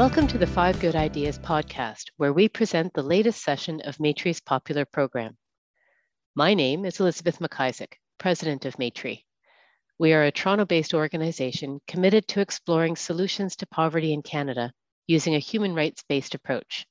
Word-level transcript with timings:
Welcome 0.00 0.28
to 0.28 0.38
the 0.38 0.46
Five 0.46 0.80
Good 0.80 0.96
Ideas 0.96 1.38
podcast, 1.38 2.04
where 2.16 2.32
we 2.32 2.48
present 2.48 2.94
the 2.94 3.02
latest 3.02 3.42
session 3.42 3.82
of 3.82 4.00
Maytree's 4.00 4.40
popular 4.40 4.86
program. 4.86 5.36
My 6.34 6.54
name 6.54 6.86
is 6.86 7.00
Elizabeth 7.00 7.38
McIsaac, 7.38 7.92
president 8.16 8.64
of 8.64 8.78
Maitre. 8.78 9.22
We 9.98 10.14
are 10.14 10.24
a 10.24 10.32
Toronto 10.32 10.64
based 10.64 10.94
organization 10.94 11.82
committed 11.86 12.26
to 12.28 12.40
exploring 12.40 12.96
solutions 12.96 13.56
to 13.56 13.66
poverty 13.66 14.14
in 14.14 14.22
Canada 14.22 14.72
using 15.06 15.34
a 15.34 15.38
human 15.38 15.74
rights 15.74 16.02
based 16.08 16.34
approach. 16.34 16.86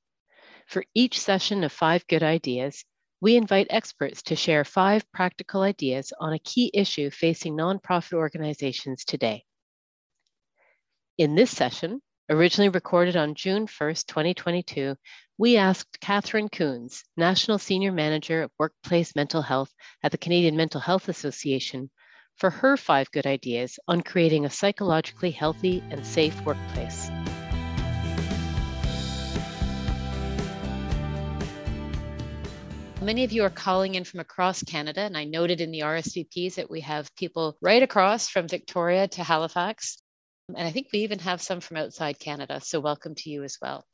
For 0.68 0.84
each 0.94 1.18
session 1.18 1.64
of 1.64 1.72
Five 1.72 2.06
Good 2.06 2.22
Ideas, 2.22 2.84
we 3.20 3.34
invite 3.34 3.66
experts 3.70 4.22
to 4.22 4.36
share 4.36 4.62
five 4.62 5.02
practical 5.10 5.62
ideas 5.62 6.12
on 6.20 6.32
a 6.32 6.38
key 6.38 6.70
issue 6.72 7.10
facing 7.10 7.56
nonprofit 7.56 8.12
organizations 8.12 9.04
today. 9.04 9.42
In 11.18 11.34
this 11.34 11.50
session, 11.50 12.00
originally 12.30 12.68
recorded 12.68 13.16
on 13.16 13.34
June 13.34 13.66
1st, 13.66 14.06
2022, 14.06 14.94
we 15.36 15.56
asked 15.56 16.00
Catherine 16.00 16.48
Coons, 16.48 17.02
National 17.16 17.58
Senior 17.58 17.90
Manager 17.90 18.42
of 18.44 18.52
Workplace 18.56 19.16
Mental 19.16 19.42
Health 19.42 19.74
at 20.04 20.12
the 20.12 20.18
Canadian 20.18 20.56
Mental 20.56 20.80
Health 20.80 21.08
Association, 21.08 21.90
for 22.36 22.50
her 22.50 22.76
five 22.76 23.10
good 23.10 23.26
ideas 23.26 23.80
on 23.88 24.02
creating 24.02 24.44
a 24.44 24.50
psychologically 24.50 25.32
healthy 25.32 25.82
and 25.90 26.06
safe 26.06 26.40
workplace. 26.46 27.10
Many 33.02 33.24
of 33.24 33.32
you 33.32 33.42
are 33.42 33.50
calling 33.50 33.96
in 33.96 34.04
from 34.04 34.20
across 34.20 34.62
Canada, 34.62 35.00
and 35.00 35.16
I 35.16 35.24
noted 35.24 35.60
in 35.60 35.72
the 35.72 35.80
RSVPs 35.80 36.54
that 36.54 36.70
we 36.70 36.82
have 36.82 37.12
people 37.16 37.56
right 37.60 37.82
across 37.82 38.28
from 38.28 38.46
Victoria 38.46 39.08
to 39.08 39.24
Halifax. 39.24 39.99
And 40.56 40.66
I 40.66 40.72
think 40.72 40.88
we 40.92 41.00
even 41.00 41.20
have 41.20 41.40
some 41.40 41.60
from 41.60 41.76
outside 41.76 42.18
Canada, 42.18 42.60
so 42.60 42.80
welcome 42.80 43.14
to 43.14 43.30
you 43.30 43.44
as 43.44 43.58
well. 43.62 43.84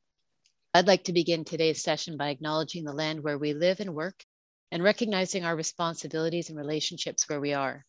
I'd 0.72 0.86
like 0.86 1.04
to 1.04 1.12
begin 1.12 1.44
today's 1.44 1.82
session 1.82 2.16
by 2.16 2.30
acknowledging 2.30 2.84
the 2.84 2.92
land 2.92 3.22
where 3.22 3.38
we 3.38 3.52
live 3.52 3.80
and 3.80 3.94
work 3.94 4.24
and 4.70 4.82
recognizing 4.82 5.44
our 5.44 5.54
responsibilities 5.54 6.48
and 6.48 6.58
relationships 6.58 7.28
where 7.28 7.40
we 7.40 7.52
are. 7.52 7.84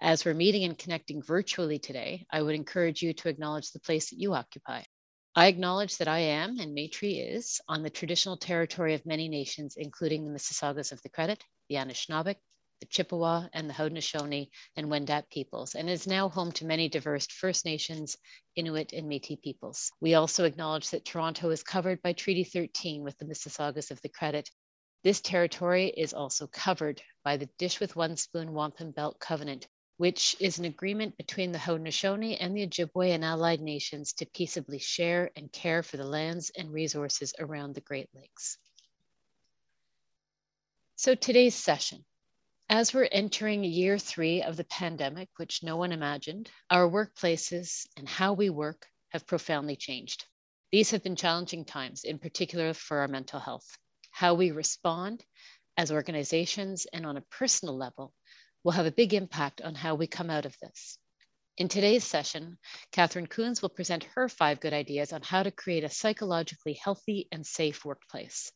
As 0.00 0.24
we're 0.24 0.34
meeting 0.34 0.64
and 0.64 0.78
connecting 0.78 1.22
virtually 1.22 1.78
today, 1.78 2.26
I 2.30 2.42
would 2.42 2.54
encourage 2.54 3.02
you 3.02 3.12
to 3.12 3.28
acknowledge 3.28 3.70
the 3.70 3.80
place 3.80 4.10
that 4.10 4.18
you 4.18 4.34
occupy. 4.34 4.82
I 5.34 5.46
acknowledge 5.46 5.96
that 5.98 6.08
I 6.08 6.18
am, 6.18 6.58
and 6.58 6.76
Maytree 6.76 7.34
is, 7.34 7.60
on 7.68 7.82
the 7.82 7.90
traditional 7.90 8.36
territory 8.36 8.94
of 8.94 9.06
many 9.06 9.28
nations, 9.28 9.76
including 9.76 10.24
the 10.24 10.30
Mississaugas 10.32 10.92
of 10.92 11.00
the 11.02 11.08
Credit, 11.08 11.42
the 11.68 11.76
Anishinaabeg, 11.76 12.36
the 12.82 12.86
Chippewa, 12.86 13.46
and 13.52 13.70
the 13.70 13.74
Haudenosaunee 13.74 14.50
and 14.74 14.88
Wendat 14.88 15.30
peoples, 15.30 15.76
and 15.76 15.88
is 15.88 16.08
now 16.08 16.28
home 16.28 16.50
to 16.50 16.64
many 16.64 16.88
diverse 16.88 17.28
First 17.28 17.64
Nations, 17.64 18.18
Inuit, 18.56 18.92
and 18.92 19.08
Métis 19.08 19.40
peoples. 19.40 19.92
We 20.00 20.14
also 20.14 20.42
acknowledge 20.42 20.90
that 20.90 21.04
Toronto 21.04 21.50
is 21.50 21.62
covered 21.62 22.02
by 22.02 22.12
Treaty 22.12 22.42
13 22.42 23.04
with 23.04 23.16
the 23.18 23.24
Mississaugas 23.24 23.92
of 23.92 24.02
the 24.02 24.08
Credit. 24.08 24.50
This 25.04 25.20
territory 25.20 25.90
is 25.96 26.12
also 26.12 26.48
covered 26.48 27.00
by 27.22 27.36
the 27.36 27.48
Dish 27.56 27.78
with 27.78 27.94
One 27.94 28.16
Spoon 28.16 28.52
Wampum 28.52 28.90
Belt 28.90 29.20
Covenant, 29.20 29.68
which 29.98 30.34
is 30.40 30.58
an 30.58 30.64
agreement 30.64 31.16
between 31.16 31.52
the 31.52 31.60
Haudenosaunee 31.60 32.36
and 32.40 32.56
the 32.56 32.66
Ojibwe 32.66 33.14
and 33.14 33.24
allied 33.24 33.60
nations 33.60 34.12
to 34.14 34.26
peaceably 34.26 34.80
share 34.80 35.30
and 35.36 35.52
care 35.52 35.84
for 35.84 35.98
the 35.98 36.04
lands 36.04 36.50
and 36.58 36.72
resources 36.72 37.32
around 37.38 37.76
the 37.76 37.80
Great 37.80 38.08
Lakes. 38.12 38.58
So 40.96 41.14
today's 41.14 41.54
session, 41.54 42.04
as 42.72 42.94
we're 42.94 43.06
entering 43.12 43.62
year 43.62 43.98
three 43.98 44.40
of 44.40 44.56
the 44.56 44.64
pandemic, 44.64 45.28
which 45.36 45.62
no 45.62 45.76
one 45.76 45.92
imagined, 45.92 46.50
our 46.70 46.88
workplaces 46.88 47.86
and 47.98 48.08
how 48.08 48.32
we 48.32 48.48
work 48.48 48.86
have 49.10 49.26
profoundly 49.26 49.76
changed. 49.76 50.24
These 50.70 50.92
have 50.92 51.02
been 51.02 51.14
challenging 51.14 51.66
times, 51.66 52.02
in 52.02 52.18
particular 52.18 52.72
for 52.72 53.00
our 53.00 53.08
mental 53.08 53.38
health. 53.38 53.76
How 54.10 54.32
we 54.32 54.52
respond 54.52 55.22
as 55.76 55.92
organizations 55.92 56.86
and 56.94 57.04
on 57.04 57.18
a 57.18 57.24
personal 57.30 57.76
level 57.76 58.14
will 58.64 58.72
have 58.72 58.86
a 58.86 58.90
big 58.90 59.12
impact 59.12 59.60
on 59.60 59.74
how 59.74 59.94
we 59.94 60.06
come 60.06 60.30
out 60.30 60.46
of 60.46 60.56
this. 60.62 60.96
In 61.58 61.68
today's 61.68 62.04
session, 62.04 62.56
Catherine 62.90 63.26
Coons 63.26 63.60
will 63.60 63.68
present 63.68 64.04
her 64.14 64.30
five 64.30 64.60
good 64.60 64.72
ideas 64.72 65.12
on 65.12 65.20
how 65.20 65.42
to 65.42 65.50
create 65.50 65.84
a 65.84 65.90
psychologically 65.90 66.80
healthy 66.82 67.28
and 67.30 67.46
safe 67.46 67.84
workplace. 67.84 68.50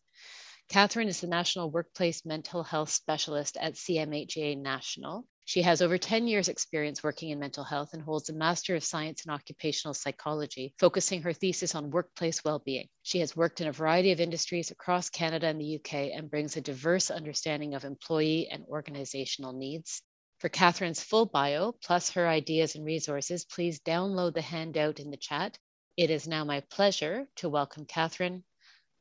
Catherine 0.68 1.06
is 1.06 1.20
the 1.20 1.28
National 1.28 1.70
Workplace 1.70 2.26
Mental 2.26 2.64
Health 2.64 2.90
Specialist 2.90 3.56
at 3.56 3.74
CMHA 3.74 4.58
National. 4.58 5.24
She 5.44 5.62
has 5.62 5.80
over 5.80 5.96
10 5.96 6.26
years 6.26 6.48
experience 6.48 7.04
working 7.04 7.30
in 7.30 7.38
mental 7.38 7.62
health 7.62 7.92
and 7.92 8.02
holds 8.02 8.28
a 8.28 8.32
Master 8.32 8.74
of 8.74 8.82
Science 8.82 9.24
in 9.24 9.30
Occupational 9.30 9.94
Psychology, 9.94 10.74
focusing 10.80 11.22
her 11.22 11.32
thesis 11.32 11.76
on 11.76 11.92
workplace 11.92 12.42
well-being. 12.44 12.88
She 13.04 13.20
has 13.20 13.36
worked 13.36 13.60
in 13.60 13.68
a 13.68 13.72
variety 13.72 14.10
of 14.10 14.20
industries 14.20 14.72
across 14.72 15.08
Canada 15.08 15.46
and 15.46 15.60
the 15.60 15.76
UK 15.76 16.10
and 16.12 16.28
brings 16.28 16.56
a 16.56 16.60
diverse 16.60 17.12
understanding 17.12 17.74
of 17.74 17.84
employee 17.84 18.48
and 18.50 18.64
organizational 18.64 19.52
needs. 19.52 20.02
For 20.40 20.48
Catherine's 20.48 21.02
full 21.02 21.26
bio, 21.26 21.76
plus 21.80 22.10
her 22.10 22.26
ideas 22.26 22.74
and 22.74 22.84
resources, 22.84 23.44
please 23.44 23.78
download 23.78 24.34
the 24.34 24.42
handout 24.42 24.98
in 24.98 25.12
the 25.12 25.16
chat. 25.16 25.56
It 25.96 26.10
is 26.10 26.26
now 26.26 26.44
my 26.44 26.60
pleasure 26.60 27.28
to 27.36 27.48
welcome 27.48 27.84
Catherine. 27.86 28.42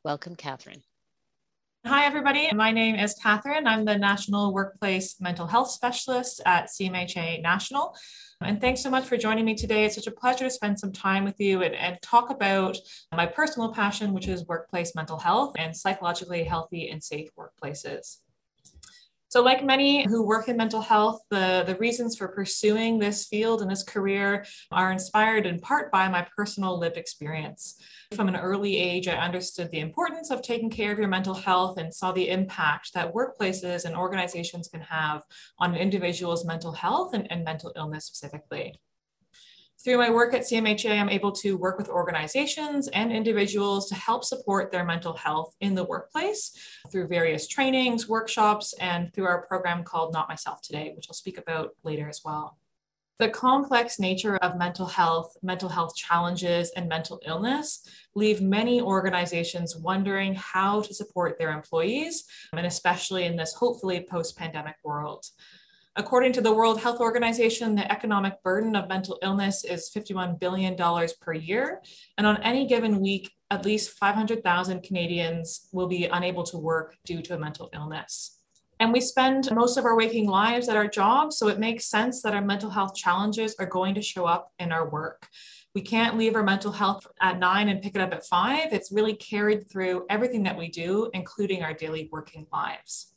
Welcome, 0.03 0.35
Catherine. 0.35 0.83
Hi, 1.87 2.05
everybody. 2.07 2.51
My 2.51 2.71
name 2.71 2.95
is 2.95 3.13
Catherine. 3.13 3.67
I'm 3.67 3.85
the 3.85 3.95
National 3.95 4.51
Workplace 4.51 5.21
Mental 5.21 5.45
Health 5.45 5.69
Specialist 5.69 6.41
at 6.43 6.65
CMHA 6.65 7.43
National. 7.43 7.95
And 8.41 8.59
thanks 8.59 8.81
so 8.81 8.89
much 8.89 9.05
for 9.05 9.17
joining 9.17 9.45
me 9.45 9.53
today. 9.53 9.85
It's 9.85 9.93
such 9.93 10.07
a 10.07 10.11
pleasure 10.11 10.45
to 10.45 10.49
spend 10.49 10.79
some 10.79 10.91
time 10.91 11.23
with 11.23 11.39
you 11.39 11.61
and, 11.61 11.75
and 11.75 12.01
talk 12.01 12.31
about 12.31 12.75
my 13.11 13.27
personal 13.27 13.71
passion, 13.71 14.13
which 14.13 14.27
is 14.27 14.47
workplace 14.47 14.95
mental 14.95 15.19
health 15.19 15.53
and 15.59 15.77
psychologically 15.77 16.43
healthy 16.43 16.89
and 16.89 17.03
safe 17.03 17.29
workplaces. 17.37 18.17
So, 19.35 19.41
like 19.41 19.65
many 19.65 20.07
who 20.07 20.25
work 20.25 20.47
in 20.47 20.55
mental 20.55 20.79
health, 20.79 21.19
the, 21.29 21.65
the 21.67 21.75
reasons 21.75 22.15
for 22.15 22.29
pursuing 22.29 22.99
this 22.99 23.25
field 23.25 23.61
and 23.61 23.69
this 23.69 23.83
career 23.83 24.45
are 24.71 24.93
inspired 24.93 25.45
in 25.45 25.59
part 25.59 25.91
by 25.91 26.07
my 26.07 26.25
personal 26.33 26.79
lived 26.79 26.95
experience. 26.95 27.77
From 28.15 28.29
an 28.29 28.37
early 28.37 28.77
age, 28.77 29.09
I 29.09 29.17
understood 29.17 29.71
the 29.71 29.81
importance 29.81 30.31
of 30.31 30.41
taking 30.41 30.69
care 30.69 30.93
of 30.93 30.99
your 30.99 31.09
mental 31.09 31.33
health 31.33 31.77
and 31.77 31.93
saw 31.93 32.13
the 32.13 32.29
impact 32.29 32.93
that 32.93 33.13
workplaces 33.13 33.83
and 33.83 33.93
organizations 33.93 34.69
can 34.69 34.79
have 34.79 35.23
on 35.59 35.71
an 35.75 35.81
individual's 35.81 36.45
mental 36.45 36.71
health 36.71 37.13
and, 37.13 37.29
and 37.29 37.43
mental 37.43 37.73
illness 37.75 38.05
specifically. 38.05 38.79
Through 39.85 39.99
my 39.99 40.09
work 40.09 40.33
at 40.33 40.41
CMHA, 40.41 40.99
I'm 40.99 41.09
able 41.09 41.31
to 41.33 41.57
work 41.57 41.77
with 41.77 41.89
organizations 41.89 42.87
and 42.87 43.11
individuals 43.11 43.87
to 43.89 43.93
help 43.93 44.23
support 44.23 44.71
their 44.71 44.83
mental 44.83 45.13
health 45.13 45.55
in 45.61 45.75
the 45.75 45.83
workplace 45.83 46.57
through 46.91 47.07
various 47.07 47.47
trainings, 47.47 48.09
workshops, 48.09 48.73
and 48.79 49.13
through 49.13 49.27
our 49.27 49.45
program 49.45 49.83
called 49.83 50.11
Not 50.11 50.27
Myself 50.27 50.59
Today, 50.63 50.93
which 50.95 51.05
I'll 51.07 51.13
speak 51.13 51.37
about 51.37 51.75
later 51.83 52.09
as 52.09 52.21
well. 52.25 52.57
The 53.19 53.29
complex 53.29 53.99
nature 53.99 54.37
of 54.37 54.57
mental 54.57 54.87
health, 54.87 55.37
mental 55.43 55.69
health 55.69 55.95
challenges, 55.95 56.71
and 56.75 56.89
mental 56.89 57.21
illness 57.23 57.87
leave 58.15 58.41
many 58.41 58.81
organizations 58.81 59.77
wondering 59.77 60.33
how 60.33 60.81
to 60.81 60.95
support 60.95 61.37
their 61.37 61.51
employees, 61.51 62.25
and 62.53 62.65
especially 62.65 63.25
in 63.25 63.35
this 63.35 63.53
hopefully 63.53 64.07
post 64.09 64.35
pandemic 64.35 64.77
world. 64.83 65.27
According 65.97 66.33
to 66.33 66.41
the 66.41 66.51
World 66.51 66.81
Health 66.81 66.99
Organization, 66.99 67.75
the 67.75 67.89
economic 67.89 68.43
burden 68.43 68.75
of 68.75 68.89
mental 68.89 69.17
illness 69.21 69.63
is 69.63 69.89
$51 69.95 70.37
billion 70.37 70.75
per 71.21 71.31
year. 71.33 71.81
And 72.17 72.27
on 72.27 72.43
any 72.43 72.67
given 72.67 72.99
week, 72.99 73.31
at 73.49 73.63
least 73.63 73.97
500,000 73.97 74.83
Canadians 74.83 75.69
will 75.71 75.87
be 75.87 76.03
unable 76.05 76.43
to 76.43 76.57
work 76.57 76.97
due 77.05 77.21
to 77.21 77.35
a 77.35 77.39
mental 77.39 77.69
illness. 77.73 78.41
And 78.81 78.91
we 78.91 78.99
spend 78.99 79.49
most 79.55 79.77
of 79.77 79.85
our 79.85 79.95
waking 79.95 80.27
lives 80.27 80.67
at 80.67 80.75
our 80.75 80.87
jobs, 80.87 81.37
so 81.37 81.47
it 81.47 81.59
makes 81.59 81.85
sense 81.85 82.21
that 82.23 82.33
our 82.33 82.41
mental 82.41 82.71
health 82.71 82.93
challenges 82.93 83.55
are 83.57 83.65
going 83.65 83.95
to 83.95 84.01
show 84.01 84.25
up 84.25 84.51
in 84.59 84.73
our 84.73 84.89
work. 84.89 85.29
We 85.73 85.81
can't 85.81 86.17
leave 86.17 86.35
our 86.35 86.43
mental 86.43 86.73
health 86.73 87.07
at 87.21 87.39
nine 87.39 87.69
and 87.69 87.81
pick 87.81 87.95
it 87.95 88.01
up 88.01 88.13
at 88.13 88.25
five. 88.25 88.73
It's 88.73 88.91
really 88.91 89.15
carried 89.15 89.69
through 89.69 90.05
everything 90.09 90.43
that 90.43 90.57
we 90.57 90.67
do, 90.67 91.09
including 91.13 91.63
our 91.63 91.73
daily 91.73 92.09
working 92.11 92.47
lives. 92.51 93.14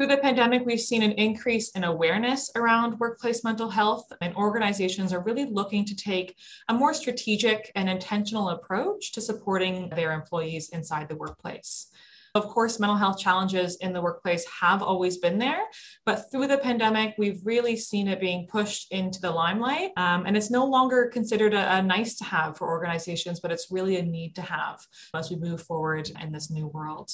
Through 0.00 0.16
the 0.16 0.16
pandemic, 0.16 0.64
we've 0.64 0.80
seen 0.80 1.02
an 1.02 1.12
increase 1.12 1.72
in 1.72 1.84
awareness 1.84 2.50
around 2.56 2.98
workplace 2.98 3.44
mental 3.44 3.68
health, 3.68 4.10
and 4.22 4.34
organizations 4.34 5.12
are 5.12 5.20
really 5.20 5.44
looking 5.44 5.84
to 5.84 5.94
take 5.94 6.38
a 6.70 6.72
more 6.72 6.94
strategic 6.94 7.70
and 7.74 7.86
intentional 7.86 8.48
approach 8.48 9.12
to 9.12 9.20
supporting 9.20 9.90
their 9.90 10.12
employees 10.12 10.70
inside 10.70 11.10
the 11.10 11.16
workplace. 11.16 11.90
Of 12.34 12.46
course, 12.48 12.80
mental 12.80 12.96
health 12.96 13.18
challenges 13.18 13.76
in 13.76 13.92
the 13.92 14.00
workplace 14.00 14.46
have 14.48 14.82
always 14.82 15.18
been 15.18 15.38
there, 15.38 15.64
but 16.06 16.30
through 16.32 16.46
the 16.46 16.56
pandemic, 16.56 17.16
we've 17.18 17.44
really 17.44 17.76
seen 17.76 18.08
it 18.08 18.20
being 18.20 18.46
pushed 18.46 18.90
into 18.90 19.20
the 19.20 19.30
limelight. 19.30 19.90
Um, 19.98 20.24
and 20.24 20.34
it's 20.34 20.50
no 20.50 20.64
longer 20.64 21.10
considered 21.12 21.52
a, 21.52 21.76
a 21.76 21.82
nice 21.82 22.14
to 22.14 22.24
have 22.24 22.56
for 22.56 22.70
organizations, 22.70 23.38
but 23.38 23.52
it's 23.52 23.70
really 23.70 23.98
a 23.98 24.02
need 24.02 24.34
to 24.36 24.42
have 24.42 24.80
as 25.14 25.28
we 25.28 25.36
move 25.36 25.60
forward 25.60 26.10
in 26.22 26.32
this 26.32 26.50
new 26.50 26.68
world. 26.68 27.10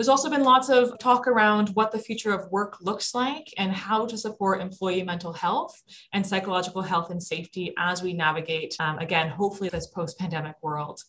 There's 0.00 0.08
also 0.08 0.30
been 0.30 0.44
lots 0.44 0.70
of 0.70 0.98
talk 0.98 1.26
around 1.26 1.68
what 1.74 1.92
the 1.92 1.98
future 1.98 2.32
of 2.32 2.50
work 2.50 2.78
looks 2.80 3.14
like 3.14 3.52
and 3.58 3.70
how 3.70 4.06
to 4.06 4.16
support 4.16 4.62
employee 4.62 5.02
mental 5.02 5.34
health 5.34 5.78
and 6.14 6.26
psychological 6.26 6.80
health 6.80 7.10
and 7.10 7.22
safety 7.22 7.74
as 7.76 8.02
we 8.02 8.14
navigate, 8.14 8.74
um, 8.80 8.96
again, 8.96 9.28
hopefully, 9.28 9.68
this 9.68 9.88
post 9.88 10.18
pandemic 10.18 10.56
world. 10.62 11.02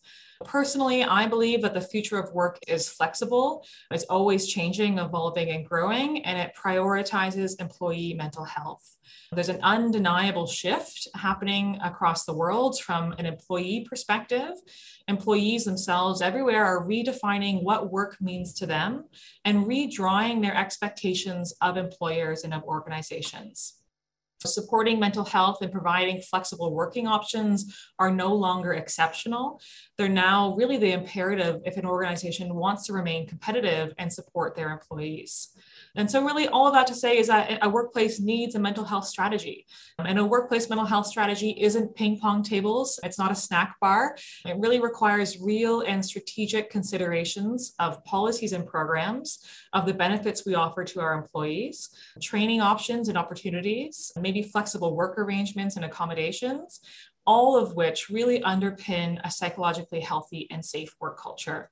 Personally, 0.46 1.04
I 1.04 1.28
believe 1.28 1.62
that 1.62 1.74
the 1.74 1.82
future 1.82 2.18
of 2.18 2.34
work 2.34 2.60
is 2.68 2.90
flexible. 2.90 3.66
It's 3.92 4.04
always 4.06 4.48
changing, 4.48 4.98
evolving, 4.98 5.50
and 5.50 5.66
growing, 5.66 6.26
and 6.26 6.38
it 6.38 6.56
prioritizes 6.56 7.60
employee 7.60 8.14
mental 8.14 8.46
health. 8.46 8.98
There's 9.32 9.50
an 9.50 9.62
undeniable 9.62 10.48
shift 10.48 11.08
happening 11.16 11.80
across 11.84 12.26
the 12.26 12.34
world 12.34 12.80
from 12.80 13.14
an 13.14 13.26
employee 13.26 13.86
perspective. 13.90 14.52
Employees 15.08 15.66
themselves 15.66 16.22
everywhere 16.22 16.66
are 16.66 16.86
redefining 16.86 17.64
what 17.64 17.92
work 17.92 18.18
means 18.22 18.54
to 18.56 18.66
them 18.66 19.06
and 19.46 19.66
redrawing 19.66 20.42
their 20.42 20.56
expectations 20.56 21.54
of 21.62 21.78
employers 21.78 22.44
and 22.44 22.54
of 22.54 22.64
organizations. 22.64 23.81
Supporting 24.48 25.00
mental 25.00 25.24
health 25.24 25.62
and 25.62 25.72
providing 25.72 26.22
flexible 26.22 26.74
working 26.74 27.08
options 27.08 27.76
are 28.00 28.12
no 28.12 28.34
longer 28.34 28.74
exceptional. 28.74 29.62
They're 29.98 30.10
now 30.10 30.56
really 30.56 30.78
the 30.78 30.92
imperative 30.92 31.62
if 31.66 31.78
an 31.78 31.86
organization 31.86 32.56
wants 32.56 32.86
to 32.88 32.94
remain 32.94 33.28
competitive 33.28 33.94
and 33.98 34.12
support 34.12 34.56
their 34.56 34.72
employees. 34.72 35.50
And 35.96 36.10
so, 36.10 36.24
really, 36.24 36.48
all 36.48 36.68
of 36.68 36.74
that 36.74 36.88
to 36.88 36.96
say 36.96 37.18
is 37.18 37.28
that 37.28 37.60
a 37.62 37.70
workplace 37.70 38.20
needs 38.20 38.56
a 38.56 38.60
mental 38.60 38.86
health 38.86 39.06
strategy. 39.06 39.66
And 40.00 40.18
a 40.18 40.26
workplace 40.26 40.70
mental 40.70 40.86
health 40.86 41.06
strategy 41.06 41.56
isn't 41.60 41.96
ping 41.96 42.20
pong 42.20 42.44
tables, 42.44 43.00
it's 43.04 43.20
not 43.20 43.32
a 43.32 43.36
snack 43.36 43.76
bar. 43.80 44.16
It 44.46 44.58
really 44.58 44.80
requires 44.80 45.40
real 45.40 45.82
and 45.82 46.04
strategic 46.04 46.70
considerations 46.70 47.74
of 47.80 48.04
policies 48.06 48.54
and 48.54 48.66
programs, 48.66 49.40
of 49.74 49.86
the 49.86 49.94
benefits 49.94 50.46
we 50.46 50.56
offer 50.56 50.84
to 50.86 51.02
our 51.02 51.14
employees, 51.14 51.90
training 52.22 52.62
options 52.62 53.10
and 53.10 53.18
opportunities, 53.18 54.12
maybe 54.32 54.48
flexible 54.48 54.96
work 54.96 55.18
arrangements 55.18 55.76
and 55.76 55.84
accommodations, 55.84 56.80
all 57.26 57.58
of 57.58 57.76
which 57.76 58.10
really 58.10 58.40
underpin 58.40 59.20
a 59.26 59.30
psychologically 59.30 60.00
healthy 60.00 60.48
and 60.50 60.64
safe 60.64 60.96
work 61.02 61.20
culture. 61.20 61.70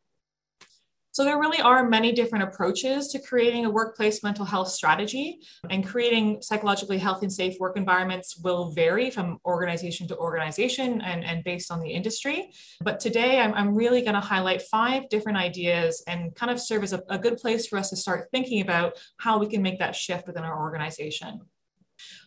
So 1.11 1.23
there 1.23 1.39
really 1.39 1.59
are 1.59 1.89
many 1.89 2.11
different 2.11 2.43
approaches 2.43 3.07
to 3.09 3.19
creating 3.19 3.65
a 3.65 3.69
workplace 3.69 4.21
mental 4.21 4.45
health 4.45 4.69
strategy 4.69 5.39
and 5.69 5.85
creating 5.85 6.41
psychologically 6.41 6.97
healthy 6.97 7.25
and 7.25 7.33
safe 7.33 7.55
work 7.59 7.77
environments 7.77 8.37
will 8.37 8.71
vary 8.71 9.09
from 9.09 9.39
organization 9.43 10.07
to 10.09 10.17
organization 10.17 11.01
and, 11.01 11.23
and 11.25 11.43
based 11.43 11.71
on 11.71 11.79
the 11.81 11.89
industry. 11.89 12.51
But 12.81 12.99
today 12.99 13.39
I'm, 13.39 13.53
I'm 13.53 13.73
really 13.73 14.01
going 14.01 14.13
to 14.13 14.19
highlight 14.19 14.61
five 14.61 15.09
different 15.09 15.37
ideas 15.37 16.03
and 16.07 16.35
kind 16.35 16.51
of 16.51 16.59
serve 16.59 16.83
as 16.83 16.93
a, 16.93 17.01
a 17.09 17.17
good 17.17 17.37
place 17.37 17.67
for 17.67 17.79
us 17.79 17.89
to 17.89 17.95
start 17.95 18.27
thinking 18.31 18.61
about 18.61 18.93
how 19.17 19.39
we 19.39 19.47
can 19.47 19.61
make 19.61 19.79
that 19.79 19.95
shift 19.95 20.27
within 20.27 20.43
our 20.43 20.61
organization. 20.61 21.41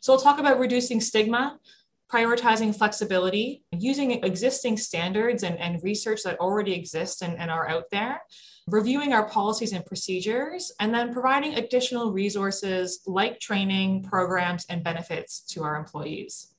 So 0.03 0.13
we'll 0.13 0.21
talk 0.21 0.41
about 0.41 0.59
reducing 0.59 1.01
stigma, 1.01 1.61
prioritizing 2.13 2.77
flexibility, 2.77 3.63
using 3.71 4.11
existing 4.25 4.77
standards 4.77 5.45
and, 5.45 5.57
and 5.61 5.81
research 5.85 6.25
that 6.25 6.41
already 6.41 6.75
exists 6.75 7.23
and, 7.23 7.39
and 7.39 7.53
are 7.53 7.69
out 7.69 7.85
there, 7.93 8.21
reviewing 8.67 9.13
our 9.13 9.29
policies 9.29 9.73
and 9.73 9.87
procedures, 9.87 10.73
and 10.81 10.93
then 10.93 11.13
providing 11.13 11.55
additional 11.55 12.13
resources 12.13 13.01
like 13.07 13.39
training, 13.39 14.03
programs, 14.03 14.67
and 14.69 14.83
benefits 14.83 15.41
to 15.51 15.63
our 15.63 15.77
employees. 15.77 16.52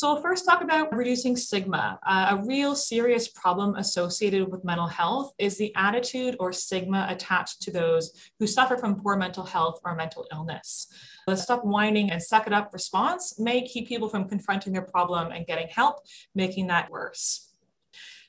So 0.00 0.14
we'll 0.14 0.22
first 0.22 0.46
talk 0.46 0.62
about 0.62 0.96
reducing 0.96 1.36
stigma. 1.36 1.98
Uh, 2.06 2.28
a 2.30 2.46
real 2.46 2.74
serious 2.74 3.28
problem 3.28 3.74
associated 3.74 4.50
with 4.50 4.64
mental 4.64 4.86
health 4.86 5.34
is 5.38 5.58
the 5.58 5.74
attitude 5.76 6.36
or 6.40 6.54
stigma 6.54 7.06
attached 7.10 7.60
to 7.60 7.70
those 7.70 8.10
who 8.38 8.46
suffer 8.46 8.78
from 8.78 8.98
poor 8.98 9.14
mental 9.18 9.44
health 9.44 9.78
or 9.84 9.94
mental 9.94 10.24
illness. 10.32 10.86
The 11.26 11.36
stop 11.36 11.66
whining 11.66 12.10
and 12.10 12.22
suck 12.22 12.46
it 12.46 12.54
up 12.54 12.72
response 12.72 13.38
may 13.38 13.60
keep 13.60 13.88
people 13.88 14.08
from 14.08 14.26
confronting 14.26 14.72
their 14.72 14.86
problem 14.86 15.32
and 15.32 15.46
getting 15.46 15.68
help, 15.68 15.96
making 16.34 16.68
that 16.68 16.90
worse. 16.90 17.52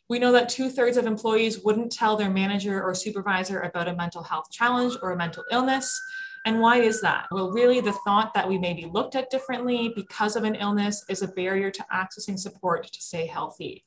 We 0.09 0.19
know 0.19 0.33
that 0.33 0.49
two 0.49 0.69
thirds 0.69 0.97
of 0.97 1.05
employees 1.05 1.63
wouldn't 1.63 1.93
tell 1.93 2.17
their 2.17 2.29
manager 2.29 2.83
or 2.83 2.93
supervisor 2.93 3.61
about 3.61 3.87
a 3.87 3.95
mental 3.95 4.23
health 4.23 4.51
challenge 4.51 4.97
or 5.01 5.13
a 5.13 5.17
mental 5.17 5.45
illness. 5.49 5.97
And 6.45 6.59
why 6.59 6.77
is 6.77 7.01
that? 7.01 7.27
Well, 7.31 7.51
really, 7.51 7.81
the 7.81 7.93
thought 8.05 8.33
that 8.33 8.47
we 8.47 8.57
may 8.57 8.73
be 8.73 8.85
looked 8.85 9.15
at 9.15 9.29
differently 9.29 9.93
because 9.95 10.35
of 10.35 10.43
an 10.43 10.55
illness 10.55 11.05
is 11.07 11.21
a 11.21 11.27
barrier 11.27 11.69
to 11.69 11.85
accessing 11.93 12.39
support 12.39 12.91
to 12.91 13.01
stay 13.01 13.27
healthy. 13.27 13.83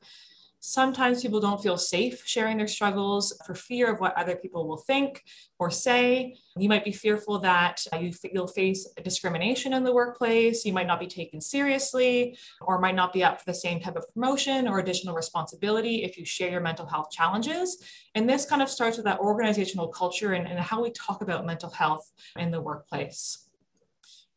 Sometimes 0.67 1.21
people 1.21 1.41
don't 1.41 1.63
feel 1.63 1.77
safe 1.77 2.23
sharing 2.25 2.57
their 2.57 2.67
struggles 2.67 3.39
for 3.45 3.55
fear 3.55 3.93
of 3.93 4.01
what 4.01 4.17
other 4.17 4.35
people 4.35 4.67
will 4.67 4.79
think 4.79 5.23
or 5.59 5.71
say. 5.71 6.39
You 6.57 6.71
might 6.71 6.87
be 6.87 6.91
fearful 6.91 7.39
that 7.41 7.85
uh, 7.93 7.99
you, 7.99 8.15
will 8.33 8.47
face 8.47 8.89
discrimination 9.05 9.75
in 9.75 9.85
the 9.85 9.93
workplace. 9.93 10.65
You 10.65 10.73
might 10.73 10.87
not 10.87 11.01
be 11.01 11.07
taken 11.07 11.43
seriously 11.43 12.39
or 12.63 12.81
might 12.81 12.95
not 12.95 13.13
be 13.13 13.23
up 13.23 13.41
for 13.41 13.45
the 13.45 13.53
same 13.53 13.79
type 13.79 13.95
of 13.95 14.09
promotion 14.15 14.67
or 14.67 14.79
additional 14.79 15.15
responsibility 15.15 16.03
if 16.03 16.17
you 16.17 16.25
share 16.25 16.51
your 16.51 16.63
mental 16.63 16.87
health 16.87 17.11
challenges. 17.11 17.85
And 18.15 18.27
this 18.27 18.47
kind 18.47 18.63
of 18.63 18.71
starts 18.71 18.97
with 18.97 19.05
that 19.05 19.19
organizational 19.19 19.89
culture 19.89 20.33
and, 20.33 20.49
and 20.49 20.59
how 20.59 20.83
we 20.83 20.91
talk 20.93 21.21
about 21.21 21.45
mental 21.45 21.69
health 21.69 22.11
in 22.39 22.51
the 22.51 22.63
workplace. 22.63 23.44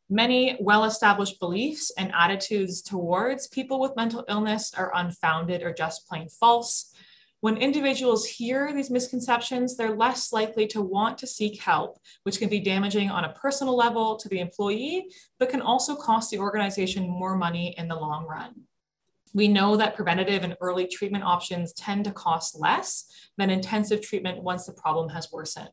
Many 0.09 0.57
well 0.61 0.85
established 0.85 1.39
beliefs 1.39 1.91
and 1.97 2.13
attitudes 2.15 2.81
towards 2.81 3.47
people 3.47 3.79
with 3.79 3.97
mental 3.97 4.23
illness 4.29 4.73
are 4.73 4.93
unfounded 4.95 5.61
or 5.61 5.73
just 5.73 6.07
plain 6.07 6.29
false. 6.29 6.93
When 7.41 7.57
individuals 7.57 8.25
hear 8.25 8.73
these 8.73 8.89
misconceptions, 8.89 9.75
they're 9.75 9.95
less 9.95 10.31
likely 10.31 10.65
to 10.67 10.81
want 10.81 11.17
to 11.19 11.27
seek 11.27 11.61
help, 11.61 11.99
which 12.23 12.39
can 12.39 12.49
be 12.49 12.59
damaging 12.59 13.11
on 13.11 13.25
a 13.25 13.33
personal 13.33 13.75
level 13.75 14.15
to 14.15 14.29
the 14.29 14.39
employee, 14.39 15.11
but 15.39 15.49
can 15.49 15.61
also 15.61 15.95
cost 15.95 16.31
the 16.31 16.39
organization 16.39 17.07
more 17.07 17.35
money 17.35 17.75
in 17.77 17.87
the 17.89 17.95
long 17.95 18.25
run. 18.25 18.55
We 19.33 19.49
know 19.49 19.75
that 19.75 19.95
preventative 19.95 20.43
and 20.43 20.55
early 20.61 20.87
treatment 20.87 21.25
options 21.25 21.73
tend 21.73 22.05
to 22.05 22.11
cost 22.11 22.59
less 22.59 23.05
than 23.37 23.49
intensive 23.49 24.01
treatment 24.01 24.41
once 24.41 24.65
the 24.65 24.73
problem 24.73 25.09
has 25.09 25.31
worsened. 25.31 25.67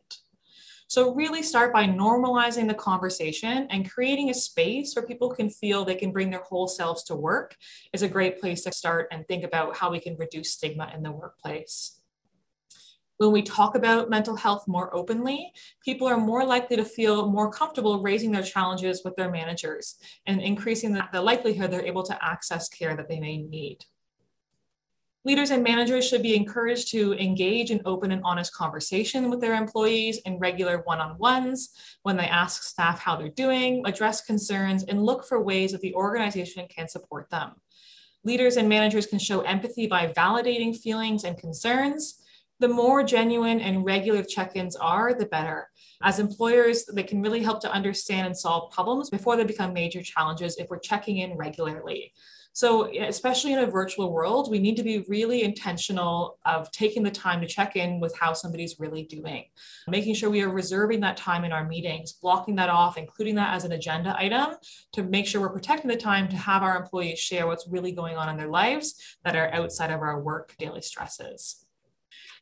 So 0.87 1.15
really 1.15 1.43
start 1.43 1.73
by 1.73 1.87
normalizing 1.87 2.69
the 2.69 2.75
conversation 2.75 3.67
and 3.71 3.91
creating 3.91 4.31
a 4.31 4.35
space 4.35 4.95
where 4.95 5.07
people 5.07 5.31
can 5.31 5.49
feel 5.49 5.85
they 5.85 5.95
can 5.95 6.13
bring 6.13 6.31
their 6.31 6.43
whole 6.43 6.69
selves 6.69 7.03
to 7.05 7.17
work 7.17 7.57
is 7.93 8.03
a 8.03 8.09
great 8.09 8.41
place 8.41 8.63
to 8.65 8.73
start 8.73 9.09
and 9.11 9.27
think 9.27 9.45
about 9.45 9.77
how 9.77 9.91
we 9.91 9.99
can 9.99 10.17
reduce 10.17 10.53
stigma 10.53 10.93
in 10.95 11.03
the 11.03 11.11
workplace. 11.11 12.01
When 13.17 13.31
we 13.31 13.43
talk 13.43 13.77
about 13.77 14.11
mental 14.11 14.35
health 14.35 14.67
more 14.67 14.95
openly, 14.95 15.53
people 15.85 16.09
are 16.09 16.19
more 16.19 16.45
likely 16.45 16.77
to 16.77 16.85
feel 16.85 17.31
more 17.31 17.51
comfortable 17.51 18.03
raising 18.03 18.33
their 18.33 18.43
challenges 18.43 19.03
with 19.05 19.15
their 19.15 19.31
managers 19.31 19.97
and 20.27 20.41
increasing 20.41 20.93
the, 20.93 21.05
the 21.13 21.23
likelihood 21.23 21.71
they're 21.71 21.87
able 21.87 22.03
to 22.03 22.25
access 22.25 22.69
care 22.69 22.97
that 22.97 23.09
they 23.09 23.21
may 23.21 23.39
need. 23.39 23.85
Leaders 25.27 25.51
and 25.51 25.63
managers 25.63 26.07
should 26.07 26.23
be 26.23 26.37
encouraged 26.37 26.89
to 26.89 27.15
engage 27.15 27.71
in 27.71 27.81
open 27.87 28.13
and 28.13 28.21
honest 28.25 28.53
conversation 28.53 29.31
with 29.31 29.41
their 29.41 29.55
employees 29.55 30.19
in 30.27 30.39
regular 30.39 30.83
one 30.85 31.01
on 31.01 31.17
ones 31.17 31.71
when 32.03 32.19
they 32.19 32.27
ask 32.27 32.63
staff 32.63 32.99
how 32.99 33.17
they're 33.17 33.31
doing, 33.31 33.83
address 33.87 34.21
concerns, 34.21 34.85
and 34.85 35.03
look 35.03 35.25
for 35.25 35.43
ways 35.43 35.73
that 35.73 35.81
the 35.81 35.95
organization 35.95 36.67
can 36.69 36.89
support 36.89 37.31
them. 37.31 37.53
Leaders 38.23 38.59
and 38.59 38.69
managers 38.69 39.07
can 39.07 39.19
show 39.19 39.41
empathy 39.41 39.87
by 39.87 40.09
validating 40.09 40.77
feelings 40.77 41.25
and 41.25 41.39
concerns. 41.39 42.21
The 42.61 42.69
more 42.69 43.03
genuine 43.03 43.61
and 43.61 43.83
regular 43.83 44.23
check 44.23 44.57
ins 44.57 44.77
are, 44.77 45.15
the 45.15 45.27
better. 45.27 45.71
As 46.03 46.19
employers, 46.19 46.85
they 46.85 47.03
can 47.03 47.23
really 47.23 47.43
help 47.43 47.61
to 47.63 47.73
understand 47.73 48.27
and 48.27 48.37
solve 48.37 48.73
problems 48.73 49.09
before 49.09 49.37
they 49.37 49.45
become 49.45 49.73
major 49.73 50.03
challenges 50.03 50.59
if 50.59 50.69
we're 50.69 50.79
checking 50.79 51.19
in 51.19 51.35
regularly. 51.39 52.13
So, 52.55 52.89
especially 52.97 53.53
in 53.53 53.59
a 53.59 53.67
virtual 53.67 54.13
world, 54.13 54.49
we 54.49 54.61
need 54.61 54.77
to 54.77 54.85
be 54.85 55.05
really 55.09 55.43
intentional 55.43 56.39
of 56.47 56.71
taking 56.71 57.03
the 57.03 57.11
time 57.11 57.41
to 57.41 57.49
check 57.49 57.75
in 57.75 57.99
with 57.99 58.17
how 58.17 58.33
somebody's 58.33 58.79
really 58.79 59.03
doing, 59.03 59.47
making 59.89 60.15
sure 60.15 60.31
we 60.31 60.41
are 60.41 60.49
reserving 60.49 61.01
that 61.01 61.17
time 61.17 61.45
in 61.45 61.51
our 61.51 61.67
meetings, 61.67 62.13
blocking 62.13 62.55
that 62.55 62.69
off, 62.69 62.97
including 62.97 63.35
that 63.35 63.55
as 63.55 63.65
an 63.65 63.73
agenda 63.73 64.15
item 64.17 64.55
to 64.93 65.03
make 65.03 65.27
sure 65.27 65.41
we're 65.41 65.49
protecting 65.49 65.91
the 65.91 65.97
time 65.97 66.29
to 66.29 66.37
have 66.37 66.63
our 66.63 66.77
employees 66.77 67.19
share 67.19 67.49
what's 67.49 67.67
really 67.67 67.91
going 67.91 68.17
on 68.17 68.29
in 68.29 68.37
their 68.37 68.47
lives 68.47 69.17
that 69.25 69.35
are 69.35 69.53
outside 69.53 69.91
of 69.91 70.01
our 70.01 70.23
work 70.23 70.55
daily 70.57 70.81
stresses. 70.81 71.67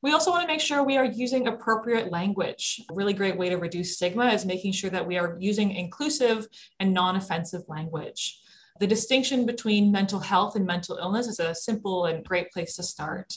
We 0.02 0.12
also 0.12 0.31
want 0.31 0.42
to 0.42 0.47
make 0.47 0.61
sure 0.61 0.83
we 0.83 0.99
are 0.99 1.07
using 1.07 1.47
appropriate 1.47 2.11
language. 2.11 2.83
A 2.90 2.95
really 2.95 3.14
great 3.14 3.38
way 3.38 3.49
to 3.49 3.57
reduce 3.57 3.97
stigma 3.97 4.26
is 4.26 4.45
making 4.45 4.73
sure 4.73 4.90
that 4.90 5.07
we 5.07 5.16
are 5.16 5.38
using 5.40 5.71
inclusive 5.71 6.49
and 6.81 6.92
non 6.92 7.16
offensive 7.16 7.62
language. 7.66 8.42
The 8.83 8.89
distinction 8.89 9.47
between 9.47 9.93
mental 9.93 10.19
health 10.19 10.57
and 10.57 10.67
mental 10.67 10.97
illness 10.97 11.29
is 11.29 11.39
a 11.39 11.55
simple 11.55 12.07
and 12.07 12.25
great 12.25 12.51
place 12.51 12.75
to 12.75 12.83
start. 12.83 13.33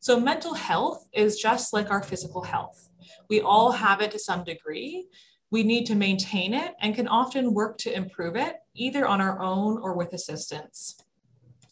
So, 0.00 0.20
mental 0.20 0.52
health 0.52 1.08
is 1.14 1.38
just 1.38 1.72
like 1.72 1.90
our 1.90 2.02
physical 2.02 2.42
health. 2.42 2.90
We 3.30 3.40
all 3.40 3.72
have 3.72 4.02
it 4.02 4.10
to 4.10 4.18
some 4.18 4.44
degree. 4.44 5.08
We 5.50 5.62
need 5.62 5.86
to 5.86 5.94
maintain 5.94 6.52
it 6.52 6.74
and 6.78 6.94
can 6.94 7.08
often 7.08 7.54
work 7.54 7.78
to 7.78 7.96
improve 7.96 8.36
it, 8.36 8.56
either 8.74 9.06
on 9.08 9.22
our 9.22 9.40
own 9.40 9.78
or 9.78 9.96
with 9.96 10.12
assistance. 10.12 10.98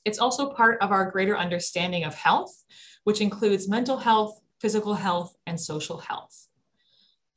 It's 0.07 0.19
also 0.19 0.55
part 0.55 0.81
of 0.81 0.91
our 0.91 1.11
greater 1.11 1.37
understanding 1.37 2.05
of 2.05 2.15
health, 2.15 2.65
which 3.05 3.21
includes 3.21 3.69
mental 3.69 3.99
health, 3.99 4.41
physical 4.61 4.95
health, 4.95 5.37
and 5.47 5.61
social 5.61 5.99
health. 5.99 6.49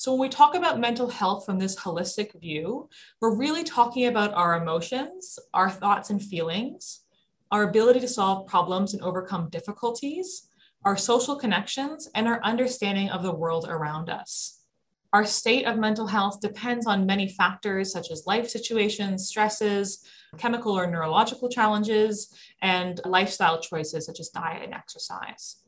So 0.03 0.11
when 0.11 0.19
we 0.19 0.27
talk 0.27 0.53
about 0.53 0.81
mental 0.81 1.07
health 1.07 1.45
from 1.45 1.59
this 1.59 1.77
holistic 1.77 2.37
view, 2.41 2.89
we're 3.21 3.37
really 3.37 3.63
talking 3.63 4.07
about 4.07 4.33
our 4.33 4.61
emotions, 4.61 5.39
our 5.53 5.69
thoughts 5.69 6.09
and 6.09 6.21
feelings, 6.21 7.05
our 7.51 7.63
ability 7.63 8.01
to 8.01 8.07
solve 8.09 8.45
problems 8.45 8.93
and 8.93 9.01
overcome 9.01 9.47
difficulties, 9.49 10.49
our 10.83 10.97
social 10.97 11.37
connections, 11.37 12.09
and 12.15 12.27
our 12.27 12.43
understanding 12.43 13.11
of 13.11 13.23
the 13.23 13.33
world 13.33 13.65
around 13.69 14.09
us. 14.09 14.65
Our 15.13 15.23
state 15.23 15.63
of 15.63 15.77
mental 15.77 16.07
health 16.07 16.41
depends 16.41 16.85
on 16.85 17.05
many 17.05 17.29
factors 17.29 17.93
such 17.93 18.11
as 18.11 18.27
life 18.27 18.49
situations, 18.49 19.29
stresses, 19.29 20.05
chemical 20.37 20.77
or 20.77 20.85
neurological 20.85 21.47
challenges, 21.47 22.35
and 22.61 22.99
lifestyle 23.05 23.61
choices 23.61 24.05
such 24.05 24.19
as 24.19 24.27
diet 24.27 24.63
and 24.63 24.73
exercise. 24.73 25.62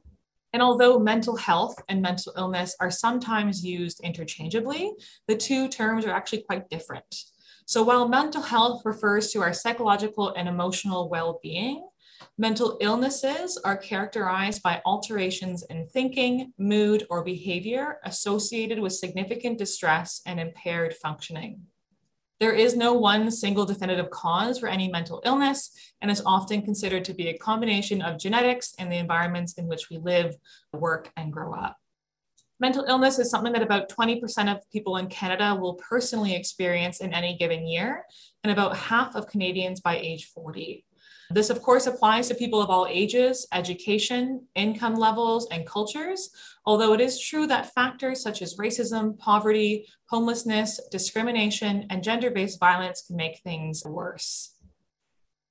And 0.56 0.62
although 0.62 0.98
mental 0.98 1.36
health 1.36 1.76
and 1.90 2.02
mental 2.02 2.32
illness 2.38 2.78
are 2.80 2.90
sometimes 2.90 3.66
used 3.66 4.00
interchangeably, 4.00 4.94
the 5.28 5.36
two 5.36 5.68
terms 5.68 6.06
are 6.06 6.14
actually 6.14 6.44
quite 6.44 6.70
different. 6.70 7.24
So 7.66 7.84
while 7.84 8.08
mental 8.08 8.42
health 8.42 8.84
refers 8.86 9.34
to 9.34 9.42
our 9.42 9.52
psychological 9.52 10.30
and 10.30 10.48
emotional 10.48 11.10
well 11.10 11.42
being, 11.44 11.86
mental 12.38 12.78
illnesses 12.80 13.60
are 13.66 13.76
characterized 13.76 14.64
by 14.64 14.82
alterations 14.86 15.66
in 15.70 15.90
thinking, 15.90 16.54
mood, 16.58 17.06
or 17.10 17.22
behavior 17.22 17.98
associated 18.06 18.80
with 18.80 18.94
significant 18.94 19.58
distress 19.58 20.22
and 20.26 20.40
impaired 20.40 20.94
functioning. 20.94 21.64
There 22.40 22.52
is 22.52 22.76
no 22.76 22.94
one 22.94 23.32
single 23.32 23.66
definitive 23.66 24.10
cause 24.10 24.60
for 24.60 24.68
any 24.68 24.90
mental 24.90 25.22
illness 25.24 25.72
and 26.02 26.12
is 26.12 26.22
often 26.26 26.64
considered 26.64 27.06
to 27.06 27.14
be 27.14 27.30
a 27.30 27.38
combination 27.38 28.02
of 28.02 28.20
genetics 28.20 28.74
and 28.78 28.92
the 28.92 28.98
environments 28.98 29.54
in 29.54 29.68
which 29.68 29.90
we 29.90 29.98
live, 29.98 30.36
work, 30.74 31.12
and 31.16 31.32
grow 31.32 31.54
up. 31.54 31.78
Mental 32.60 32.86
illness 32.86 33.20
is 33.20 33.30
something 33.30 33.54
that 33.54 33.62
about 33.62 33.90
20% 33.90 34.52
of 34.52 34.70
people 34.72 34.98
in 34.98 35.08
Canada 35.08 35.56
will 35.56 35.76
personally 35.76 36.36
experience 36.36 37.02
in 37.02 37.14
any 37.14 37.38
given 37.38 37.68
year, 37.68 38.06
and 38.44 38.52
about 38.52 38.78
half 38.78 39.16
of 39.16 39.28
Canadians 39.28 39.82
by 39.82 39.98
age 39.98 40.26
40. 40.34 40.86
This, 41.32 41.50
of 41.50 41.62
course, 41.62 41.88
applies 41.88 42.28
to 42.28 42.36
people 42.36 42.62
of 42.62 42.70
all 42.70 42.86
ages, 42.88 43.48
education, 43.52 44.48
income 44.54 44.96
levels, 44.96 45.48
and 45.52 45.66
cultures, 45.66 46.30
although 46.66 46.94
it 46.94 47.02
is 47.02 47.20
true 47.20 47.48
that 47.48 47.74
factors 47.74 48.22
such 48.22 48.42
as 48.42 48.58
racism, 48.58 49.18
poverty, 49.18 49.88
homelessness, 50.10 50.80
discrimination, 50.92 51.88
and 51.90 52.04
gender 52.04 52.30
based 52.30 52.60
violence 52.60 53.04
can 53.08 53.16
make 53.16 53.40
things 53.40 53.84
worse. 53.86 54.52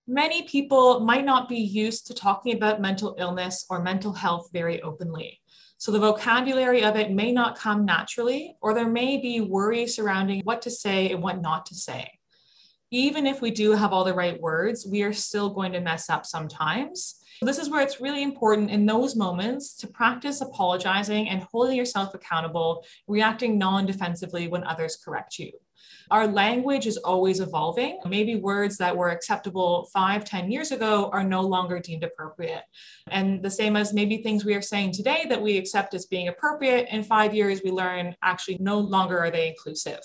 Many 0.06 0.42
people 0.42 1.00
might 1.00 1.24
not 1.24 1.48
be 1.48 1.58
used 1.58 2.06
to 2.06 2.14
talking 2.14 2.54
about 2.54 2.80
mental 2.80 3.16
illness 3.18 3.64
or 3.68 3.82
mental 3.82 4.12
health 4.12 4.50
very 4.52 4.80
openly. 4.82 5.40
So 5.78 5.90
the 5.90 5.98
vocabulary 5.98 6.84
of 6.84 6.94
it 6.96 7.10
may 7.10 7.32
not 7.32 7.58
come 7.58 7.84
naturally, 7.84 8.56
or 8.60 8.74
there 8.74 8.88
may 8.88 9.16
be 9.16 9.40
worry 9.40 9.86
surrounding 9.86 10.42
what 10.44 10.62
to 10.62 10.70
say 10.70 11.10
and 11.10 11.22
what 11.22 11.40
not 11.40 11.66
to 11.66 11.74
say 11.74 12.13
even 12.94 13.26
if 13.26 13.42
we 13.42 13.50
do 13.50 13.72
have 13.72 13.92
all 13.92 14.04
the 14.04 14.14
right 14.14 14.40
words, 14.40 14.86
we 14.86 15.02
are 15.02 15.12
still 15.12 15.50
going 15.50 15.72
to 15.72 15.80
mess 15.80 16.08
up 16.08 16.24
sometimes. 16.24 17.16
This 17.42 17.58
is 17.58 17.68
where 17.68 17.80
it's 17.80 18.00
really 18.00 18.22
important 18.22 18.70
in 18.70 18.86
those 18.86 19.16
moments 19.16 19.74
to 19.78 19.88
practice 19.88 20.40
apologizing 20.40 21.28
and 21.28 21.42
holding 21.42 21.76
yourself 21.76 22.14
accountable, 22.14 22.84
reacting 23.08 23.58
non 23.58 23.84
defensively 23.84 24.46
when 24.46 24.62
others 24.62 24.96
correct 25.04 25.40
you. 25.40 25.50
Our 26.10 26.26
language 26.26 26.86
is 26.86 26.96
always 26.98 27.40
evolving. 27.40 28.00
Maybe 28.06 28.36
words 28.36 28.76
that 28.78 28.96
were 28.96 29.10
acceptable 29.10 29.88
five, 29.92 30.24
ten 30.24 30.50
years 30.50 30.72
ago 30.72 31.10
are 31.12 31.24
no 31.24 31.40
longer 31.40 31.78
deemed 31.78 32.04
appropriate. 32.04 32.64
And 33.10 33.42
the 33.42 33.50
same 33.50 33.76
as 33.76 33.92
maybe 33.94 34.18
things 34.18 34.44
we 34.44 34.54
are 34.54 34.62
saying 34.62 34.92
today 34.92 35.26
that 35.28 35.42
we 35.42 35.56
accept 35.56 35.94
as 35.94 36.06
being 36.06 36.28
appropriate, 36.28 36.88
in 36.90 37.02
five 37.02 37.34
years, 37.34 37.60
we 37.64 37.70
learn 37.70 38.14
actually 38.22 38.58
no 38.60 38.78
longer 38.78 39.18
are 39.18 39.30
they 39.30 39.48
inclusive. 39.48 40.00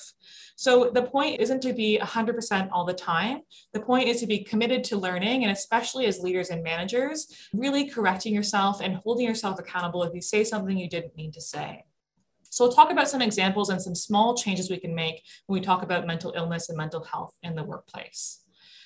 So 0.55 0.89
the 0.93 1.03
point 1.03 1.39
isn't 1.39 1.61
to 1.61 1.73
be 1.73 1.99
100% 2.01 2.69
all 2.71 2.83
the 2.83 2.93
time. 2.93 3.43
The 3.73 3.79
point 3.79 4.09
is 4.09 4.19
to 4.19 4.27
be 4.27 4.43
committed 4.43 4.83
to 4.85 4.97
learning, 4.97 5.43
and 5.43 5.51
especially 5.53 6.05
as 6.05 6.19
leaders 6.19 6.49
and 6.49 6.61
managers, 6.61 7.27
really 7.53 7.89
correcting 7.89 8.33
yourself 8.33 8.81
and 8.81 8.95
holding 8.97 9.25
yourself 9.25 9.57
accountable 9.57 10.03
if 10.03 10.13
you 10.13 10.21
say 10.21 10.43
something 10.43 10.77
you 10.77 10.89
didn't 10.89 11.15
mean 11.15 11.31
to 11.31 11.41
say. 11.41 11.85
So 12.49 12.65
we'll 12.65 12.73
talk 12.73 12.91
about 12.91 13.09
some 13.09 13.21
examples 13.21 13.69
and 13.69 13.81
some 13.81 13.95
small 13.95 14.35
changes 14.35 14.69
we 14.69 14.79
can 14.79 14.95
make 14.95 15.23
when 15.45 15.59
we 15.59 15.65
talk 15.65 15.83
about 15.83 16.07
mental 16.07 16.33
illness 16.35 16.69
and 16.69 16.77
mental 16.77 17.03
health 17.03 17.35
in 17.43 17.55
the 17.55 17.63
workplace. 17.63 18.43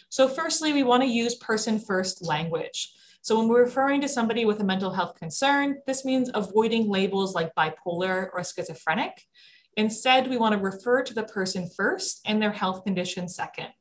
So 0.09 0.27
firstly, 0.27 0.73
we 0.73 0.83
wanna 0.83 1.05
use 1.05 1.35
person 1.35 1.79
first 1.79 2.23
language. 2.23 2.93
So 3.21 3.39
when 3.39 3.47
we're 3.47 3.63
referring 3.63 4.01
to 4.01 4.09
somebody 4.09 4.45
with 4.45 4.59
a 4.59 4.65
mental 4.65 4.91
health 4.91 5.15
concern, 5.15 5.77
this 5.87 6.03
means 6.03 6.29
avoiding 6.33 6.89
labels 6.89 7.33
like 7.33 7.55
bipolar 7.55 8.29
or 8.33 8.43
schizophrenic. 8.43 9.23
Instead, 9.77 10.29
we 10.29 10.37
wanna 10.37 10.57
refer 10.57 11.01
to 11.01 11.13
the 11.13 11.23
person 11.23 11.69
first 11.69 12.21
and 12.25 12.41
their 12.41 12.51
health 12.51 12.83
condition 12.83 13.27
second. 13.27 13.73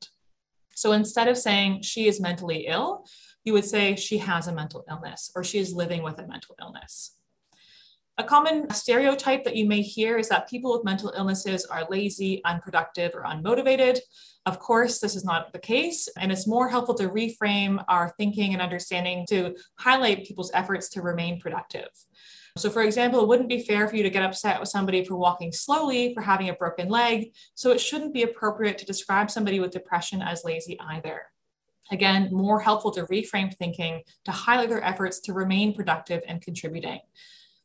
So 0.74 0.92
instead 0.92 1.28
of 1.28 1.36
saying 1.36 1.82
she 1.82 2.08
is 2.08 2.20
mentally 2.20 2.66
ill, 2.66 3.04
you 3.44 3.52
would 3.52 3.64
say 3.64 3.96
she 3.96 4.18
has 4.18 4.46
a 4.46 4.54
mental 4.54 4.84
illness 4.88 5.30
or 5.34 5.44
she 5.44 5.58
is 5.58 5.74
living 5.74 6.02
with 6.02 6.18
a 6.18 6.26
mental 6.26 6.54
illness. 6.60 7.18
A 8.18 8.24
common 8.24 8.68
stereotype 8.70 9.42
that 9.44 9.56
you 9.56 9.66
may 9.66 9.80
hear 9.80 10.18
is 10.18 10.28
that 10.28 10.48
people 10.48 10.72
with 10.72 10.84
mental 10.84 11.14
illnesses 11.16 11.64
are 11.64 11.86
lazy, 11.88 12.42
unproductive, 12.44 13.12
or 13.14 13.22
unmotivated. 13.22 14.00
Of 14.44 14.58
course, 14.58 14.98
this 14.98 15.16
is 15.16 15.24
not 15.24 15.52
the 15.52 15.58
case, 15.58 16.08
and 16.18 16.30
it's 16.30 16.46
more 16.46 16.68
helpful 16.68 16.94
to 16.96 17.08
reframe 17.08 17.82
our 17.88 18.12
thinking 18.18 18.52
and 18.52 18.60
understanding 18.60 19.24
to 19.30 19.56
highlight 19.78 20.26
people's 20.26 20.50
efforts 20.52 20.90
to 20.90 21.00
remain 21.00 21.40
productive. 21.40 21.88
So, 22.58 22.68
for 22.68 22.82
example, 22.82 23.22
it 23.22 23.28
wouldn't 23.28 23.48
be 23.48 23.62
fair 23.62 23.88
for 23.88 23.96
you 23.96 24.02
to 24.02 24.10
get 24.10 24.22
upset 24.22 24.60
with 24.60 24.68
somebody 24.68 25.04
for 25.04 25.16
walking 25.16 25.50
slowly, 25.50 26.12
for 26.12 26.20
having 26.20 26.50
a 26.50 26.54
broken 26.54 26.90
leg. 26.90 27.32
So, 27.54 27.70
it 27.70 27.80
shouldn't 27.80 28.12
be 28.12 28.24
appropriate 28.24 28.76
to 28.78 28.84
describe 28.84 29.30
somebody 29.30 29.58
with 29.58 29.70
depression 29.70 30.20
as 30.20 30.44
lazy 30.44 30.78
either. 30.80 31.22
Again, 31.90 32.28
more 32.30 32.60
helpful 32.60 32.90
to 32.92 33.04
reframe 33.04 33.54
thinking 33.56 34.02
to 34.26 34.32
highlight 34.32 34.68
their 34.68 34.84
efforts 34.84 35.18
to 35.20 35.32
remain 35.32 35.74
productive 35.74 36.22
and 36.28 36.42
contributing. 36.42 37.00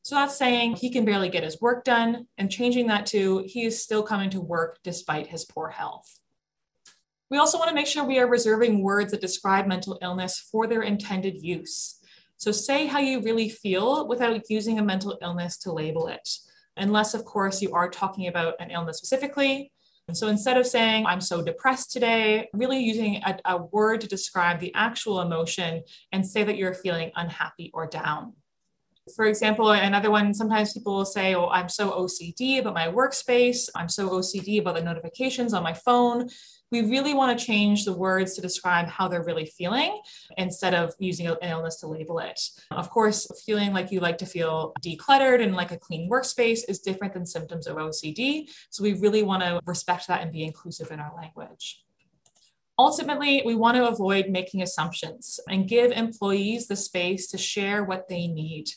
So 0.08 0.16
that's 0.16 0.38
saying 0.38 0.78
he 0.78 0.90
can 0.90 1.04
barely 1.04 1.28
get 1.28 1.44
his 1.44 1.60
work 1.60 1.84
done 1.84 2.28
and 2.38 2.50
changing 2.50 2.88
that 2.88 3.08
to 3.08 3.44
he 3.46 3.66
is 3.66 3.84
still 3.84 4.04
coming 4.04 4.30
to 4.30 4.40
work 4.40 4.80
despite 4.82 5.28
his 5.28 5.44
poor 5.44 5.68
health. 5.68 6.22
We 7.30 7.40
also 7.40 7.58
want 7.58 7.68
to 7.68 7.76
make 7.76 7.88
sure 7.88 8.06
we 8.06 8.18
are 8.20 8.30
reserving 8.30 8.82
words 8.82 9.12
that 9.12 9.20
describe 9.20 9.68
mental 9.68 10.00
illness 10.02 10.40
for 10.50 10.66
their 10.66 10.84
intended 10.84 11.44
use. 11.44 12.00
So 12.38 12.54
say 12.54 12.86
how 12.86 13.00
you 13.00 13.20
really 13.20 13.50
feel 13.50 14.08
without 14.08 14.50
using 14.50 14.80
a 14.80 14.82
mental 14.82 15.18
illness 15.22 15.58
to 15.58 15.74
label 15.74 16.08
it, 16.08 16.30
unless, 16.78 17.14
of 17.14 17.26
course, 17.26 17.62
you 17.62 17.74
are 17.74 17.90
talking 17.90 18.28
about 18.28 18.54
an 18.62 18.72
illness 18.72 19.00
specifically. 19.00 19.74
And 20.08 20.18
so 20.18 20.30
instead 20.30 20.56
of 20.56 20.66
saying, 20.66 21.06
I'm 21.06 21.20
so 21.20 21.42
depressed 21.42 21.92
today, 21.92 22.48
really 22.54 22.80
using 22.80 23.22
a, 23.26 23.40
a 23.44 23.58
word 23.58 24.00
to 24.00 24.08
describe 24.08 24.62
the 24.62 24.74
actual 24.74 25.20
emotion 25.20 25.84
and 26.14 26.26
say 26.26 26.46
that 26.46 26.56
you're 26.56 26.74
feeling 26.74 27.12
unhappy 27.18 27.72
or 27.74 27.88
down. 27.88 28.36
For 29.16 29.26
example, 29.26 29.72
another 29.72 30.12
one, 30.12 30.34
sometimes 30.34 30.74
people 30.74 30.96
will 30.96 31.06
say, 31.06 31.36
Oh, 31.36 31.48
I'm 31.48 31.70
so 31.70 31.92
OCD 31.92 32.60
about 32.60 32.74
my 32.74 32.88
workspace. 32.88 33.70
I'm 33.76 33.90
so 33.90 34.10
OCD 34.10 34.60
about 34.60 34.76
the 34.76 34.82
notifications 34.82 35.54
on 35.54 35.64
my 35.64 35.74
phone. 35.74 36.30
We 36.70 36.82
really 36.82 37.14
want 37.14 37.38
to 37.38 37.46
change 37.46 37.86
the 37.86 37.94
words 37.94 38.34
to 38.36 38.42
describe 38.42 38.88
how 38.88 39.08
they're 39.08 39.24
really 39.24 39.46
feeling 39.46 40.02
instead 40.38 40.74
of 40.74 40.94
using 41.00 41.28
an 41.28 41.38
illness 41.42 41.78
to 41.78 41.88
label 41.88 42.20
it. 42.20 42.42
Of 42.72 42.90
course, 42.90 43.26
feeling 43.46 43.72
like 43.72 43.92
you 43.92 44.02
like 44.02 44.18
to 44.18 44.26
feel 44.26 44.74
decluttered 44.84 45.42
and 45.42 45.56
like 45.56 45.72
a 45.72 45.78
clean 45.78 46.10
workspace 46.10 46.62
is 46.68 46.80
different 46.80 47.14
than 47.14 47.26
symptoms 47.26 47.68
of 47.68 47.78
OCD. 47.78 48.50
So 48.70 48.84
we 48.84 48.94
really 49.00 49.24
want 49.24 49.44
to 49.44 49.62
respect 49.66 50.10
that 50.10 50.22
and 50.22 50.32
be 50.32 50.44
inclusive 50.44 50.92
in 50.92 51.00
our 51.00 51.16
language. 51.16 51.84
Ultimately, 52.80 53.42
we 53.44 53.56
want 53.56 53.76
to 53.78 53.88
avoid 53.88 54.30
making 54.30 54.62
assumptions 54.62 55.40
and 55.50 55.68
give 55.68 55.92
employees 55.92 56.68
the 56.68 56.76
space 56.76 57.28
to 57.30 57.38
share 57.38 57.84
what 57.84 58.08
they 58.08 58.28
need. 58.28 58.70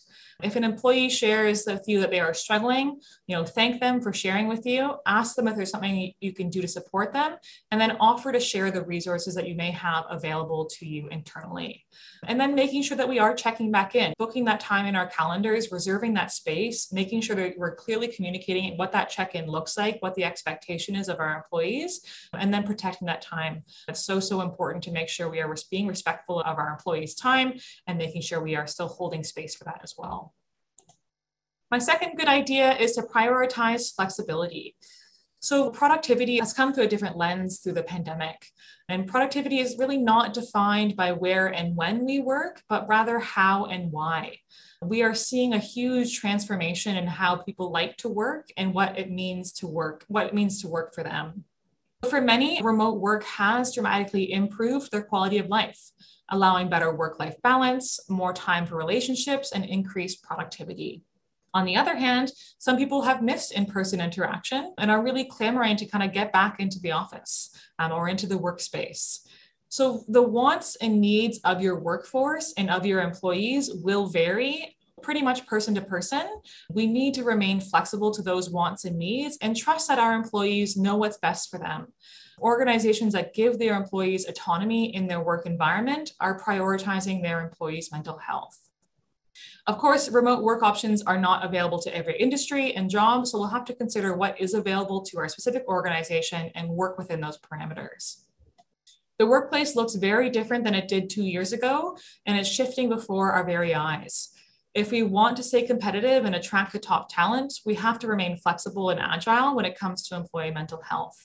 If 0.43 0.57
an 0.57 0.65
employee 0.65 1.09
shares 1.11 1.65
with 1.67 1.85
you 1.87 2.01
that 2.01 2.11
they 2.11 2.21
are 2.21 2.35
struggling, 2.35 3.01
you 3.27 3.37
know, 3.37 3.45
thank 3.45 3.81
them 3.81 4.01
for 4.01 4.13
sharing 4.13 4.49
with 4.49 4.67
you. 4.67 4.97
Ask 5.07 5.37
them 5.37 5.49
if 5.49 5.57
there's 5.57 5.71
something 5.71 6.13
you 6.21 6.33
can 6.33 6.51
do 6.51 6.61
to 6.63 6.69
support 6.69 7.13
them, 7.13 7.37
and 7.71 7.81
then 7.81 7.97
offer 8.01 8.33
to 8.33 8.41
share 8.41 8.71
the 8.71 8.83
resources 8.83 9.35
that 9.35 9.49
you 9.49 9.55
may 9.55 9.71
have 9.71 10.05
available 10.11 10.67
to 10.79 10.87
you 10.87 11.09
internally. 11.09 11.85
And 12.27 12.41
then 12.41 12.55
making 12.55 12.83
sure 12.83 12.97
that 12.97 13.09
we 13.09 13.19
are 13.19 13.35
checking 13.35 13.71
back 13.71 13.95
in, 13.95 14.13
booking 14.19 14.45
that 14.47 14.61
time 14.61 14.87
in 14.87 14.97
our 14.97 15.07
calendars, 15.07 15.73
reserving 15.73 16.15
that 16.15 16.33
space, 16.33 16.93
making 16.93 17.21
sure 17.23 17.37
that 17.37 17.55
we're 17.57 17.75
clearly 17.75 18.09
communicating 18.09 18.77
what 18.77 18.93
that 18.93 19.11
check 19.11 19.35
in 19.35 19.47
looks 19.47 19.77
like, 19.77 20.01
what 20.01 20.15
the 20.15 20.25
expectation 20.25 20.95
is 20.95 21.09
of 21.09 21.21
our 21.21 21.37
employees, 21.37 22.01
and 22.33 22.53
then 22.53 22.65
protecting 22.65 23.07
that 23.07 23.23
time. 23.23 23.63
It's 23.89 24.05
so, 24.05 24.21
so 24.21 24.41
important 24.41 24.85
to 24.85 24.93
make 24.93 25.09
sure 25.09 25.29
we 25.29 25.41
are 25.41 25.55
being 25.71 25.87
respectful 25.87 26.41
of 26.41 26.59
our 26.59 26.71
employees' 26.71 27.15
time 27.15 27.55
and 27.87 27.99
making 27.99 28.23
sure 28.23 28.43
we 28.43 28.57
are 28.57 28.67
still 28.67 28.89
holding 28.89 29.25
space 29.25 29.55
for 29.55 29.65
that 29.65 29.81
as 29.83 29.95
well. 29.97 30.30
My 31.71 31.79
second 31.79 32.17
good 32.17 32.27
idea 32.27 32.77
is 32.77 32.97
to 32.97 33.03
prioritize 33.03 33.95
flexibility. 33.95 34.75
So, 35.39 35.71
productivity 35.71 36.39
has 36.39 36.53
come 36.53 36.75
through 36.75 36.85
a 36.85 36.89
different 36.89 37.17
lens 37.17 37.61
through 37.61 37.75
the 37.75 37.83
pandemic. 37.83 38.49
And 38.89 39.07
productivity 39.07 39.61
is 39.61 39.79
really 39.79 39.97
not 39.97 40.35
defined 40.35 40.97
by 40.97 41.13
where 41.13 41.47
and 41.47 41.77
when 41.77 42.05
we 42.05 42.19
work, 42.19 42.63
but 42.69 42.89
rather 42.89 43.21
how 43.21 43.67
and 43.67 43.93
why. 43.93 44.39
We 44.83 45.03
are 45.03 45.15
seeing 45.15 45.55
a 45.55 45.59
huge 45.59 46.19
transformation 46.19 46.97
in 46.97 47.07
how 47.07 47.37
people 47.37 47.71
like 47.71 47.97
to 47.99 48.09
work 48.09 48.49
and 48.57 48.75
what 48.75 48.99
it 48.99 49.11
means 49.11 49.53
to 49.55 49.67
work, 49.67 50.05
what 50.09 50.27
it 50.27 50.35
means 50.35 50.61
to 50.63 50.69
work 50.69 50.93
for 50.95 51.05
them. 51.05 51.45
For 52.09 52.21
many, 52.21 52.61
remote 52.63 52.99
work 52.99 53.25
has 53.25 53.73
dramatically 53.73 54.33
improved 54.33 54.91
their 54.91 55.05
quality 55.05 55.39
of 55.39 55.49
life, 55.49 55.79
allowing 56.31 56.69
better 56.69 56.95
work 56.95 57.21
life 57.21 57.37
balance, 57.43 58.01
more 58.09 58.33
time 58.33 58.67
for 58.67 58.77
relationships, 58.77 59.53
and 59.53 59.65
increased 59.65 60.23
productivity. 60.23 61.03
On 61.53 61.65
the 61.65 61.77
other 61.77 61.97
hand, 61.97 62.33
some 62.59 62.77
people 62.77 63.03
have 63.03 63.23
missed 63.23 63.53
in 63.53 63.67
person 63.67 64.01
interaction 64.01 64.73
and 64.79 64.91
are 64.91 65.03
really 65.03 65.25
clamoring 65.25 65.77
to 65.77 65.87
kind 65.87 66.05
of 66.05 66.13
get 66.13 66.33
back 66.33 66.61
into 66.61 66.79
the 66.81 66.93
office 66.93 67.55
um, 67.79 67.93
or 67.93 68.09
into 68.09 68.27
the 68.27 68.39
workspace. 68.39 69.21
So, 69.69 70.05
the 70.09 70.23
wants 70.23 70.77
and 70.77 71.01
needs 71.01 71.39
of 71.45 71.61
your 71.63 71.79
workforce 71.79 72.53
and 72.57 72.71
of 72.71 72.87
your 72.87 73.01
employees 73.01 73.71
will 73.73 74.07
vary 74.07 74.77
pretty 75.03 75.23
much 75.23 75.47
person 75.47 75.75
to 75.75 75.81
person. 75.81 76.27
We 76.71 76.87
need 76.87 77.15
to 77.15 77.25
remain 77.25 77.61
flexible 77.61 78.11
to 78.13 78.23
those 78.23 78.51
wants 78.51 78.85
and 78.85 78.99
needs 78.99 79.39
and 79.41 79.57
trust 79.57 79.89
that 79.89 79.99
our 79.99 80.15
employees 80.15 80.77
know 80.77 80.97
what's 80.97 81.19
best 81.19 81.51
for 81.51 81.59
them. 81.59 81.89
Organizations 82.41 83.13
that 83.13 83.35
give 83.35 83.59
their 83.59 83.77
employees 83.77 84.29
autonomy 84.29 84.95
in 84.95 85.07
their 85.07 85.21
work 85.21 85.47
environment 85.47 86.13
are 86.21 86.41
prioritizing 86.41 87.23
their 87.23 87.41
employees' 87.41 87.93
mental 87.93 88.19
health. 88.19 88.70
Of 89.67 89.79
course, 89.79 90.09
remote 90.09 90.43
work 90.43 90.63
options 90.63 91.03
are 91.03 91.19
not 91.21 91.45
available 91.45 91.81
to 91.83 91.95
every 91.95 92.19
industry 92.19 92.75
and 92.75 92.89
job, 92.89 93.27
so 93.27 93.39
we'll 93.39 93.49
have 93.49 93.65
to 93.67 93.75
consider 93.75 94.17
what 94.17 94.41
is 94.41 94.55
available 94.55 95.03
to 95.03 95.19
our 95.19 95.29
specific 95.29 95.65
organization 95.69 96.51
and 96.55 96.69
work 96.69 96.99
within 96.99 97.21
those 97.21 97.39
parameters. 97.39 98.23
The 99.19 99.27
workplace 99.27 99.77
looks 99.77 99.97
very 99.97 100.31
different 100.31 100.65
than 100.65 100.75
it 100.75 100.89
did 100.89 101.11
two 101.11 101.25
years 101.25 101.53
ago, 101.53 101.99
and 102.25 102.39
it's 102.39 102.49
shifting 102.49 102.89
before 102.89 103.33
our 103.33 103.45
very 103.45 103.75
eyes. 103.75 104.31
If 104.73 104.93
we 104.93 105.03
want 105.03 105.37
to 105.37 105.43
stay 105.43 105.67
competitive 105.67 106.25
and 106.25 106.35
attract 106.35 106.73
the 106.73 106.79
top 106.79 107.09
talent, 107.11 107.53
we 107.67 107.75
have 107.75 107.99
to 107.99 108.07
remain 108.07 108.39
flexible 108.39 108.89
and 108.89 108.99
agile 108.99 109.55
when 109.55 109.67
it 109.67 109.79
comes 109.79 110.09
to 110.09 110.17
employee 110.17 110.53
mental 110.53 110.81
health. 110.81 111.19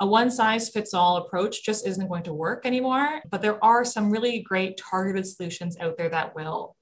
A 0.00 0.06
one 0.06 0.30
size 0.30 0.68
fits 0.68 0.92
all 0.92 1.16
approach 1.16 1.64
just 1.64 1.86
isn't 1.86 2.08
going 2.08 2.24
to 2.24 2.34
work 2.34 2.66
anymore, 2.66 3.22
but 3.30 3.40
there 3.40 3.64
are 3.64 3.84
some 3.84 4.10
really 4.10 4.40
great 4.40 4.76
targeted 4.76 5.26
solutions 5.26 5.78
out 5.78 5.96
there 5.96 6.08
that 6.08 6.34
will 6.34 6.76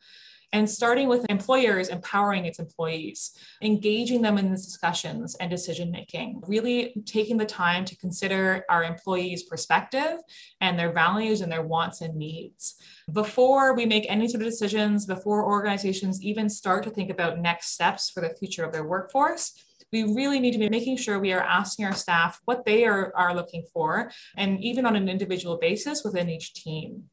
and 0.53 0.69
starting 0.69 1.09
with 1.09 1.27
employers 1.29 1.89
empowering 1.89 2.45
its 2.45 2.59
employees, 2.59 3.33
engaging 3.63 4.23
them 4.23 4.39
in 4.39 4.51
the 4.51 4.57
discussions 4.57 5.35
and 5.37 5.51
decision 5.51 5.91
making, 5.91 6.43
really 6.47 6.95
taking 7.07 7.37
the 7.37 7.47
time 7.47 7.85
to 7.85 7.97
consider 7.97 8.65
our 8.69 8.83
employees' 8.83 9.45
perspective 9.45 10.19
and 10.61 10.79
their 10.79 10.93
values 10.93 11.41
and 11.41 11.51
their 11.51 11.63
wants 11.63 12.01
and 12.01 12.17
needs. 12.17 12.75
Before 13.13 13.75
we 13.75 13.87
make 13.87 14.07
any 14.09 14.29
sort 14.29 14.43
of 14.43 14.49
decisions, 14.49 15.07
before 15.07 15.45
organizations 15.45 16.23
even 16.23 16.49
start 16.49 16.85
to 16.85 16.91
think 16.91 17.11
about 17.11 17.39
next 17.39 17.73
steps 17.73 18.11
for 18.11 18.21
the 18.21 18.35
future 18.39 18.65
of 18.65 18.73
their 18.73 18.85
workforce, 18.85 19.55
we 19.93 20.05
really 20.05 20.39
need 20.39 20.53
to 20.53 20.59
be 20.59 20.69
making 20.69 20.97
sure 20.97 21.19
we 21.19 21.33
are 21.33 21.43
asking 21.43 21.85
our 21.85 21.95
staff 21.95 22.41
what 22.45 22.65
they 22.65 22.85
are, 22.85 23.13
are 23.17 23.35
looking 23.35 23.65
for, 23.73 24.11
and 24.37 24.63
even 24.63 24.87
on 24.87 24.97
an 24.97 25.09
individual 25.09 25.59
basis 25.59 26.05
within 26.05 26.29
each 26.29 26.55
team. 26.55 27.05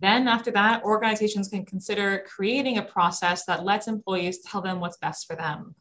Then, 0.00 0.28
after 0.28 0.50
that, 0.52 0.84
organizations 0.84 1.48
can 1.48 1.64
consider 1.64 2.24
creating 2.28 2.78
a 2.78 2.82
process 2.82 3.44
that 3.46 3.64
lets 3.64 3.88
employees 3.88 4.40
tell 4.40 4.60
them 4.60 4.80
what's 4.80 4.96
best 4.96 5.26
for 5.26 5.34
them. 5.34 5.74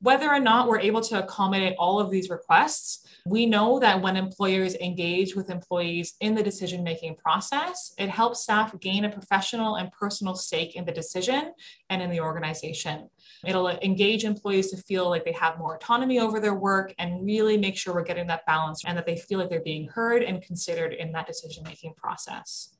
Whether 0.00 0.28
or 0.28 0.40
not 0.40 0.68
we're 0.68 0.80
able 0.80 1.00
to 1.02 1.22
accommodate 1.22 1.76
all 1.78 1.98
of 1.98 2.10
these 2.10 2.28
requests, 2.28 3.06
we 3.26 3.46
know 3.46 3.78
that 3.78 4.02
when 4.02 4.18
employers 4.18 4.74
engage 4.74 5.34
with 5.34 5.48
employees 5.48 6.14
in 6.20 6.34
the 6.34 6.42
decision 6.42 6.82
making 6.82 7.14
process, 7.14 7.94
it 7.96 8.10
helps 8.10 8.42
staff 8.42 8.78
gain 8.80 9.06
a 9.06 9.08
professional 9.08 9.76
and 9.76 9.90
personal 9.92 10.34
stake 10.34 10.76
in 10.76 10.84
the 10.84 10.92
decision 10.92 11.52
and 11.88 12.02
in 12.02 12.10
the 12.10 12.20
organization. 12.20 13.08
It'll 13.46 13.68
engage 13.68 14.24
employees 14.24 14.70
to 14.72 14.76
feel 14.76 15.08
like 15.08 15.24
they 15.24 15.32
have 15.32 15.58
more 15.58 15.76
autonomy 15.76 16.18
over 16.18 16.38
their 16.38 16.54
work 16.54 16.92
and 16.98 17.24
really 17.24 17.56
make 17.56 17.78
sure 17.78 17.94
we're 17.94 18.02
getting 18.02 18.26
that 18.26 18.44
balance 18.46 18.82
and 18.84 18.98
that 18.98 19.06
they 19.06 19.16
feel 19.16 19.38
like 19.38 19.48
they're 19.48 19.62
being 19.62 19.88
heard 19.88 20.22
and 20.22 20.42
considered 20.42 20.92
in 20.92 21.12
that 21.12 21.26
decision 21.26 21.64
making 21.64 21.94
process. 21.94 22.76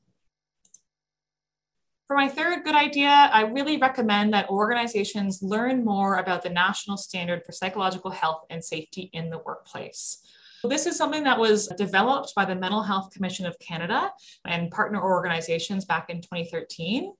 For 2.07 2.15
my 2.15 2.27
third 2.27 2.63
good 2.63 2.75
idea, 2.75 3.09
I 3.09 3.41
really 3.41 3.77
recommend 3.77 4.31
that 4.33 4.49
organizations 4.49 5.41
learn 5.41 5.83
more 5.83 6.17
about 6.17 6.43
the 6.43 6.51
national 6.51 6.97
standard 6.97 7.43
for 7.43 7.51
psychological 7.51 8.11
health 8.11 8.45
and 8.51 8.63
safety 8.63 9.09
in 9.11 9.31
the 9.31 9.39
workplace. 9.39 10.19
This 10.63 10.85
is 10.85 10.97
something 10.97 11.23
that 11.23 11.39
was 11.39 11.67
developed 11.77 12.33
by 12.35 12.45
the 12.45 12.53
Mental 12.53 12.83
Health 12.83 13.09
Commission 13.09 13.47
of 13.47 13.57
Canada 13.57 14.11
and 14.45 14.69
partner 14.69 15.01
organizations 15.01 15.83
back 15.83 16.11
in 16.11 16.21
2013. 16.21 17.11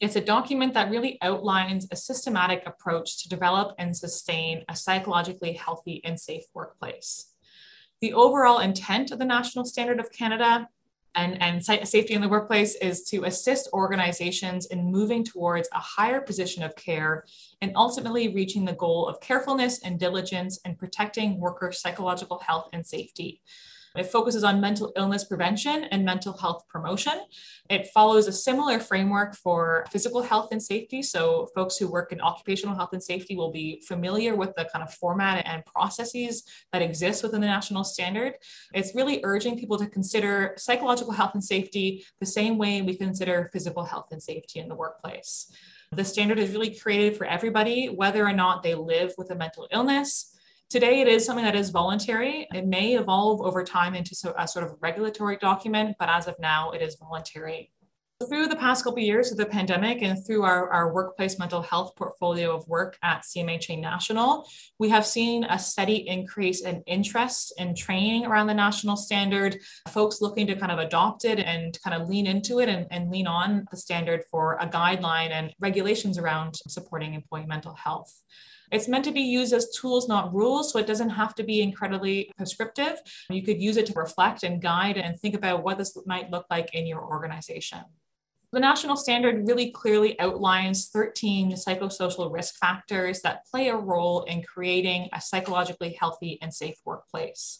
It's 0.00 0.16
a 0.16 0.22
document 0.22 0.72
that 0.72 0.90
really 0.90 1.18
outlines 1.20 1.86
a 1.90 1.96
systematic 1.96 2.62
approach 2.64 3.22
to 3.22 3.28
develop 3.28 3.74
and 3.78 3.94
sustain 3.94 4.64
a 4.70 4.74
psychologically 4.74 5.52
healthy 5.52 6.02
and 6.02 6.18
safe 6.18 6.44
workplace. 6.54 7.30
The 8.00 8.14
overall 8.14 8.58
intent 8.58 9.10
of 9.10 9.18
the 9.18 9.24
National 9.26 9.66
Standard 9.66 10.00
of 10.00 10.10
Canada 10.10 10.68
and, 11.14 11.40
and 11.40 11.64
safety 11.64 12.14
in 12.14 12.20
the 12.20 12.28
workplace 12.28 12.74
is 12.76 13.04
to 13.04 13.24
assist 13.24 13.68
organizations 13.72 14.66
in 14.66 14.90
moving 14.90 15.24
towards 15.24 15.68
a 15.72 15.78
higher 15.78 16.20
position 16.20 16.62
of 16.62 16.74
care 16.76 17.24
and 17.60 17.72
ultimately 17.76 18.34
reaching 18.34 18.64
the 18.64 18.72
goal 18.72 19.06
of 19.06 19.20
carefulness 19.20 19.80
and 19.82 19.98
diligence 19.98 20.58
in 20.64 20.74
protecting 20.74 21.38
workers' 21.38 21.80
psychological 21.80 22.38
health 22.40 22.68
and 22.72 22.84
safety. 22.84 23.40
It 23.96 24.06
focuses 24.06 24.42
on 24.42 24.60
mental 24.60 24.92
illness 24.96 25.24
prevention 25.24 25.84
and 25.84 26.04
mental 26.04 26.36
health 26.36 26.64
promotion. 26.68 27.20
It 27.70 27.88
follows 27.94 28.26
a 28.26 28.32
similar 28.32 28.80
framework 28.80 29.36
for 29.36 29.86
physical 29.90 30.22
health 30.22 30.48
and 30.50 30.62
safety. 30.62 31.02
So, 31.02 31.48
folks 31.54 31.76
who 31.76 31.88
work 31.88 32.12
in 32.12 32.20
occupational 32.20 32.74
health 32.74 32.90
and 32.92 33.02
safety 33.02 33.36
will 33.36 33.52
be 33.52 33.82
familiar 33.86 34.34
with 34.34 34.54
the 34.56 34.68
kind 34.72 34.82
of 34.82 34.92
format 34.92 35.46
and 35.46 35.64
processes 35.64 36.42
that 36.72 36.82
exist 36.82 37.22
within 37.22 37.40
the 37.40 37.46
national 37.46 37.84
standard. 37.84 38.34
It's 38.72 38.94
really 38.94 39.20
urging 39.22 39.58
people 39.58 39.78
to 39.78 39.86
consider 39.86 40.54
psychological 40.58 41.12
health 41.12 41.34
and 41.34 41.44
safety 41.44 42.04
the 42.18 42.26
same 42.26 42.58
way 42.58 42.82
we 42.82 42.96
consider 42.96 43.48
physical 43.52 43.84
health 43.84 44.08
and 44.10 44.22
safety 44.22 44.58
in 44.58 44.68
the 44.68 44.74
workplace. 44.74 45.52
The 45.92 46.04
standard 46.04 46.38
is 46.38 46.50
really 46.50 46.74
created 46.74 47.16
for 47.16 47.26
everybody, 47.26 47.86
whether 47.86 48.26
or 48.26 48.32
not 48.32 48.62
they 48.62 48.74
live 48.74 49.14
with 49.16 49.30
a 49.30 49.36
mental 49.36 49.68
illness, 49.70 50.33
Today, 50.70 51.00
it 51.00 51.08
is 51.08 51.24
something 51.24 51.44
that 51.44 51.54
is 51.54 51.70
voluntary. 51.70 52.48
It 52.52 52.66
may 52.66 52.94
evolve 52.94 53.40
over 53.42 53.62
time 53.62 53.94
into 53.94 54.14
a 54.36 54.48
sort 54.48 54.64
of 54.64 54.76
regulatory 54.80 55.36
document, 55.36 55.96
but 55.98 56.08
as 56.08 56.26
of 56.26 56.36
now, 56.40 56.70
it 56.72 56.82
is 56.82 56.96
voluntary. 56.96 57.70
Through 58.28 58.46
the 58.46 58.56
past 58.56 58.84
couple 58.84 59.00
of 59.00 59.04
years 59.04 59.30
of 59.30 59.38
the 59.38 59.44
pandemic 59.44 60.00
and 60.00 60.24
through 60.24 60.44
our, 60.44 60.70
our 60.70 60.94
workplace 60.94 61.38
mental 61.38 61.62
health 61.62 61.94
portfolio 61.96 62.56
of 62.56 62.66
work 62.68 62.96
at 63.02 63.22
CMHA 63.22 63.80
National, 63.80 64.48
we 64.78 64.88
have 64.88 65.04
seen 65.04 65.44
a 65.44 65.58
steady 65.58 66.08
increase 66.08 66.62
in 66.62 66.82
interest 66.86 67.52
in 67.58 67.74
training 67.74 68.24
around 68.24 68.46
the 68.46 68.54
national 68.54 68.96
standard, 68.96 69.58
folks 69.88 70.20
looking 70.20 70.46
to 70.46 70.54
kind 70.54 70.72
of 70.72 70.78
adopt 70.78 71.24
it 71.24 71.40
and 71.40 71.76
kind 71.82 72.00
of 72.00 72.08
lean 72.08 72.26
into 72.26 72.60
it 72.60 72.68
and, 72.68 72.86
and 72.90 73.10
lean 73.10 73.26
on 73.26 73.66
the 73.70 73.76
standard 73.76 74.22
for 74.30 74.58
a 74.60 74.66
guideline 74.66 75.30
and 75.30 75.52
regulations 75.58 76.16
around 76.16 76.54
supporting 76.68 77.14
employee 77.14 77.46
mental 77.46 77.74
health. 77.74 78.22
It's 78.72 78.88
meant 78.88 79.04
to 79.04 79.12
be 79.12 79.20
used 79.20 79.52
as 79.52 79.70
tools, 79.70 80.08
not 80.08 80.34
rules. 80.34 80.72
So 80.72 80.78
it 80.78 80.86
doesn't 80.86 81.10
have 81.10 81.34
to 81.36 81.44
be 81.44 81.62
incredibly 81.62 82.30
prescriptive. 82.36 82.98
You 83.30 83.42
could 83.42 83.60
use 83.60 83.76
it 83.76 83.86
to 83.86 83.92
reflect 83.94 84.42
and 84.42 84.60
guide 84.60 84.96
and 84.96 85.18
think 85.18 85.34
about 85.34 85.62
what 85.62 85.78
this 85.78 85.96
might 86.06 86.30
look 86.30 86.46
like 86.50 86.74
in 86.74 86.86
your 86.86 87.02
organization. 87.02 87.80
The 88.52 88.60
national 88.60 88.96
standard 88.96 89.48
really 89.48 89.72
clearly 89.72 90.18
outlines 90.20 90.88
13 90.88 91.54
psychosocial 91.54 92.32
risk 92.32 92.56
factors 92.56 93.20
that 93.22 93.44
play 93.50 93.68
a 93.68 93.76
role 93.76 94.22
in 94.22 94.44
creating 94.44 95.08
a 95.12 95.20
psychologically 95.20 95.96
healthy 95.98 96.38
and 96.40 96.54
safe 96.54 96.76
workplace. 96.84 97.58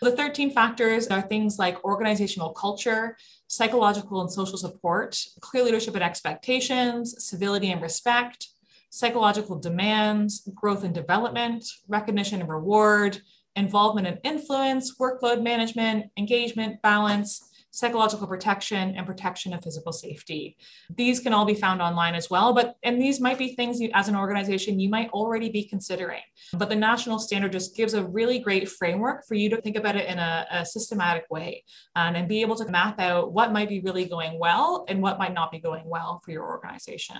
The 0.00 0.10
13 0.10 0.50
factors 0.50 1.06
are 1.06 1.22
things 1.22 1.60
like 1.60 1.84
organizational 1.84 2.50
culture, 2.54 3.16
psychological 3.46 4.20
and 4.20 4.32
social 4.32 4.58
support, 4.58 5.16
clear 5.40 5.62
leadership 5.62 5.94
and 5.94 6.02
expectations, 6.02 7.24
civility 7.24 7.70
and 7.70 7.80
respect, 7.80 8.48
psychological 8.92 9.58
demands, 9.58 10.46
growth 10.54 10.84
and 10.84 10.94
development, 10.94 11.64
recognition 11.88 12.40
and 12.40 12.50
reward, 12.50 13.18
involvement 13.56 14.06
and 14.06 14.18
influence, 14.22 14.98
workload 14.98 15.42
management, 15.42 16.10
engagement, 16.18 16.80
balance, 16.82 17.48
psychological 17.70 18.26
protection, 18.26 18.94
and 18.94 19.06
protection 19.06 19.54
of 19.54 19.64
physical 19.64 19.94
safety. 19.94 20.58
These 20.94 21.20
can 21.20 21.32
all 21.32 21.46
be 21.46 21.54
found 21.54 21.80
online 21.80 22.14
as 22.14 22.28
well, 22.28 22.52
but 22.52 22.76
and 22.82 23.00
these 23.00 23.18
might 23.18 23.38
be 23.38 23.56
things 23.56 23.80
you, 23.80 23.88
as 23.94 24.08
an 24.08 24.16
organization 24.16 24.78
you 24.78 24.90
might 24.90 25.08
already 25.08 25.48
be 25.48 25.64
considering. 25.64 26.20
But 26.52 26.68
the 26.68 26.76
national 26.76 27.18
standard 27.18 27.52
just 27.52 27.74
gives 27.74 27.94
a 27.94 28.04
really 28.04 28.40
great 28.40 28.68
framework 28.68 29.26
for 29.26 29.36
you 29.36 29.48
to 29.48 29.60
think 29.62 29.76
about 29.76 29.96
it 29.96 30.06
in 30.06 30.18
a, 30.18 30.46
a 30.50 30.66
systematic 30.66 31.24
way 31.30 31.64
um, 31.96 32.14
and 32.14 32.28
be 32.28 32.42
able 32.42 32.56
to 32.56 32.70
map 32.70 33.00
out 33.00 33.32
what 33.32 33.54
might 33.54 33.70
be 33.70 33.80
really 33.80 34.04
going 34.04 34.38
well 34.38 34.84
and 34.86 35.00
what 35.00 35.18
might 35.18 35.32
not 35.32 35.50
be 35.50 35.58
going 35.58 35.88
well 35.88 36.20
for 36.22 36.30
your 36.30 36.44
organization. 36.44 37.16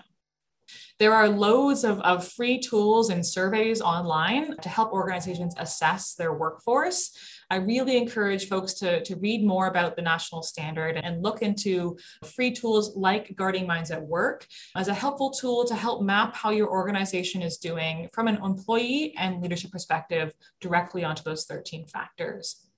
There 0.98 1.12
are 1.12 1.28
loads 1.28 1.84
of, 1.84 2.00
of 2.00 2.26
free 2.26 2.58
tools 2.58 3.10
and 3.10 3.26
surveys 3.26 3.80
online 3.80 4.56
to 4.58 4.68
help 4.68 4.92
organizations 4.92 5.54
assess 5.58 6.14
their 6.14 6.32
workforce. 6.32 7.16
I 7.50 7.56
really 7.56 7.96
encourage 7.96 8.48
folks 8.48 8.74
to, 8.74 9.02
to 9.04 9.16
read 9.16 9.44
more 9.44 9.66
about 9.66 9.96
the 9.96 10.02
national 10.02 10.42
standard 10.42 10.96
and 10.96 11.22
look 11.22 11.42
into 11.42 11.98
free 12.24 12.52
tools 12.52 12.96
like 12.96 13.34
Guarding 13.36 13.66
Minds 13.66 13.90
at 13.90 14.02
Work 14.02 14.46
as 14.76 14.88
a 14.88 14.94
helpful 14.94 15.30
tool 15.30 15.64
to 15.66 15.74
help 15.74 16.02
map 16.02 16.34
how 16.34 16.50
your 16.50 16.70
organization 16.70 17.42
is 17.42 17.58
doing 17.58 18.08
from 18.12 18.28
an 18.28 18.36
employee 18.42 19.14
and 19.18 19.42
leadership 19.42 19.70
perspective 19.70 20.32
directly 20.60 21.04
onto 21.04 21.22
those 21.22 21.44
13 21.44 21.86
factors. 21.86 22.68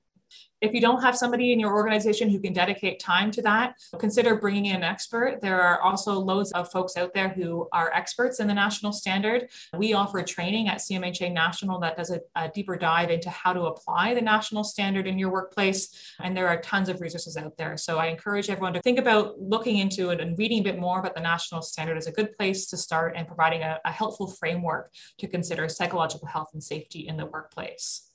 If 0.64 0.72
you 0.72 0.80
don't 0.80 1.02
have 1.02 1.14
somebody 1.14 1.52
in 1.52 1.60
your 1.60 1.74
organization 1.74 2.30
who 2.30 2.40
can 2.40 2.54
dedicate 2.54 2.98
time 2.98 3.30
to 3.32 3.42
that, 3.42 3.74
consider 3.98 4.36
bringing 4.36 4.64
in 4.64 4.76
an 4.76 4.82
expert. 4.82 5.42
There 5.42 5.60
are 5.60 5.82
also 5.82 6.14
loads 6.14 6.52
of 6.52 6.72
folks 6.72 6.96
out 6.96 7.12
there 7.12 7.28
who 7.28 7.68
are 7.70 7.92
experts 7.92 8.40
in 8.40 8.46
the 8.46 8.54
national 8.54 8.92
standard. 8.94 9.50
We 9.76 9.92
offer 9.92 10.22
training 10.22 10.68
at 10.68 10.78
CMHA 10.78 11.34
National 11.34 11.78
that 11.80 11.98
does 11.98 12.10
a, 12.10 12.20
a 12.34 12.48
deeper 12.48 12.76
dive 12.76 13.10
into 13.10 13.28
how 13.28 13.52
to 13.52 13.64
apply 13.64 14.14
the 14.14 14.22
national 14.22 14.64
standard 14.64 15.06
in 15.06 15.18
your 15.18 15.30
workplace. 15.30 16.14
And 16.18 16.34
there 16.34 16.48
are 16.48 16.58
tons 16.62 16.88
of 16.88 17.02
resources 17.02 17.36
out 17.36 17.58
there. 17.58 17.76
So 17.76 17.98
I 17.98 18.06
encourage 18.06 18.48
everyone 18.48 18.72
to 18.72 18.80
think 18.80 18.98
about 18.98 19.38
looking 19.38 19.76
into 19.76 20.10
it 20.10 20.20
and 20.22 20.38
reading 20.38 20.60
a 20.60 20.62
bit 20.62 20.78
more 20.78 20.98
about 20.98 21.14
the 21.14 21.20
national 21.20 21.60
standard 21.60 21.98
is 21.98 22.06
a 22.06 22.12
good 22.12 22.34
place 22.38 22.68
to 22.68 22.78
start 22.78 23.12
and 23.16 23.26
providing 23.26 23.60
a, 23.60 23.80
a 23.84 23.92
helpful 23.92 24.28
framework 24.28 24.94
to 25.18 25.28
consider 25.28 25.68
psychological 25.68 26.26
health 26.26 26.48
and 26.54 26.64
safety 26.64 27.06
in 27.06 27.18
the 27.18 27.26
workplace. 27.26 28.13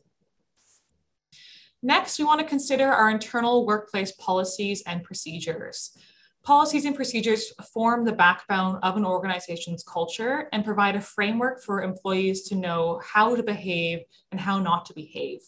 Next, 1.82 2.20
we 2.20 2.26
want 2.26 2.42
to 2.42 2.48
consider 2.48 2.92
our 2.92 3.10
internal 3.10 3.66
workplace 3.66 4.12
policies 4.12 4.84
and 4.86 5.04
procedures. 5.04 5.98
Policies 6.44 6.86
and 6.86 6.96
procedures 6.96 7.54
form 7.74 8.06
the 8.06 8.12
backbone 8.12 8.80
of 8.84 8.98
an 8.98 9.06
organization's 9.06 9.84
culture 9.84 10.50
and 10.52 10.66
provide 10.66 10.96
a 10.96 11.02
framework 11.02 11.64
for 11.64 11.82
employees 11.82 12.44
to 12.44 12.56
know 12.56 13.02
how 13.06 13.36
to 13.36 13.44
behave 13.44 14.00
and 14.32 14.42
how 14.42 14.60
not 14.60 14.86
to 14.88 14.94
behave. 14.94 15.40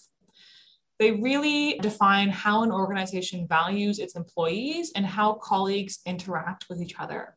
They 0.99 1.11
really 1.11 1.79
define 1.79 2.29
how 2.29 2.63
an 2.63 2.71
organization 2.71 3.47
values 3.47 3.99
its 3.99 4.15
employees 4.15 4.91
and 4.95 5.05
how 5.05 5.33
colleagues 5.33 5.99
interact 6.05 6.67
with 6.69 6.81
each 6.81 6.99
other. 6.99 7.35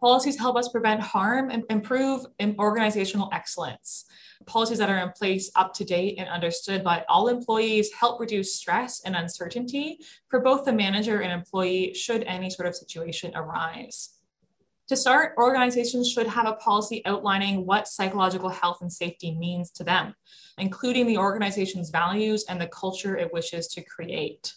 Policies 0.00 0.38
help 0.38 0.56
us 0.56 0.68
prevent 0.68 1.00
harm 1.00 1.50
and 1.50 1.64
improve 1.70 2.24
organizational 2.58 3.28
excellence. 3.32 4.04
Policies 4.46 4.78
that 4.78 4.88
are 4.88 4.98
in 4.98 5.10
place 5.10 5.50
up 5.56 5.74
to 5.74 5.84
date 5.84 6.16
and 6.18 6.28
understood 6.28 6.84
by 6.84 7.04
all 7.08 7.26
employees 7.26 7.92
help 7.92 8.20
reduce 8.20 8.54
stress 8.54 9.02
and 9.04 9.16
uncertainty 9.16 9.98
for 10.28 10.40
both 10.40 10.64
the 10.64 10.72
manager 10.72 11.20
and 11.20 11.32
employee 11.32 11.94
should 11.94 12.22
any 12.24 12.48
sort 12.48 12.68
of 12.68 12.76
situation 12.76 13.32
arise. 13.34 14.10
To 14.88 14.96
start, 14.96 15.34
organizations 15.36 16.10
should 16.10 16.28
have 16.28 16.46
a 16.46 16.54
policy 16.54 17.02
outlining 17.04 17.66
what 17.66 17.88
psychological 17.88 18.48
health 18.48 18.78
and 18.80 18.90
safety 18.90 19.36
means 19.36 19.70
to 19.72 19.84
them, 19.84 20.14
including 20.56 21.06
the 21.06 21.18
organization's 21.18 21.90
values 21.90 22.44
and 22.48 22.58
the 22.60 22.68
culture 22.68 23.16
it 23.16 23.32
wishes 23.32 23.66
to 23.68 23.82
create. 23.82 24.54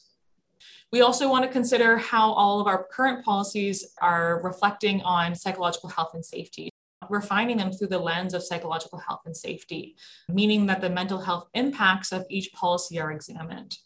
We 0.91 1.01
also 1.01 1.29
want 1.29 1.45
to 1.45 1.51
consider 1.51 1.97
how 1.97 2.33
all 2.33 2.59
of 2.59 2.67
our 2.67 2.83
current 2.83 3.23
policies 3.23 3.93
are 4.01 4.41
reflecting 4.43 5.01
on 5.03 5.35
psychological 5.35 5.87
health 5.87 6.11
and 6.13 6.25
safety. 6.25 6.69
Refining 7.09 7.57
them 7.57 7.71
through 7.71 7.87
the 7.87 7.97
lens 7.97 8.33
of 8.33 8.43
psychological 8.43 8.99
health 8.99 9.21
and 9.25 9.35
safety, 9.35 9.95
meaning 10.29 10.65
that 10.67 10.81
the 10.81 10.89
mental 10.89 11.19
health 11.19 11.47
impacts 11.53 12.11
of 12.11 12.25
each 12.29 12.51
policy 12.53 12.99
are 12.99 13.11
examined. 13.11 13.77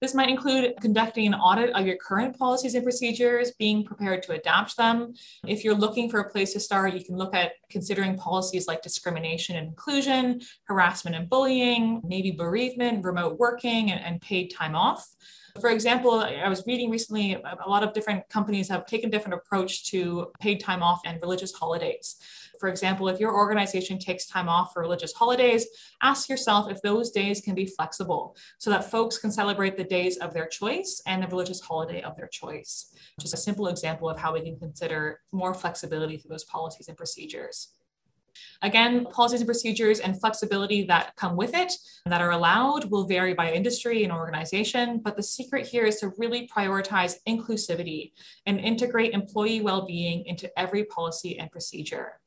This 0.00 0.14
might 0.14 0.28
include 0.28 0.74
conducting 0.80 1.26
an 1.26 1.34
audit 1.34 1.70
of 1.70 1.86
your 1.86 1.96
current 1.96 2.38
policies 2.38 2.74
and 2.74 2.84
procedures, 2.84 3.52
being 3.52 3.84
prepared 3.84 4.22
to 4.24 4.32
adapt 4.32 4.76
them. 4.76 5.14
If 5.46 5.64
you're 5.64 5.74
looking 5.74 6.10
for 6.10 6.20
a 6.20 6.30
place 6.30 6.52
to 6.52 6.60
start, 6.60 6.94
you 6.94 7.04
can 7.04 7.16
look 7.16 7.34
at 7.34 7.52
considering 7.70 8.16
policies 8.16 8.66
like 8.66 8.82
discrimination 8.82 9.56
and 9.56 9.68
inclusion, 9.68 10.42
harassment 10.64 11.16
and 11.16 11.28
bullying, 11.30 12.02
maybe 12.04 12.32
bereavement, 12.32 13.04
remote 13.04 13.38
working, 13.38 13.92
and, 13.92 14.00
and 14.04 14.20
paid 14.20 14.48
time 14.48 14.74
off. 14.74 15.08
For 15.60 15.70
example, 15.70 16.20
I 16.20 16.48
was 16.48 16.64
reading 16.66 16.90
recently 16.90 17.34
a 17.34 17.68
lot 17.68 17.84
of 17.84 17.92
different 17.92 18.28
companies 18.28 18.68
have 18.68 18.86
taken 18.86 19.08
different 19.08 19.34
approach 19.34 19.84
to 19.90 20.32
paid 20.40 20.58
time 20.58 20.82
off 20.82 21.00
and 21.04 21.22
religious 21.22 21.52
holidays. 21.52 22.16
For 22.58 22.68
example, 22.68 23.08
if 23.08 23.20
your 23.20 23.34
organization 23.34 23.98
takes 23.98 24.26
time 24.26 24.48
off 24.48 24.72
for 24.72 24.82
religious 24.82 25.12
holidays, 25.12 25.66
ask 26.02 26.28
yourself 26.28 26.70
if 26.70 26.80
those 26.82 27.10
days 27.10 27.40
can 27.40 27.54
be 27.54 27.66
flexible 27.66 28.36
so 28.58 28.70
that 28.70 28.90
folks 28.90 29.18
can 29.18 29.30
celebrate 29.30 29.76
the 29.76 29.84
days 29.84 30.16
of 30.18 30.32
their 30.32 30.46
choice 30.46 31.02
and 31.06 31.22
the 31.22 31.26
religious 31.28 31.60
holiday 31.60 32.02
of 32.02 32.16
their 32.16 32.28
choice. 32.28 32.94
Just 33.20 33.34
a 33.34 33.38
simple 33.38 33.68
example 33.68 34.08
of 34.08 34.18
how 34.18 34.32
we 34.34 34.42
can 34.42 34.58
consider 34.58 35.20
more 35.32 35.54
flexibility 35.54 36.16
through 36.16 36.30
those 36.30 36.44
policies 36.44 36.88
and 36.88 36.96
procedures. 36.96 37.74
Again, 38.62 39.06
policies 39.06 39.40
and 39.40 39.46
procedures 39.46 40.00
and 40.00 40.18
flexibility 40.18 40.84
that 40.84 41.14
come 41.16 41.36
with 41.36 41.54
it 41.54 41.72
that 42.06 42.20
are 42.20 42.32
allowed 42.32 42.90
will 42.90 43.06
vary 43.06 43.34
by 43.34 43.52
industry 43.52 44.04
and 44.04 44.12
organization, 44.12 44.98
but 44.98 45.16
the 45.16 45.22
secret 45.22 45.66
here 45.66 45.84
is 45.84 46.00
to 46.00 46.12
really 46.18 46.48
prioritize 46.48 47.16
inclusivity 47.28 48.12
and 48.46 48.58
integrate 48.58 49.12
employee 49.12 49.60
well-being 49.60 50.24
into 50.26 50.50
every 50.58 50.84
policy 50.84 51.38
and 51.38 51.50
procedure. 51.50 52.20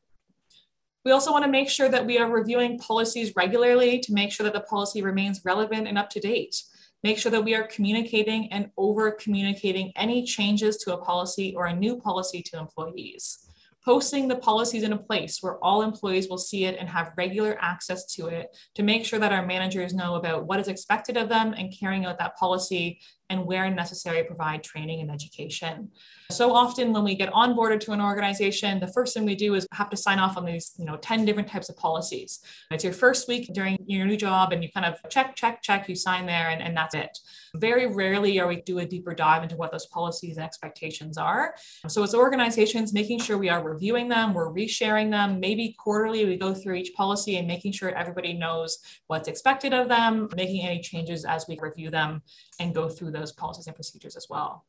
We 1.08 1.14
also 1.14 1.32
want 1.32 1.46
to 1.46 1.50
make 1.50 1.70
sure 1.70 1.88
that 1.88 2.06
we 2.06 2.18
are 2.18 2.30
reviewing 2.30 2.80
policies 2.80 3.32
regularly 3.34 3.98
to 4.00 4.12
make 4.12 4.30
sure 4.30 4.44
that 4.44 4.52
the 4.52 4.60
policy 4.60 5.02
remains 5.02 5.40
relevant 5.46 5.88
and 5.88 5.98
up 5.98 6.10
to 6.10 6.20
date. 6.20 6.62
Make 7.02 7.18
sure 7.18 7.32
that 7.32 7.46
we 7.46 7.56
are 7.56 7.64
communicating 7.64 8.52
and 8.52 8.72
over 8.76 9.12
communicating 9.12 9.94
any 9.96 10.26
changes 10.26 10.76
to 10.80 10.94
a 10.94 10.98
policy 10.98 11.56
or 11.56 11.68
a 11.68 11.74
new 11.74 11.96
policy 11.96 12.42
to 12.42 12.60
employees 12.60 13.48
posting 13.88 14.28
the 14.28 14.36
policies 14.36 14.84
in 14.84 14.92
a 14.92 14.98
place 14.98 15.38
where 15.40 15.64
all 15.64 15.82
employees 15.82 16.28
will 16.28 16.38
see 16.38 16.66
it 16.66 16.76
and 16.78 16.90
have 16.90 17.14
regular 17.16 17.58
access 17.62 18.06
to 18.06 18.28
it 18.28 18.54
to 18.76 18.84
make 18.84 19.06
sure 19.06 19.18
that 19.18 19.32
our 19.32 19.46
managers 19.46 19.94
know 19.94 20.16
about 20.16 20.46
what 20.46 20.60
is 20.60 20.68
expected 20.68 21.16
of 21.16 21.30
them 21.30 21.54
and 21.54 21.74
carrying 21.74 22.04
out 22.04 22.20
that 22.20 22.36
policy 22.36 23.00
and 23.30 23.46
where 23.46 23.70
necessary 23.70 24.24
provide 24.24 24.64
training 24.64 25.02
and 25.02 25.12
education. 25.12 25.90
So 26.32 26.54
often 26.54 26.94
when 26.94 27.04
we 27.04 27.16
get 27.16 27.32
onboarded 27.32 27.80
to 27.82 27.92
an 27.92 28.02
organization, 28.02 28.80
the 28.80 28.88
first 28.88 29.14
thing 29.14 29.26
we 29.26 29.36
do 29.36 29.56
is 29.56 29.68
have 29.74 29.90
to 29.90 29.98
sign 29.98 30.20
off 30.20 30.38
on 30.38 30.46
these, 30.46 30.74
you 30.78 30.86
know, 30.86 30.98
10 30.98 31.26
different 31.26 31.50
types 31.50 31.70
of 31.70 31.78
policies. 31.78 32.40
It's 32.72 32.84
your 32.84 32.94
first 32.94 33.28
week 33.28 33.54
during 33.54 33.78
your 33.86 34.06
new 34.06 34.18
job 34.18 34.52
and 34.52 34.64
you 34.64 34.70
kind 34.72 34.86
of 34.86 34.98
check, 35.10 35.36
check, 35.36 35.62
check, 35.62 35.88
you 35.88 35.96
sign 35.96 36.26
there 36.26 36.50
and, 36.50 36.62
and 36.62 36.76
that's 36.76 36.96
it. 36.96 37.18
Very 37.56 37.88
rarely 37.88 38.40
are 38.40 38.48
we 38.48 38.62
do 38.62 38.80
a 38.80 38.86
deeper 38.86 39.14
dive 39.14 39.44
into 39.44 39.56
what 39.56 39.72
those 39.72 39.86
policies 39.88 40.38
and 40.38 40.46
expectations 40.46 41.18
are. 41.18 41.56
So 41.88 42.04
as 42.04 42.14
organizations, 42.14 42.94
making 42.94 43.20
sure 43.20 43.38
we 43.38 43.50
are 43.50 43.64
reviewing 43.64 44.10
them, 44.10 44.34
we're 44.34 44.54
resharing 44.54 45.12
them, 45.12 45.40
maybe 45.40 45.76
quarterly 45.78 46.26
we 46.26 46.38
go 46.38 46.54
through 46.54 46.76
each 46.76 46.94
policy 46.94 47.38
and 47.38 47.48
making 47.48 47.72
sure 47.72 47.90
everybody 47.90 48.34
knows 48.34 48.80
what's 49.08 49.28
expected 49.28 49.74
of 49.74 49.88
them, 49.88 50.30
making 50.36 50.66
any 50.66 50.82
changes 50.82 51.26
as 51.26 51.46
we 51.48 51.58
review 51.62 51.90
them 51.90 52.22
and 52.60 52.76
go 52.76 52.90
through 52.90 53.12
those 53.12 53.32
policies 53.32 53.68
and 53.68 53.76
procedures 53.76 54.16
as 54.16 54.28
well. 54.30 54.66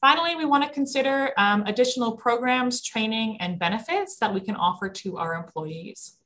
Finally, 0.00 0.36
we 0.36 0.44
want 0.44 0.62
to 0.62 0.70
consider 0.70 1.32
um, 1.36 1.62
additional 1.66 2.16
programs, 2.16 2.82
training, 2.82 3.38
and 3.40 3.58
benefits 3.58 4.18
that 4.18 4.32
we 4.32 4.40
can 4.40 4.54
offer 4.54 4.88
to 4.88 5.16
our 5.16 5.34
employees. 5.34 6.18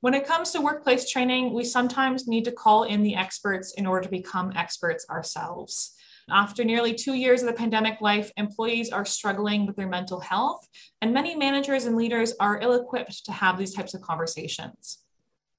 When 0.00 0.14
it 0.14 0.26
comes 0.26 0.52
to 0.52 0.60
workplace 0.60 1.10
training, 1.10 1.52
we 1.52 1.64
sometimes 1.64 2.28
need 2.28 2.44
to 2.44 2.52
call 2.52 2.84
in 2.84 3.02
the 3.02 3.16
experts 3.16 3.72
in 3.72 3.86
order 3.86 4.04
to 4.04 4.10
become 4.10 4.52
experts 4.54 5.04
ourselves. 5.10 5.94
After 6.30 6.62
nearly 6.62 6.94
two 6.94 7.14
years 7.14 7.42
of 7.42 7.48
the 7.48 7.54
pandemic 7.54 8.00
life, 8.00 8.30
employees 8.36 8.90
are 8.90 9.06
struggling 9.06 9.66
with 9.66 9.76
their 9.76 9.88
mental 9.88 10.20
health, 10.20 10.68
and 11.00 11.12
many 11.12 11.34
managers 11.34 11.86
and 11.86 11.96
leaders 11.96 12.34
are 12.38 12.60
ill 12.60 12.74
equipped 12.74 13.24
to 13.24 13.32
have 13.32 13.58
these 13.58 13.74
types 13.74 13.94
of 13.94 14.02
conversations. 14.02 14.98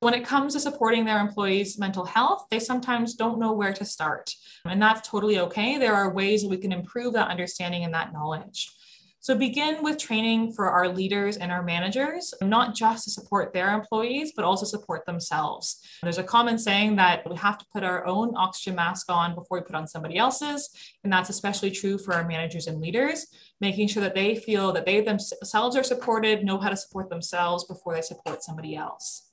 When 0.01 0.13
it 0.13 0.25
comes 0.25 0.53
to 0.53 0.62
supporting 0.62 1.03
their 1.03 1.19
employees' 1.19 1.77
mental 1.77 2.05
health, 2.05 2.45
they 2.49 2.59
sometimes 2.59 3.15
don't 3.15 3.38
know 3.38 3.51
where 3.51 3.73
to 3.73 3.83
start. 3.83 4.33
And 4.63 4.81
that's 4.81 5.05
totally 5.05 5.39
okay. 5.39 5.77
There 5.77 5.93
are 5.93 6.13
ways 6.13 6.41
that 6.41 6.47
we 6.47 6.57
can 6.57 6.71
improve 6.71 7.13
that 7.13 7.27
understanding 7.27 7.83
and 7.83 7.93
that 7.93 8.13
knowledge. 8.13 8.71
So 9.19 9.35
begin 9.35 9.83
with 9.83 9.97
training 9.97 10.53
for 10.53 10.69
our 10.69 10.88
leaders 10.88 11.35
and 11.35 11.51
our 11.51 11.62
managers, 11.62 12.33
not 12.41 12.73
just 12.73 13.03
to 13.03 13.09
support 13.09 13.51
their 13.51 13.73
employees, 13.73 14.31
but 14.33 14.45
also 14.45 14.65
support 14.65 15.05
themselves. 15.05 15.81
There's 16.01 16.17
a 16.17 16.23
common 16.23 16.57
saying 16.57 16.95
that 16.95 17.29
we 17.29 17.35
have 17.35 17.57
to 17.57 17.65
put 17.73 17.83
our 17.83 18.05
own 18.05 18.33
oxygen 18.38 18.75
mask 18.75 19.12
on 19.12 19.35
before 19.35 19.59
we 19.59 19.65
put 19.65 19.75
on 19.75 19.85
somebody 19.85 20.17
else's. 20.17 20.69
And 21.03 21.12
that's 21.12 21.29
especially 21.29 21.71
true 21.71 21.97
for 21.97 22.13
our 22.13 22.25
managers 22.25 22.67
and 22.67 22.79
leaders, 22.79 23.27
making 23.59 23.89
sure 23.89 24.01
that 24.01 24.15
they 24.15 24.35
feel 24.35 24.71
that 24.71 24.85
they 24.85 25.01
themselves 25.01 25.75
are 25.75 25.83
supported, 25.83 26.45
know 26.45 26.57
how 26.57 26.69
to 26.69 26.77
support 26.77 27.09
themselves 27.09 27.65
before 27.65 27.95
they 27.95 28.01
support 28.01 28.41
somebody 28.41 28.77
else. 28.77 29.29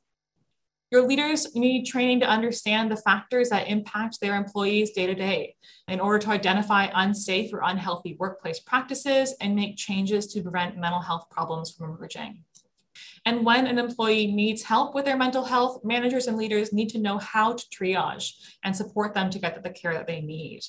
Your 0.92 1.06
leaders 1.06 1.56
need 1.56 1.84
training 1.84 2.20
to 2.20 2.28
understand 2.28 2.90
the 2.90 2.96
factors 2.96 3.48
that 3.48 3.66
impact 3.66 4.20
their 4.20 4.36
employees 4.36 4.92
day 4.92 5.06
to 5.06 5.14
day 5.14 5.56
in 5.88 5.98
order 5.98 6.20
to 6.20 6.30
identify 6.30 6.88
unsafe 6.94 7.52
or 7.52 7.62
unhealthy 7.64 8.16
workplace 8.20 8.60
practices 8.60 9.34
and 9.40 9.56
make 9.56 9.76
changes 9.76 10.28
to 10.28 10.42
prevent 10.42 10.78
mental 10.78 11.00
health 11.00 11.28
problems 11.28 11.72
from 11.72 11.90
emerging. 11.90 12.44
And 13.24 13.44
when 13.44 13.66
an 13.66 13.80
employee 13.80 14.28
needs 14.28 14.62
help 14.62 14.94
with 14.94 15.04
their 15.04 15.16
mental 15.16 15.44
health, 15.44 15.84
managers 15.84 16.28
and 16.28 16.36
leaders 16.36 16.72
need 16.72 16.90
to 16.90 16.98
know 16.98 17.18
how 17.18 17.54
to 17.54 17.66
triage 17.66 18.34
and 18.62 18.74
support 18.74 19.12
them 19.12 19.28
to 19.30 19.40
get 19.40 19.60
the 19.60 19.70
care 19.70 19.92
that 19.94 20.06
they 20.06 20.20
need. 20.20 20.60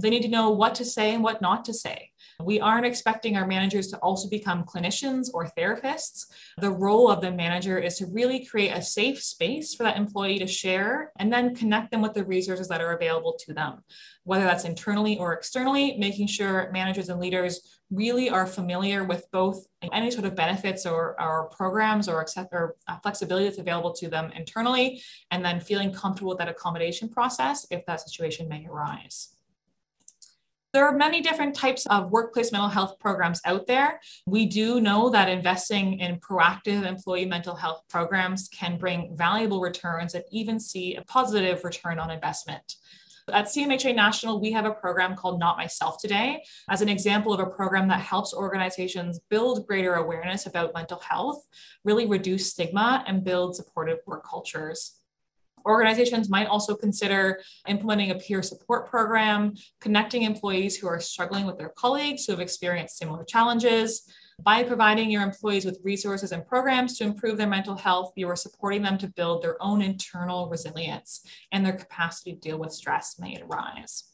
They 0.00 0.10
need 0.10 0.22
to 0.22 0.28
know 0.28 0.50
what 0.50 0.74
to 0.76 0.84
say 0.84 1.14
and 1.14 1.22
what 1.22 1.42
not 1.42 1.64
to 1.66 1.74
say. 1.74 2.10
We 2.42 2.60
aren't 2.60 2.86
expecting 2.86 3.36
our 3.36 3.46
managers 3.46 3.88
to 3.88 3.98
also 3.98 4.28
become 4.28 4.64
clinicians 4.64 5.28
or 5.32 5.46
therapists. 5.46 6.26
The 6.58 6.70
role 6.70 7.10
of 7.10 7.20
the 7.20 7.30
manager 7.30 7.78
is 7.78 7.98
to 7.98 8.06
really 8.06 8.44
create 8.44 8.70
a 8.70 8.82
safe 8.82 9.22
space 9.22 9.74
for 9.74 9.82
that 9.82 9.96
employee 9.96 10.38
to 10.38 10.46
share 10.46 11.12
and 11.18 11.32
then 11.32 11.54
connect 11.54 11.90
them 11.90 12.00
with 12.00 12.14
the 12.14 12.24
resources 12.24 12.68
that 12.68 12.80
are 12.80 12.92
available 12.92 13.36
to 13.40 13.52
them, 13.52 13.84
whether 14.24 14.44
that's 14.44 14.64
internally 14.64 15.18
or 15.18 15.34
externally, 15.34 15.96
making 15.98 16.28
sure 16.28 16.70
managers 16.72 17.08
and 17.08 17.20
leaders 17.20 17.78
really 17.90 18.30
are 18.30 18.46
familiar 18.46 19.04
with 19.04 19.26
both 19.32 19.66
any 19.92 20.10
sort 20.10 20.24
of 20.24 20.36
benefits 20.36 20.86
or, 20.86 21.20
or 21.20 21.50
programs 21.50 22.08
or, 22.08 22.20
accept, 22.20 22.52
or 22.52 22.76
uh, 22.88 22.96
flexibility 23.02 23.46
that's 23.46 23.58
available 23.58 23.92
to 23.92 24.08
them 24.08 24.30
internally, 24.32 25.02
and 25.30 25.44
then 25.44 25.60
feeling 25.60 25.92
comfortable 25.92 26.30
with 26.30 26.38
that 26.38 26.48
accommodation 26.48 27.08
process 27.08 27.66
if 27.70 27.84
that 27.86 28.00
situation 28.00 28.48
may 28.48 28.64
arise. 28.66 29.34
There 30.72 30.86
are 30.86 30.96
many 30.96 31.20
different 31.20 31.56
types 31.56 31.84
of 31.86 32.12
workplace 32.12 32.52
mental 32.52 32.68
health 32.68 33.00
programs 33.00 33.40
out 33.44 33.66
there. 33.66 34.00
We 34.24 34.46
do 34.46 34.80
know 34.80 35.10
that 35.10 35.28
investing 35.28 35.98
in 35.98 36.20
proactive 36.20 36.86
employee 36.86 37.26
mental 37.26 37.56
health 37.56 37.82
programs 37.88 38.48
can 38.48 38.78
bring 38.78 39.16
valuable 39.16 39.60
returns 39.60 40.14
and 40.14 40.22
even 40.30 40.60
see 40.60 40.94
a 40.94 41.02
positive 41.02 41.64
return 41.64 41.98
on 41.98 42.12
investment. 42.12 42.76
At 43.32 43.46
CMHA 43.46 43.96
National, 43.96 44.40
we 44.40 44.52
have 44.52 44.64
a 44.64 44.72
program 44.72 45.16
called 45.16 45.40
Not 45.40 45.56
Myself 45.56 46.00
Today 46.00 46.44
as 46.68 46.82
an 46.82 46.88
example 46.88 47.32
of 47.32 47.40
a 47.40 47.46
program 47.50 47.88
that 47.88 48.00
helps 48.00 48.32
organizations 48.32 49.20
build 49.28 49.66
greater 49.66 49.94
awareness 49.94 50.46
about 50.46 50.74
mental 50.74 51.00
health, 51.00 51.46
really 51.84 52.06
reduce 52.06 52.50
stigma, 52.50 53.04
and 53.08 53.24
build 53.24 53.56
supportive 53.56 53.98
work 54.06 54.24
cultures. 54.24 54.99
Organizations 55.66 56.28
might 56.28 56.46
also 56.46 56.74
consider 56.74 57.40
implementing 57.66 58.10
a 58.10 58.16
peer 58.16 58.42
support 58.42 58.88
program, 58.88 59.54
connecting 59.80 60.22
employees 60.22 60.76
who 60.76 60.88
are 60.88 61.00
struggling 61.00 61.46
with 61.46 61.58
their 61.58 61.70
colleagues 61.70 62.24
who 62.24 62.32
have 62.32 62.40
experienced 62.40 62.98
similar 62.98 63.24
challenges, 63.24 64.02
by 64.42 64.62
providing 64.62 65.10
your 65.10 65.22
employees 65.22 65.64
with 65.64 65.80
resources 65.84 66.32
and 66.32 66.46
programs 66.46 66.96
to 66.96 67.04
improve 67.04 67.36
their 67.36 67.46
mental 67.46 67.76
health, 67.76 68.12
you 68.16 68.28
are 68.28 68.36
supporting 68.36 68.82
them 68.82 68.96
to 68.98 69.08
build 69.08 69.42
their 69.42 69.62
own 69.62 69.82
internal 69.82 70.48
resilience 70.48 71.22
and 71.52 71.64
their 71.64 71.74
capacity 71.74 72.32
to 72.32 72.40
deal 72.40 72.58
with 72.58 72.72
stress 72.72 73.18
may 73.18 73.38
arise. 73.42 74.04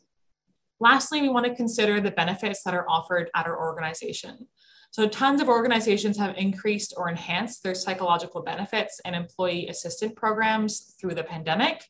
Lastly, 0.80 1.22
we 1.22 1.28
want 1.28 1.46
to 1.46 1.54
consider 1.54 2.00
the 2.00 2.10
benefits 2.10 2.62
that 2.64 2.74
are 2.74 2.88
offered 2.88 3.30
at 3.34 3.46
our 3.46 3.58
organization. 3.58 4.48
So, 4.96 5.06
tons 5.06 5.42
of 5.42 5.48
organizations 5.50 6.16
have 6.16 6.38
increased 6.38 6.94
or 6.96 7.10
enhanced 7.10 7.62
their 7.62 7.74
psychological 7.74 8.40
benefits 8.40 8.98
and 9.04 9.14
employee 9.14 9.68
assistant 9.68 10.16
programs 10.16 10.94
through 10.98 11.16
the 11.16 11.22
pandemic. 11.22 11.84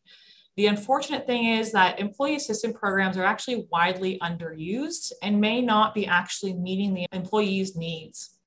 The 0.56 0.66
unfortunate 0.66 1.24
thing 1.24 1.44
is 1.44 1.70
that 1.70 2.00
employee 2.00 2.34
assistant 2.34 2.74
programs 2.74 3.16
are 3.16 3.22
actually 3.22 3.68
widely 3.70 4.18
underused 4.20 5.12
and 5.22 5.40
may 5.40 5.62
not 5.62 5.94
be 5.94 6.04
actually 6.04 6.54
meeting 6.54 6.94
the 6.94 7.06
employee's 7.12 7.76
needs. 7.76 8.40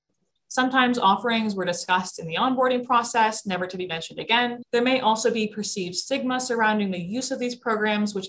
Sometimes 0.50 1.00
offerings 1.00 1.56
were 1.56 1.64
discussed 1.64 2.20
in 2.20 2.28
the 2.28 2.36
onboarding 2.36 2.86
process, 2.86 3.46
never 3.46 3.66
to 3.66 3.78
be 3.78 3.88
mentioned 3.88 4.20
again. 4.20 4.62
There 4.74 4.82
may 4.82 5.00
also 5.00 5.32
be 5.32 5.48
perceived 5.48 5.96
stigma 5.96 6.38
surrounding 6.42 6.92
the 6.92 7.00
use 7.00 7.32
of 7.32 7.40
these 7.40 7.56
programs, 7.56 8.14
which 8.14 8.28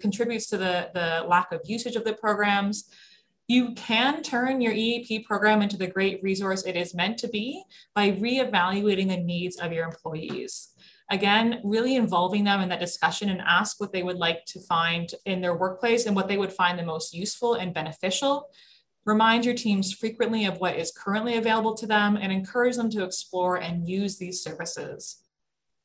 contributes 0.00 0.46
to 0.46 0.56
the, 0.56 0.88
the 0.94 1.26
lack 1.28 1.52
of 1.52 1.60
usage 1.66 1.96
of 1.96 2.04
the 2.04 2.14
programs. 2.14 2.88
You 3.50 3.72
can 3.74 4.22
turn 4.22 4.60
your 4.60 4.72
EAP 4.72 5.24
program 5.24 5.60
into 5.60 5.76
the 5.76 5.88
great 5.88 6.22
resource 6.22 6.62
it 6.62 6.76
is 6.76 6.94
meant 6.94 7.18
to 7.18 7.26
be 7.26 7.64
by 7.96 8.12
reevaluating 8.12 9.08
the 9.08 9.16
needs 9.16 9.56
of 9.56 9.72
your 9.72 9.86
employees 9.86 10.68
again, 11.10 11.60
really 11.64 11.96
involving 11.96 12.44
them 12.44 12.60
in 12.60 12.68
that 12.68 12.78
discussion 12.78 13.28
and 13.28 13.40
ask 13.40 13.80
what 13.80 13.92
they 13.92 14.04
would 14.04 14.18
like 14.18 14.44
to 14.44 14.60
find 14.60 15.10
in 15.26 15.40
their 15.40 15.56
workplace 15.56 16.06
and 16.06 16.14
what 16.14 16.28
they 16.28 16.38
would 16.38 16.52
find 16.52 16.78
the 16.78 16.84
most 16.84 17.12
useful 17.12 17.54
and 17.54 17.74
beneficial. 17.74 18.46
Remind 19.04 19.44
your 19.44 19.54
teams 19.54 19.92
frequently 19.92 20.44
of 20.44 20.60
what 20.60 20.76
is 20.76 20.92
currently 20.92 21.36
available 21.36 21.74
to 21.74 21.88
them 21.88 22.16
and 22.16 22.30
encourage 22.30 22.76
them 22.76 22.88
to 22.90 23.02
explore 23.02 23.56
and 23.56 23.88
use 23.88 24.16
these 24.16 24.44
services. 24.44 25.19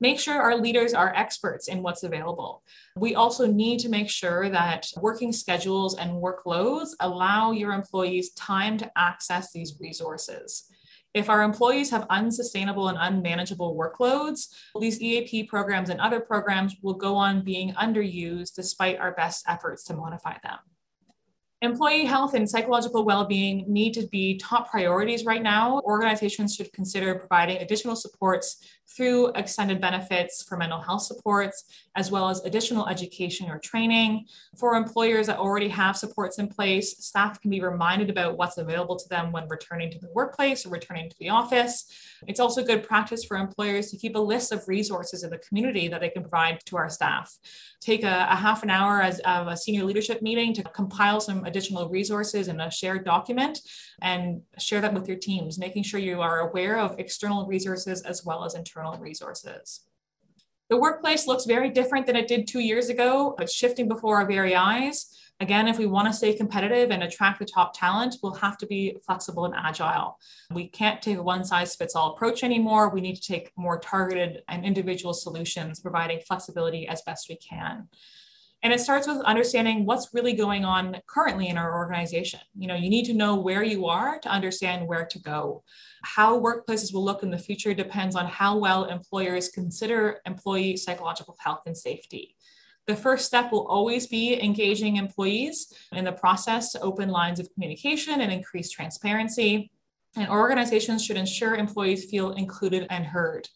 Make 0.02 0.20
sure 0.20 0.42
our 0.42 0.58
leaders 0.58 0.94
are 0.94 1.16
experts 1.16 1.70
in 1.70 1.82
what's 1.82 2.04
available. 2.04 2.64
We 2.98 3.16
also 3.16 3.48
need 3.48 3.80
to 3.80 3.90
make 3.90 4.10
sure 4.10 4.50
that 4.50 4.88
working 4.98 5.32
schedules 5.32 5.98
and 5.98 6.22
workloads 6.22 6.90
allow 7.00 7.52
your 7.52 7.72
employees 7.72 8.32
time 8.32 8.78
to 8.80 8.92
access 8.98 9.54
these 9.54 9.78
resources. 9.80 10.66
If 11.14 11.30
our 11.30 11.44
employees 11.44 11.92
have 11.92 12.06
unsustainable 12.10 12.90
and 12.90 12.98
unmanageable 13.00 13.74
workloads, 13.74 14.50
these 14.82 15.02
EAP 15.02 15.44
programs 15.46 15.90
and 15.90 16.02
other 16.02 16.20
programs 16.20 16.76
will 16.82 16.96
go 16.96 17.16
on 17.16 17.42
being 17.42 17.74
underused 17.76 18.54
despite 18.54 19.00
our 19.00 19.14
best 19.14 19.46
efforts 19.48 19.86
to 19.86 19.94
modify 19.94 20.36
them. 20.44 20.58
Employee 21.62 22.06
health 22.06 22.34
and 22.34 22.50
psychological 22.50 23.06
well 23.06 23.26
being 23.26 23.64
need 23.68 23.94
to 23.94 24.06
be 24.08 24.38
top 24.38 24.70
priorities 24.70 25.24
right 25.24 25.42
now. 25.42 25.80
Organizations 25.86 26.54
should 26.54 26.72
consider 26.74 27.16
providing 27.16 27.58
additional 27.58 27.96
supports 27.96 28.58
through 28.88 29.28
extended 29.34 29.82
benefits 29.82 30.44
for 30.44 30.58
mental 30.58 30.80
health 30.80 31.02
supports, 31.02 31.66
as 31.96 32.12
well 32.12 32.30
as 32.30 32.44
additional 32.46 32.88
education 32.88 33.50
or 33.50 33.60
training. 33.60 34.26
For 34.58 34.76
employers 34.76 35.28
that 35.28 35.40
already 35.40 35.70
have 35.70 35.98
supports 35.98 36.40
in 36.40 36.48
place, 36.48 36.98
staff 37.04 37.42
can 37.42 37.50
be 37.50 37.62
reminded 37.62 38.10
about 38.10 38.38
what's 38.38 38.58
available 38.58 38.96
to 38.98 39.10
them 39.10 39.32
when 39.32 39.48
returning 39.48 39.92
to 39.92 40.00
the 40.00 40.12
workplace 40.14 40.66
or 40.66 40.70
returning 40.70 41.10
to 41.10 41.16
the 41.20 41.30
office. 41.30 41.92
It's 42.28 42.40
also 42.40 42.64
good 42.64 42.84
practice 42.84 43.24
for 43.24 43.38
employers 43.38 43.92
to 43.92 43.98
keep 43.98 44.16
a 44.16 44.20
list 44.20 44.52
of 44.52 44.68
resources 44.68 45.24
in 45.24 45.30
the 45.30 45.40
community 45.40 45.88
that 45.88 46.02
they 46.02 46.10
can 46.10 46.22
provide 46.22 46.60
to 46.66 46.78
our 46.78 46.90
staff. 46.90 47.36
Take 47.82 48.04
a, 48.04 48.28
a 48.30 48.36
half 48.36 48.64
an 48.64 48.70
hour 48.70 49.02
as 49.02 49.20
of 49.20 49.48
a 49.48 49.58
senior 49.58 49.84
leadership 49.84 50.22
meeting 50.22 50.54
to 50.54 50.64
compile 50.64 51.20
some 51.20 51.44
additional 51.46 51.90
resources 51.90 52.48
in 52.48 52.60
a 52.60 52.72
shared 52.72 53.04
document 53.04 53.60
and 54.02 54.42
share 54.58 54.82
that 54.82 54.94
with 54.94 55.08
your 55.08 55.18
teams, 55.18 55.58
making 55.58 55.84
sure 55.84 56.00
you 56.00 56.22
are 56.22 56.50
aware 56.50 56.80
of 56.80 57.00
external 57.00 57.46
resources 57.46 58.02
as 58.02 58.24
well 58.24 58.44
as 58.44 58.56
internal 58.56 58.75
internal 58.76 59.00
resources. 59.00 59.82
The 60.70 60.78
workplace 60.78 61.28
looks 61.28 61.46
very 61.46 61.70
different 61.70 62.08
than 62.08 62.16
it 62.16 62.28
did 62.28 62.48
two 62.48 62.60
years 62.60 62.90
ago. 62.90 63.36
It's 63.40 63.54
shifting 63.54 63.88
before 63.88 64.18
our 64.18 64.26
very 64.26 64.56
eyes. 64.56 65.16
Again, 65.40 65.68
if 65.68 65.78
we 65.78 65.86
want 65.86 66.08
to 66.08 66.14
stay 66.14 66.34
competitive 66.34 66.92
and 66.92 67.04
attract 67.04 67.40
the 67.40 67.46
top 67.46 67.78
talent, 67.78 68.16
we'll 68.24 68.34
have 68.36 68.58
to 68.60 68.66
be 68.66 68.98
flexible 69.06 69.46
and 69.46 69.54
agile. 69.56 70.18
We 70.52 70.68
can't 70.68 71.02
take 71.02 71.18
a 71.18 71.24
one 71.24 71.44
size 71.44 71.76
fits 71.76 71.96
all 71.96 72.14
approach 72.14 72.44
anymore. 72.44 72.90
We 72.90 73.02
need 73.02 73.16
to 73.16 73.34
take 73.34 73.52
more 73.58 73.78
targeted 73.80 74.44
and 74.48 74.66
individual 74.66 75.14
solutions, 75.14 75.82
providing 75.82 76.22
flexibility 76.22 76.88
as 76.88 77.02
best 77.06 77.30
we 77.30 77.36
can. 77.36 77.90
And 78.64 78.74
it 78.74 78.80
starts 78.80 79.08
with 79.08 79.22
understanding 79.22 79.86
what's 79.86 80.10
really 80.14 80.34
going 80.34 80.66
on 80.66 80.98
currently 81.06 81.50
in 81.50 81.58
our 81.58 81.78
organization. 81.78 82.40
You 82.58 82.68
know, 82.68 82.76
you 82.76 82.90
need 82.90 83.06
to 83.06 83.14
know 83.14 83.36
where 83.36 83.62
you 83.62 83.86
are 83.86 84.18
to 84.20 84.30
understand 84.30 84.88
where 84.88 85.06
to 85.06 85.20
go. 85.20 85.64
How 86.06 86.40
workplaces 86.40 86.94
will 86.94 87.04
look 87.04 87.24
in 87.24 87.32
the 87.32 87.38
future 87.38 87.74
depends 87.74 88.16
on 88.16 88.28
how 88.28 88.58
well 88.58 88.86
employers 88.86 89.50
consider 89.50 90.22
employee 90.28 90.78
psychological 90.78 91.36
health 91.40 91.64
and 91.66 91.76
safety. 91.76 92.36
The 92.86 92.96
first 92.96 93.26
step 93.26 93.52
will 93.52 93.66
always 93.66 94.06
be 94.06 94.40
engaging 94.40 94.98
employees 94.98 95.74
in 95.92 96.06
the 96.06 96.12
process 96.12 96.72
to 96.74 96.82
open 96.82 97.10
lines 97.10 97.40
of 97.40 97.52
communication 97.52 98.22
and 98.22 98.32
increase 98.32 98.70
transparency. 98.70 99.72
And 100.16 100.30
organizations 100.30 101.04
should 101.04 101.18
ensure 101.18 101.56
employees 101.56 102.06
feel 102.06 102.34
included 102.34 102.86
and 102.92 103.04
heard 103.04 103.50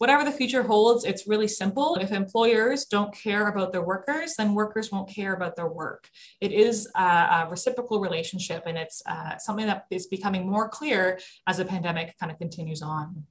whatever 0.00 0.24
the 0.24 0.32
future 0.32 0.62
holds, 0.62 1.04
it's 1.04 1.28
really 1.28 1.46
simple. 1.46 1.98
If 2.00 2.10
employers 2.10 2.86
don't 2.86 3.12
care 3.14 3.48
about 3.48 3.70
their 3.70 3.82
workers, 3.82 4.34
then 4.38 4.54
workers 4.54 4.90
won't 4.90 5.10
care 5.10 5.34
about 5.34 5.56
their 5.56 5.68
work. 5.68 6.08
It 6.40 6.52
is 6.52 6.88
a, 6.96 7.02
a 7.02 7.48
reciprocal 7.50 8.00
relationship, 8.00 8.62
and 8.64 8.78
it's 8.78 9.02
uh, 9.04 9.36
something 9.36 9.66
that 9.66 9.84
is 9.90 10.06
becoming 10.06 10.48
more 10.48 10.70
clear 10.70 11.20
as 11.46 11.58
the 11.58 11.66
pandemic 11.66 12.18
kind 12.18 12.32
of 12.32 12.38
continues 12.38 12.80
on. 12.80 13.26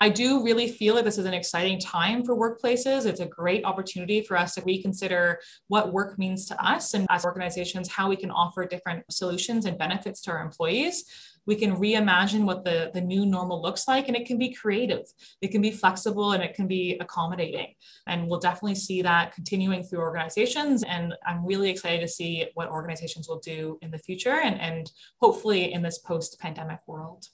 I 0.00 0.08
do 0.08 0.44
really 0.44 0.68
feel 0.68 0.94
that 0.94 1.04
this 1.04 1.18
is 1.18 1.26
an 1.26 1.34
exciting 1.34 1.80
time 1.80 2.24
for 2.24 2.36
workplaces. 2.36 3.04
It's 3.04 3.20
a 3.20 3.26
great 3.26 3.64
opportunity 3.64 4.22
for 4.22 4.36
us 4.36 4.54
to 4.54 4.62
reconsider 4.62 5.40
what 5.66 5.92
work 5.92 6.18
means 6.20 6.46
to 6.46 6.64
us 6.64 6.94
and 6.94 7.06
as 7.10 7.24
organizations, 7.24 7.88
how 7.88 8.08
we 8.08 8.16
can 8.16 8.30
offer 8.30 8.64
different 8.64 9.04
solutions 9.10 9.64
and 9.64 9.76
benefits 9.76 10.20
to 10.22 10.30
our 10.30 10.40
employees 10.40 11.04
we 11.46 11.56
can 11.56 11.76
reimagine 11.76 12.44
what 12.44 12.64
the, 12.64 12.90
the 12.92 13.00
new 13.00 13.24
normal 13.24 13.62
looks 13.62 13.86
like 13.88 14.08
and 14.08 14.16
it 14.16 14.26
can 14.26 14.38
be 14.38 14.52
creative 14.52 15.06
it 15.40 15.48
can 15.48 15.62
be 15.62 15.70
flexible 15.70 16.32
and 16.32 16.42
it 16.42 16.54
can 16.54 16.66
be 16.66 16.96
accommodating 17.00 17.74
and 18.06 18.28
we'll 18.28 18.40
definitely 18.40 18.74
see 18.74 19.02
that 19.02 19.34
continuing 19.34 19.82
through 19.82 20.00
organizations 20.00 20.82
and 20.82 21.14
i'm 21.26 21.44
really 21.44 21.70
excited 21.70 22.00
to 22.00 22.08
see 22.08 22.46
what 22.54 22.68
organizations 22.68 23.28
will 23.28 23.40
do 23.40 23.78
in 23.82 23.90
the 23.90 23.98
future 23.98 24.40
and, 24.42 24.60
and 24.60 24.90
hopefully 25.20 25.72
in 25.72 25.82
this 25.82 25.98
post-pandemic 25.98 26.80
world 26.86 27.28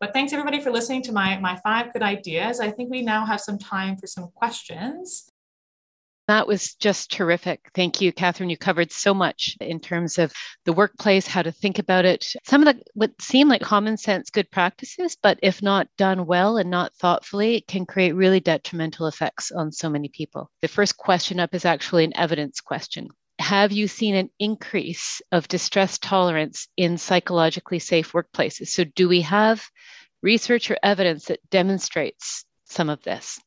but 0.00 0.14
thanks 0.14 0.32
everybody 0.32 0.62
for 0.62 0.70
listening 0.70 1.02
to 1.02 1.12
my, 1.12 1.38
my 1.40 1.56
five 1.56 1.92
good 1.92 2.02
ideas. 2.02 2.58
I 2.58 2.70
think 2.70 2.90
we 2.90 3.02
now 3.02 3.26
have 3.26 3.38
some 3.38 3.58
time 3.58 3.98
for 3.98 4.06
some 4.06 4.28
questions. 4.34 5.29
That 6.30 6.46
was 6.46 6.74
just 6.76 7.10
terrific. 7.10 7.72
Thank 7.74 8.00
you, 8.00 8.12
Catherine. 8.12 8.50
You 8.50 8.56
covered 8.56 8.92
so 8.92 9.12
much 9.12 9.56
in 9.60 9.80
terms 9.80 10.16
of 10.16 10.32
the 10.64 10.72
workplace, 10.72 11.26
how 11.26 11.42
to 11.42 11.50
think 11.50 11.80
about 11.80 12.04
it. 12.04 12.24
Some 12.44 12.64
of 12.64 12.72
the 12.72 12.80
what 12.94 13.20
seem 13.20 13.48
like 13.48 13.62
common 13.62 13.96
sense 13.96 14.30
good 14.30 14.48
practices, 14.52 15.16
but 15.20 15.40
if 15.42 15.60
not 15.60 15.88
done 15.98 16.26
well 16.26 16.56
and 16.56 16.70
not 16.70 16.94
thoughtfully, 16.94 17.56
it 17.56 17.66
can 17.66 17.84
create 17.84 18.12
really 18.12 18.38
detrimental 18.38 19.08
effects 19.08 19.50
on 19.50 19.72
so 19.72 19.90
many 19.90 20.08
people. 20.08 20.48
The 20.62 20.68
first 20.68 20.96
question 20.96 21.40
up 21.40 21.52
is 21.52 21.64
actually 21.64 22.04
an 22.04 22.16
evidence 22.16 22.60
question. 22.60 23.08
have 23.40 23.72
you 23.72 23.88
seen 23.88 24.14
an 24.14 24.30
increase 24.38 25.20
of 25.32 25.48
distress 25.48 25.98
tolerance 25.98 26.68
in 26.76 26.96
psychologically 26.96 27.80
safe 27.80 28.12
workplaces? 28.12 28.68
So, 28.68 28.84
do 28.84 29.08
we 29.08 29.22
have 29.22 29.68
research 30.22 30.70
or 30.70 30.76
evidence 30.80 31.24
that 31.24 31.40
demonstrates 31.50 32.44
some 32.66 32.88
of 32.88 33.02
this? 33.02 33.40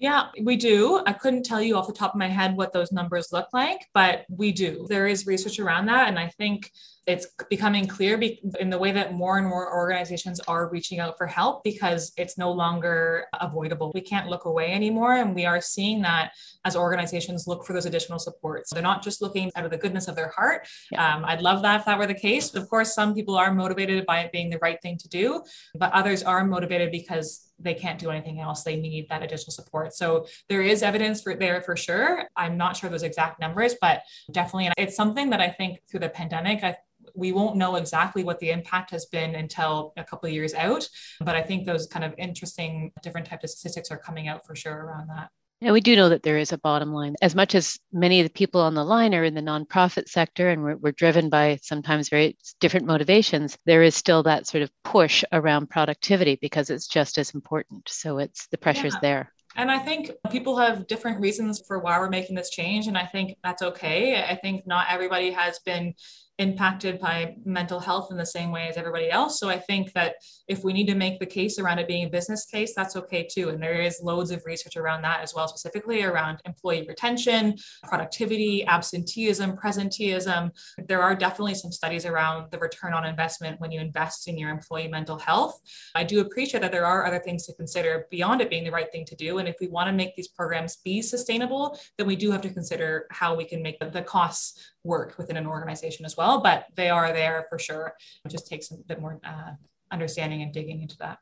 Yeah, 0.00 0.28
we 0.42 0.56
do. 0.56 1.02
I 1.06 1.12
couldn't 1.12 1.44
tell 1.44 1.60
you 1.60 1.76
off 1.76 1.86
the 1.86 1.92
top 1.92 2.14
of 2.14 2.18
my 2.18 2.26
head 2.26 2.56
what 2.56 2.72
those 2.72 2.90
numbers 2.90 3.28
look 3.32 3.48
like, 3.52 3.86
but 3.92 4.24
we 4.30 4.50
do. 4.50 4.86
There 4.88 5.06
is 5.06 5.26
research 5.26 5.58
around 5.60 5.86
that. 5.86 6.08
And 6.08 6.18
I 6.18 6.28
think 6.28 6.72
it's 7.10 7.26
becoming 7.48 7.86
clear 7.86 8.20
in 8.58 8.70
the 8.70 8.78
way 8.78 8.92
that 8.92 9.14
more 9.14 9.38
and 9.38 9.46
more 9.46 9.74
organizations 9.74 10.40
are 10.40 10.70
reaching 10.70 11.00
out 11.00 11.18
for 11.18 11.26
help 11.26 11.64
because 11.64 12.12
it's 12.16 12.38
no 12.38 12.50
longer 12.50 13.26
avoidable. 13.40 13.90
We 13.94 14.00
can't 14.00 14.28
look 14.28 14.44
away 14.44 14.72
anymore. 14.72 15.14
And 15.14 15.34
we 15.34 15.46
are 15.46 15.60
seeing 15.60 16.02
that 16.02 16.32
as 16.64 16.76
organizations 16.76 17.46
look 17.46 17.64
for 17.64 17.72
those 17.72 17.86
additional 17.86 18.18
supports. 18.18 18.70
They're 18.72 18.82
not 18.82 19.02
just 19.02 19.20
looking 19.22 19.50
out 19.56 19.64
of 19.64 19.70
the 19.70 19.78
goodness 19.78 20.08
of 20.08 20.16
their 20.16 20.28
heart. 20.28 20.68
Yeah. 20.90 21.16
Um, 21.16 21.24
I'd 21.24 21.42
love 21.42 21.62
that 21.62 21.80
if 21.80 21.86
that 21.86 21.98
were 21.98 22.06
the 22.06 22.14
case. 22.14 22.54
Of 22.54 22.68
course, 22.68 22.94
some 22.94 23.14
people 23.14 23.36
are 23.36 23.52
motivated 23.52 24.06
by 24.06 24.20
it 24.20 24.32
being 24.32 24.50
the 24.50 24.58
right 24.58 24.80
thing 24.80 24.96
to 24.98 25.08
do, 25.08 25.42
but 25.74 25.92
others 25.92 26.22
are 26.22 26.44
motivated 26.44 26.90
because 26.92 27.50
they 27.58 27.74
can't 27.74 27.98
do 27.98 28.10
anything 28.10 28.40
else. 28.40 28.62
They 28.62 28.76
need 28.76 29.08
that 29.08 29.22
additional 29.22 29.52
support. 29.52 29.94
So 29.94 30.26
there 30.48 30.62
is 30.62 30.82
evidence 30.82 31.22
for 31.22 31.34
there 31.34 31.60
for 31.60 31.76
sure. 31.76 32.24
I'm 32.36 32.56
not 32.56 32.76
sure 32.76 32.88
those 32.88 33.02
exact 33.02 33.40
numbers, 33.40 33.74
but 33.80 34.02
definitely 34.30 34.70
it's 34.78 34.96
something 34.96 35.30
that 35.30 35.40
I 35.40 35.48
think 35.48 35.80
through 35.90 36.00
the 36.00 36.08
pandemic, 36.08 36.64
I 36.64 36.76
we 37.14 37.32
won't 37.32 37.56
know 37.56 37.76
exactly 37.76 38.24
what 38.24 38.38
the 38.38 38.50
impact 38.50 38.90
has 38.90 39.06
been 39.06 39.34
until 39.34 39.92
a 39.96 40.04
couple 40.04 40.28
of 40.28 40.32
years 40.32 40.54
out. 40.54 40.88
But 41.20 41.36
I 41.36 41.42
think 41.42 41.66
those 41.66 41.86
kind 41.86 42.04
of 42.04 42.14
interesting 42.18 42.92
different 43.02 43.26
types 43.26 43.44
of 43.44 43.50
statistics 43.50 43.90
are 43.90 43.98
coming 43.98 44.28
out 44.28 44.46
for 44.46 44.54
sure 44.54 44.74
around 44.74 45.08
that. 45.08 45.30
Yeah, 45.60 45.72
we 45.72 45.82
do 45.82 45.94
know 45.94 46.08
that 46.08 46.22
there 46.22 46.38
is 46.38 46.52
a 46.52 46.58
bottom 46.58 46.90
line. 46.90 47.16
As 47.20 47.34
much 47.34 47.54
as 47.54 47.78
many 47.92 48.20
of 48.20 48.26
the 48.26 48.32
people 48.32 48.62
on 48.62 48.72
the 48.72 48.84
line 48.84 49.14
are 49.14 49.24
in 49.24 49.34
the 49.34 49.42
nonprofit 49.42 50.08
sector 50.08 50.48
and 50.48 50.62
we're, 50.62 50.76
we're, 50.76 50.92
driven 50.92 51.28
by 51.28 51.58
sometimes 51.62 52.08
very 52.08 52.38
different 52.60 52.86
motivations, 52.86 53.58
there 53.66 53.82
is 53.82 53.94
still 53.94 54.22
that 54.22 54.46
sort 54.46 54.62
of 54.62 54.70
push 54.84 55.22
around 55.32 55.68
productivity 55.68 56.38
because 56.40 56.70
it's 56.70 56.88
just 56.88 57.18
as 57.18 57.34
important. 57.34 57.90
So 57.90 58.16
it's 58.18 58.46
the 58.46 58.56
pressure's 58.56 58.94
yeah. 58.94 59.00
there. 59.02 59.32
And 59.56 59.70
I 59.70 59.78
think 59.78 60.12
people 60.30 60.56
have 60.56 60.86
different 60.86 61.20
reasons 61.20 61.62
for 61.66 61.78
why 61.78 61.98
we're 61.98 62.08
making 62.08 62.36
this 62.36 62.50
change. 62.50 62.86
And 62.86 62.96
I 62.96 63.04
think 63.04 63.36
that's 63.42 63.62
okay. 63.62 64.22
I 64.22 64.36
think 64.36 64.66
not 64.66 64.86
everybody 64.88 65.30
has 65.32 65.58
been 65.58 65.94
impacted 66.40 66.98
by 66.98 67.36
mental 67.44 67.78
health 67.78 68.10
in 68.10 68.16
the 68.16 68.24
same 68.24 68.50
way 68.50 68.66
as 68.66 68.78
everybody 68.78 69.10
else. 69.10 69.38
So 69.38 69.50
I 69.50 69.58
think 69.58 69.92
that 69.92 70.14
if 70.48 70.64
we 70.64 70.72
need 70.72 70.86
to 70.86 70.94
make 70.94 71.20
the 71.20 71.26
case 71.26 71.58
around 71.58 71.78
it 71.78 71.86
being 71.86 72.06
a 72.06 72.08
business 72.08 72.46
case, 72.46 72.72
that's 72.74 72.96
okay 72.96 73.28
too. 73.30 73.50
And 73.50 73.62
there 73.62 73.82
is 73.82 74.00
loads 74.02 74.30
of 74.30 74.42
research 74.46 74.78
around 74.78 75.02
that 75.02 75.20
as 75.20 75.34
well, 75.34 75.46
specifically 75.48 76.02
around 76.02 76.40
employee 76.46 76.86
retention, 76.88 77.58
productivity, 77.84 78.64
absenteeism, 78.64 79.52
presenteeism. 79.52 80.50
There 80.88 81.02
are 81.02 81.14
definitely 81.14 81.56
some 81.56 81.72
studies 81.72 82.06
around 82.06 82.50
the 82.50 82.58
return 82.58 82.94
on 82.94 83.04
investment 83.04 83.60
when 83.60 83.70
you 83.70 83.80
invest 83.80 84.26
in 84.26 84.38
your 84.38 84.48
employee 84.48 84.88
mental 84.88 85.18
health. 85.18 85.60
I 85.94 86.04
do 86.04 86.20
appreciate 86.20 86.60
that 86.60 86.72
there 86.72 86.86
are 86.86 87.04
other 87.04 87.18
things 87.18 87.44
to 87.46 87.54
consider 87.54 88.06
beyond 88.10 88.40
it 88.40 88.48
being 88.48 88.64
the 88.64 88.70
right 88.70 88.90
thing 88.90 89.04
to 89.04 89.14
do. 89.14 89.38
And 89.38 89.46
if 89.46 89.56
we 89.60 89.68
want 89.68 89.88
to 89.88 89.92
make 89.92 90.16
these 90.16 90.28
programs 90.28 90.76
be 90.76 91.02
sustainable, 91.02 91.78
then 91.98 92.06
we 92.06 92.16
do 92.16 92.30
have 92.30 92.40
to 92.40 92.50
consider 92.50 93.06
how 93.10 93.34
we 93.34 93.44
can 93.44 93.62
make 93.62 93.78
the 93.78 94.02
costs 94.02 94.72
work 94.84 95.16
within 95.18 95.36
an 95.36 95.46
organization 95.46 96.04
as 96.06 96.16
well, 96.16 96.40
but 96.40 96.66
they 96.74 96.88
are 96.90 97.12
there 97.12 97.46
for 97.48 97.58
sure. 97.58 97.94
It 98.24 98.30
just 98.30 98.46
takes 98.48 98.70
a 98.70 98.76
bit 98.76 99.00
more 99.00 99.20
uh, 99.24 99.52
understanding 99.90 100.42
and 100.42 100.52
digging 100.52 100.82
into 100.82 100.96
that. 100.98 101.18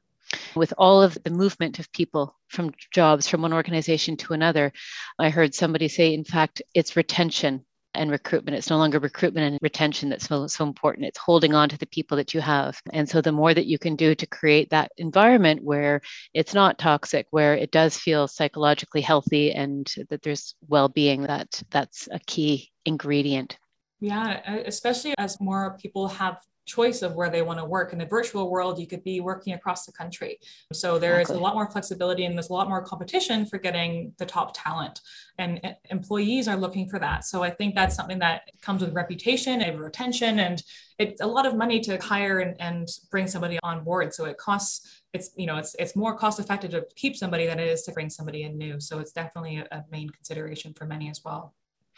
With 0.54 0.74
all 0.76 1.02
of 1.02 1.16
the 1.24 1.30
movement 1.30 1.78
of 1.78 1.90
people 1.92 2.36
from 2.48 2.72
jobs 2.92 3.26
from 3.26 3.42
one 3.42 3.52
organization 3.54 4.16
to 4.18 4.34
another, 4.34 4.72
I 5.18 5.30
heard 5.30 5.54
somebody 5.54 5.88
say, 5.88 6.12
in 6.12 6.24
fact, 6.24 6.60
it's 6.74 6.96
retention 6.96 7.64
and 7.94 8.10
recruitment. 8.10 8.56
It's 8.56 8.70
no 8.70 8.78
longer 8.78 8.98
recruitment 8.98 9.46
and 9.46 9.58
retention 9.62 10.08
that's 10.08 10.28
so, 10.28 10.46
so 10.46 10.64
important. 10.64 11.06
It's 11.06 11.18
holding 11.18 11.54
on 11.54 11.68
to 11.70 11.78
the 11.78 11.86
people 11.86 12.16
that 12.18 12.34
you 12.34 12.40
have. 12.40 12.80
And 12.92 13.08
so 13.08 13.20
the 13.20 13.32
more 13.32 13.54
that 13.54 13.66
you 13.66 13.78
can 13.78 13.96
do 13.96 14.14
to 14.14 14.26
create 14.26 14.70
that 14.70 14.92
environment 14.96 15.64
where 15.64 16.00
it's 16.34 16.54
not 16.54 16.78
toxic, 16.78 17.26
where 17.30 17.54
it 17.54 17.70
does 17.70 17.96
feel 17.96 18.28
psychologically 18.28 19.00
healthy 19.00 19.52
and 19.52 19.92
that 20.10 20.22
there's 20.22 20.54
well-being, 20.68 21.22
that 21.22 21.62
that's 21.70 22.08
a 22.12 22.18
key 22.20 22.70
ingredient. 22.84 23.58
Yeah, 24.00 24.40
especially 24.66 25.14
as 25.18 25.40
more 25.40 25.76
people 25.80 26.06
have 26.08 26.38
choice 26.68 27.02
of 27.02 27.14
where 27.14 27.30
they 27.30 27.42
want 27.42 27.58
to 27.58 27.64
work. 27.64 27.92
In 27.92 27.98
the 27.98 28.06
virtual 28.06 28.50
world, 28.50 28.78
you 28.78 28.86
could 28.86 29.02
be 29.02 29.20
working 29.20 29.54
across 29.54 29.86
the 29.86 29.92
country. 29.92 30.38
So 30.72 30.98
there 30.98 31.14
exactly. 31.14 31.34
is 31.34 31.40
a 31.40 31.42
lot 31.42 31.54
more 31.54 31.70
flexibility 31.70 32.24
and 32.24 32.36
there's 32.36 32.50
a 32.50 32.52
lot 32.52 32.68
more 32.68 32.82
competition 32.82 33.46
for 33.46 33.58
getting 33.58 34.12
the 34.18 34.26
top 34.26 34.52
talent. 34.54 35.00
And 35.38 35.60
eh, 35.64 35.74
employees 35.90 36.46
are 36.46 36.56
looking 36.56 36.88
for 36.88 36.98
that. 36.98 37.24
So 37.24 37.42
I 37.42 37.50
think 37.50 37.74
that's 37.74 37.96
something 37.96 38.18
that 38.20 38.42
comes 38.60 38.82
with 38.82 38.92
reputation 38.94 39.62
and 39.62 39.80
retention. 39.80 40.38
And 40.38 40.62
it's 40.98 41.20
a 41.20 41.26
lot 41.26 41.46
of 41.46 41.56
money 41.56 41.80
to 41.80 41.96
hire 41.98 42.40
and, 42.40 42.60
and 42.60 42.88
bring 43.10 43.26
somebody 43.26 43.58
on 43.62 43.82
board. 43.82 44.14
So 44.14 44.26
it 44.26 44.36
costs 44.36 45.02
it's 45.14 45.30
you 45.36 45.46
know 45.46 45.56
it's 45.56 45.74
it's 45.78 45.96
more 45.96 46.16
cost 46.16 46.38
effective 46.38 46.70
to 46.70 46.84
keep 46.94 47.16
somebody 47.16 47.46
than 47.46 47.58
it 47.58 47.66
is 47.66 47.82
to 47.82 47.92
bring 47.92 48.10
somebody 48.10 48.42
in 48.42 48.58
new 48.58 48.78
so 48.78 48.98
it's 48.98 49.12
definitely 49.12 49.56
a, 49.56 49.66
a 49.72 49.84
main 49.90 50.08
consideration 50.10 50.74
for 50.74 50.84
many 50.84 51.08
as 51.08 51.22
well 51.24 51.54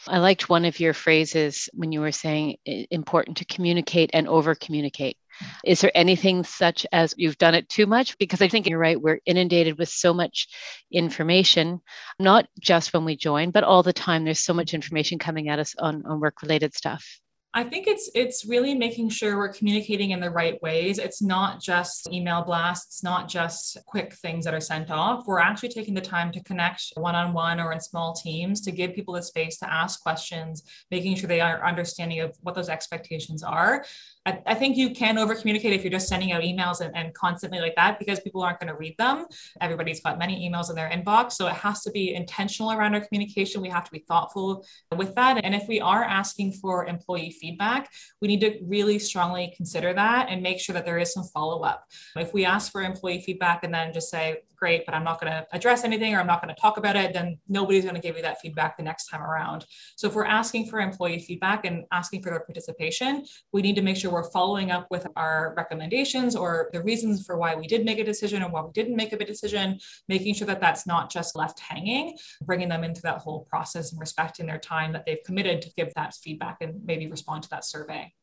I 0.07 0.19
liked 0.19 0.49
one 0.49 0.65
of 0.65 0.79
your 0.79 0.93
phrases 0.93 1.69
when 1.73 1.91
you 1.91 2.01
were 2.01 2.11
saying 2.11 2.57
important 2.65 3.37
to 3.37 3.45
communicate 3.45 4.09
and 4.13 4.27
over 4.27 4.55
communicate. 4.55 5.17
Is 5.63 5.81
there 5.81 5.91
anything 5.95 6.43
such 6.43 6.85
as 6.91 7.15
you've 7.17 7.37
done 7.37 7.55
it 7.55 7.69
too 7.69 7.85
much? 7.85 8.17
Because 8.17 8.41
I 8.41 8.47
think 8.47 8.67
you're 8.67 8.79
right, 8.79 9.01
we're 9.01 9.19
inundated 9.25 9.77
with 9.77 9.89
so 9.89 10.13
much 10.13 10.47
information, 10.91 11.81
not 12.19 12.47
just 12.59 12.93
when 12.93 13.05
we 13.05 13.15
join, 13.15 13.51
but 13.51 13.63
all 13.63 13.83
the 13.83 13.93
time. 13.93 14.23
There's 14.23 14.39
so 14.39 14.53
much 14.53 14.73
information 14.73 15.19
coming 15.19 15.49
at 15.49 15.59
us 15.59 15.75
on, 15.77 16.03
on 16.05 16.19
work 16.19 16.41
related 16.41 16.75
stuff. 16.75 17.20
I 17.53 17.65
think 17.65 17.85
it's 17.85 18.09
it's 18.15 18.45
really 18.45 18.73
making 18.73 19.09
sure 19.09 19.37
we're 19.37 19.51
communicating 19.51 20.11
in 20.11 20.21
the 20.21 20.29
right 20.29 20.61
ways. 20.61 20.97
It's 20.97 21.21
not 21.21 21.61
just 21.61 22.09
email 22.09 22.43
blasts, 22.43 23.03
not 23.03 23.27
just 23.27 23.77
quick 23.85 24.13
things 24.13 24.45
that 24.45 24.53
are 24.53 24.61
sent 24.61 24.89
off. 24.89 25.27
We're 25.27 25.39
actually 25.39 25.69
taking 25.69 25.93
the 25.93 25.99
time 26.01 26.31
to 26.31 26.43
connect 26.43 26.93
one-on-one 26.95 27.59
or 27.59 27.73
in 27.73 27.81
small 27.81 28.13
teams 28.13 28.61
to 28.61 28.71
give 28.71 28.93
people 28.93 29.15
the 29.15 29.21
space 29.21 29.57
to 29.57 29.71
ask 29.71 30.01
questions, 30.01 30.63
making 30.91 31.17
sure 31.17 31.27
they 31.27 31.41
are 31.41 31.65
understanding 31.67 32.21
of 32.21 32.37
what 32.41 32.55
those 32.55 32.69
expectations 32.69 33.43
are. 33.43 33.83
I, 34.25 34.39
I 34.45 34.55
think 34.55 34.77
you 34.77 34.91
can 34.91 35.17
over 35.17 35.33
communicate 35.33 35.73
if 35.73 35.83
you're 35.83 35.91
just 35.91 36.07
sending 36.07 36.31
out 36.31 36.43
emails 36.43 36.81
and, 36.81 36.95
and 36.95 37.13
constantly 37.13 37.59
like 37.59 37.75
that 37.75 37.97
because 37.97 38.19
people 38.19 38.41
aren't 38.41 38.59
going 38.59 38.67
to 38.67 38.75
read 38.75 38.95
them. 38.97 39.25
Everybody's 39.59 40.01
got 40.01 40.19
many 40.19 40.47
emails 40.47 40.69
in 40.69 40.75
their 40.75 40.89
inbox. 40.89 41.33
So 41.33 41.47
it 41.47 41.53
has 41.53 41.81
to 41.83 41.91
be 41.91 42.13
intentional 42.13 42.71
around 42.71 42.93
our 42.93 43.01
communication. 43.01 43.61
We 43.61 43.69
have 43.69 43.85
to 43.85 43.91
be 43.91 44.03
thoughtful 44.07 44.65
with 44.95 45.15
that. 45.15 45.43
And 45.43 45.55
if 45.55 45.67
we 45.67 45.81
are 45.81 46.03
asking 46.03 46.53
for 46.53 46.85
employee 46.85 47.35
feedback, 47.39 47.91
we 48.21 48.27
need 48.27 48.41
to 48.41 48.59
really 48.63 48.99
strongly 48.99 49.53
consider 49.55 49.93
that 49.93 50.29
and 50.29 50.43
make 50.43 50.59
sure 50.59 50.73
that 50.73 50.85
there 50.85 50.99
is 50.99 51.13
some 51.13 51.23
follow 51.23 51.61
up. 51.61 51.85
If 52.15 52.33
we 52.33 52.45
ask 52.45 52.71
for 52.71 52.81
employee 52.81 53.21
feedback 53.21 53.63
and 53.63 53.73
then 53.73 53.93
just 53.93 54.09
say, 54.09 54.37
great, 54.61 54.85
but 54.85 54.93
I'm 54.93 55.03
not 55.03 55.19
going 55.19 55.33
to 55.33 55.45
address 55.53 55.83
anything 55.83 56.13
or 56.13 56.19
I'm 56.19 56.27
not 56.27 56.39
going 56.41 56.53
to 56.53 56.61
talk 56.61 56.77
about 56.77 56.95
it, 56.95 57.13
then 57.13 57.39
nobody's 57.49 57.83
going 57.83 57.95
to 57.95 58.01
give 58.01 58.15
you 58.15 58.21
that 58.21 58.39
feedback 58.39 58.77
the 58.77 58.83
next 58.83 59.07
time 59.07 59.21
around. 59.21 59.65
So 59.95 60.07
if 60.07 60.13
we're 60.13 60.25
asking 60.25 60.67
for 60.67 60.79
employee 60.79 61.19
feedback 61.19 61.65
and 61.65 61.85
asking 61.91 62.21
for 62.21 62.29
their 62.29 62.41
participation, 62.41 63.25
we 63.51 63.63
need 63.63 63.75
to 63.75 63.81
make 63.81 63.97
sure 63.97 64.11
we're 64.11 64.29
following 64.29 64.69
up 64.69 64.85
with 64.91 65.07
our 65.15 65.55
recommendations 65.57 66.35
or 66.35 66.69
the 66.73 66.83
reasons 66.83 67.25
for 67.25 67.37
why 67.37 67.55
we 67.55 67.65
did 67.65 67.83
make 67.83 67.97
a 67.97 68.03
decision 68.03 68.43
and 68.43 68.53
why 68.53 68.61
we 68.61 68.71
didn't 68.71 68.95
make 68.95 69.13
a 69.13 69.17
decision, 69.17 69.79
making 70.07 70.35
sure 70.35 70.45
that 70.45 70.61
that's 70.61 70.85
not 70.85 71.11
just 71.11 71.35
left 71.35 71.59
hanging, 71.59 72.15
bringing 72.43 72.69
them 72.69 72.83
into 72.83 73.01
that 73.01 73.17
whole 73.17 73.47
process 73.49 73.91
and 73.91 73.99
respecting 73.99 74.45
their 74.45 74.59
time 74.59 74.93
that 74.93 75.05
they've 75.07 75.23
committed 75.25 75.63
to 75.63 75.71
give 75.75 75.91
that 75.95 76.13
feedback 76.13 76.57
and 76.61 76.85
maybe 76.85 77.07
respond 77.07 77.41
to 77.41 77.49
that 77.49 77.65
survey 77.65 78.13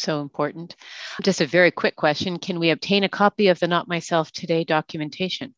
so 0.00 0.20
important. 0.20 0.76
Just 1.22 1.40
a 1.40 1.46
very 1.46 1.70
quick 1.70 1.96
question 1.96 2.38
Can 2.38 2.60
we 2.60 2.70
obtain 2.70 3.04
a 3.04 3.08
copy 3.08 3.48
of 3.48 3.58
the 3.58 3.66
Not 3.66 3.88
Myself 3.88 4.30
Today 4.32 4.64
documentation? 4.64 5.54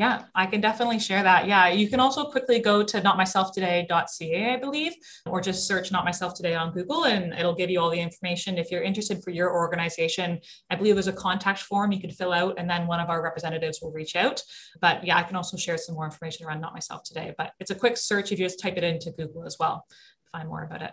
Yeah, 0.00 0.22
I 0.34 0.46
can 0.46 0.62
definitely 0.62 0.98
share 0.98 1.22
that. 1.24 1.46
Yeah, 1.46 1.68
you 1.68 1.86
can 1.86 2.00
also 2.00 2.24
quickly 2.24 2.58
go 2.58 2.82
to 2.82 3.02
notmyselftoday.ca, 3.02 4.54
I 4.54 4.56
believe, 4.56 4.94
or 5.26 5.42
just 5.42 5.66
search 5.66 5.92
Not 5.92 6.06
Myself 6.06 6.32
Today 6.32 6.54
on 6.54 6.72
Google 6.72 7.04
and 7.04 7.34
it'll 7.34 7.54
give 7.54 7.68
you 7.68 7.78
all 7.80 7.90
the 7.90 8.00
information. 8.00 8.56
If 8.56 8.70
you're 8.70 8.80
interested 8.80 9.22
for 9.22 9.28
your 9.28 9.52
organization, 9.52 10.40
I 10.70 10.76
believe 10.76 10.94
there's 10.94 11.06
a 11.06 11.12
contact 11.12 11.58
form 11.58 11.92
you 11.92 12.00
can 12.00 12.10
fill 12.12 12.32
out 12.32 12.54
and 12.56 12.68
then 12.68 12.86
one 12.86 12.98
of 12.98 13.10
our 13.10 13.22
representatives 13.22 13.80
will 13.82 13.92
reach 13.92 14.16
out. 14.16 14.42
But 14.80 15.04
yeah, 15.04 15.18
I 15.18 15.22
can 15.22 15.36
also 15.36 15.58
share 15.58 15.76
some 15.76 15.96
more 15.96 16.06
information 16.06 16.46
around 16.46 16.62
Not 16.62 16.72
Myself 16.72 17.02
Today. 17.04 17.34
But 17.36 17.52
it's 17.60 17.70
a 17.70 17.74
quick 17.74 17.98
search 17.98 18.32
if 18.32 18.38
you 18.38 18.46
just 18.46 18.58
type 18.58 18.78
it 18.78 18.84
into 18.84 19.10
Google 19.10 19.44
as 19.44 19.58
well, 19.60 19.84
find 20.32 20.48
more 20.48 20.64
about 20.64 20.80
it. 20.80 20.92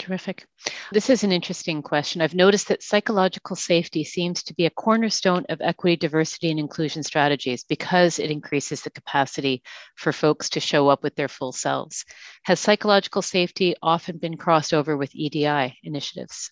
Terrific. 0.00 0.46
This 0.92 1.10
is 1.10 1.24
an 1.24 1.30
interesting 1.30 1.82
question. 1.82 2.22
I've 2.22 2.34
noticed 2.34 2.68
that 2.68 2.82
psychological 2.82 3.54
safety 3.54 4.02
seems 4.02 4.42
to 4.44 4.54
be 4.54 4.64
a 4.64 4.70
cornerstone 4.70 5.44
of 5.50 5.60
equity, 5.60 5.94
diversity, 5.96 6.50
and 6.50 6.58
inclusion 6.58 7.02
strategies 7.02 7.64
because 7.64 8.18
it 8.18 8.30
increases 8.30 8.80
the 8.80 8.90
capacity 8.90 9.62
for 9.96 10.14
folks 10.14 10.48
to 10.50 10.60
show 10.60 10.88
up 10.88 11.02
with 11.02 11.16
their 11.16 11.28
full 11.28 11.52
selves. 11.52 12.06
Has 12.44 12.60
psychological 12.60 13.20
safety 13.20 13.74
often 13.82 14.16
been 14.16 14.38
crossed 14.38 14.72
over 14.72 14.96
with 14.96 15.14
EDI 15.14 15.78
initiatives? 15.82 16.50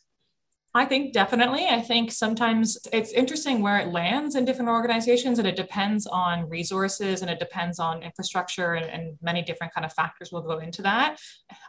I 0.75 0.85
think 0.85 1.15
definitely. 1.15 1.67
I 1.67 1.81
think 1.81 2.13
sometimes 2.13 2.77
it's 2.93 3.13
interesting 3.13 3.63
where 3.63 3.79
it 3.79 3.89
lands 3.89 4.35
in 4.35 4.45
different 4.45 4.69
organizations 4.69 5.39
and 5.39 5.49
it 5.49 5.57
depends 5.57 6.07
on 6.07 6.47
resources 6.47 7.23
and 7.23 7.31
it 7.31 7.39
depends 7.39 7.79
on 7.79 8.03
infrastructure 8.03 8.75
and, 8.75 8.85
and, 8.87 9.17
many 9.23 9.43
different 9.43 9.75
kind 9.75 9.85
of 9.85 9.93
factors 9.93 10.31
will 10.31 10.43
go 10.43 10.59
into 10.59 10.83
that. 10.83 11.19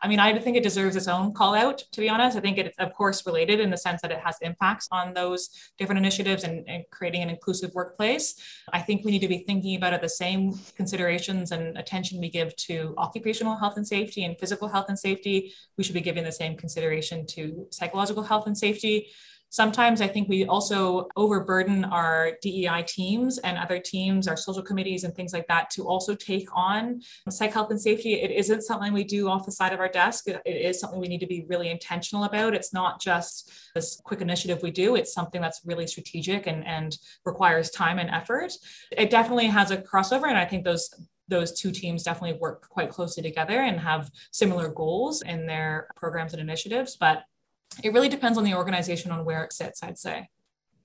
I 0.03 0.07
mean, 0.07 0.19
I 0.19 0.37
think 0.37 0.55
it 0.55 0.63
deserves 0.63 0.95
its 0.95 1.07
own 1.07 1.33
call 1.33 1.55
out, 1.55 1.79
to 1.93 2.01
be 2.01 2.09
honest. 2.09 2.37
I 2.37 2.41
think 2.41 2.57
it's 2.57 2.77
of 2.77 2.93
course 2.93 3.25
related 3.25 3.59
in 3.59 3.69
the 3.69 3.77
sense 3.77 4.01
that 4.01 4.11
it 4.11 4.19
has 4.19 4.35
impacts 4.41 4.87
on 4.91 5.13
those 5.13 5.49
different 5.77 5.99
initiatives 5.99 6.43
and, 6.43 6.67
and 6.67 6.83
creating 6.91 7.23
an 7.23 7.29
inclusive 7.29 7.71
workplace. 7.73 8.35
I 8.71 8.81
think 8.81 9.03
we 9.03 9.11
need 9.11 9.21
to 9.21 9.27
be 9.27 9.39
thinking 9.39 9.75
about 9.77 9.93
it 9.93 10.01
the 10.01 10.09
same 10.09 10.53
considerations 10.75 11.51
and 11.51 11.77
attention 11.77 12.19
we 12.19 12.29
give 12.29 12.55
to 12.57 12.93
occupational 12.97 13.55
health 13.57 13.77
and 13.77 13.87
safety 13.87 14.25
and 14.25 14.37
physical 14.39 14.67
health 14.67 14.85
and 14.89 14.99
safety. 14.99 15.53
We 15.77 15.83
should 15.83 15.95
be 15.95 16.01
giving 16.01 16.25
the 16.25 16.31
same 16.31 16.55
consideration 16.55 17.25
to 17.27 17.65
psychological 17.71 18.23
health 18.23 18.45
and 18.45 18.57
safety 18.57 18.88
Sometimes 19.51 19.99
I 19.99 20.07
think 20.07 20.29
we 20.29 20.45
also 20.45 21.07
overburden 21.15 21.83
our 21.83 22.33
DEI 22.43 22.83
teams 22.87 23.39
and 23.39 23.57
other 23.57 23.79
teams, 23.79 24.27
our 24.27 24.37
social 24.37 24.61
committees 24.61 25.03
and 25.03 25.15
things 25.15 25.33
like 25.33 25.47
that 25.47 25.71
to 25.71 25.87
also 25.87 26.13
take 26.13 26.47
on 26.55 27.01
psych 27.29 27.53
health 27.53 27.71
and 27.71 27.81
safety. 27.81 28.13
It 28.13 28.29
isn't 28.29 28.61
something 28.61 28.93
we 28.93 29.03
do 29.03 29.27
off 29.27 29.47
the 29.47 29.51
side 29.51 29.73
of 29.73 29.79
our 29.79 29.87
desk. 29.89 30.27
It 30.27 30.41
is 30.45 30.79
something 30.79 30.99
we 30.99 31.07
need 31.07 31.21
to 31.21 31.27
be 31.27 31.45
really 31.49 31.71
intentional 31.71 32.25
about. 32.25 32.53
It's 32.53 32.73
not 32.73 33.01
just 33.01 33.51
this 33.73 33.99
quick 34.03 34.21
initiative 34.21 34.61
we 34.61 34.69
do, 34.69 34.95
it's 34.95 35.13
something 35.13 35.41
that's 35.41 35.61
really 35.65 35.87
strategic 35.87 36.45
and, 36.45 36.65
and 36.67 36.95
requires 37.25 37.71
time 37.71 37.97
and 37.97 38.09
effort. 38.11 38.53
It 38.91 39.09
definitely 39.09 39.47
has 39.47 39.71
a 39.71 39.77
crossover. 39.77 40.27
And 40.27 40.37
I 40.37 40.45
think 40.45 40.63
those 40.63 40.93
those 41.27 41.51
two 41.51 41.71
teams 41.71 42.01
definitely 42.01 42.39
work 42.39 42.67
quite 42.69 42.89
closely 42.89 43.21
together 43.21 43.59
and 43.61 43.79
have 43.79 44.09
similar 44.31 44.67
goals 44.67 45.21
in 45.21 45.45
their 45.45 45.87
programs 45.95 46.33
and 46.33 46.41
initiatives. 46.41 46.97
But 46.99 47.23
it 47.83 47.93
really 47.93 48.09
depends 48.09 48.37
on 48.37 48.43
the 48.43 48.55
organization 48.55 49.11
on 49.11 49.25
where 49.25 49.43
it 49.43 49.53
sits, 49.53 49.83
I'd 49.83 49.97
say. 49.97 50.29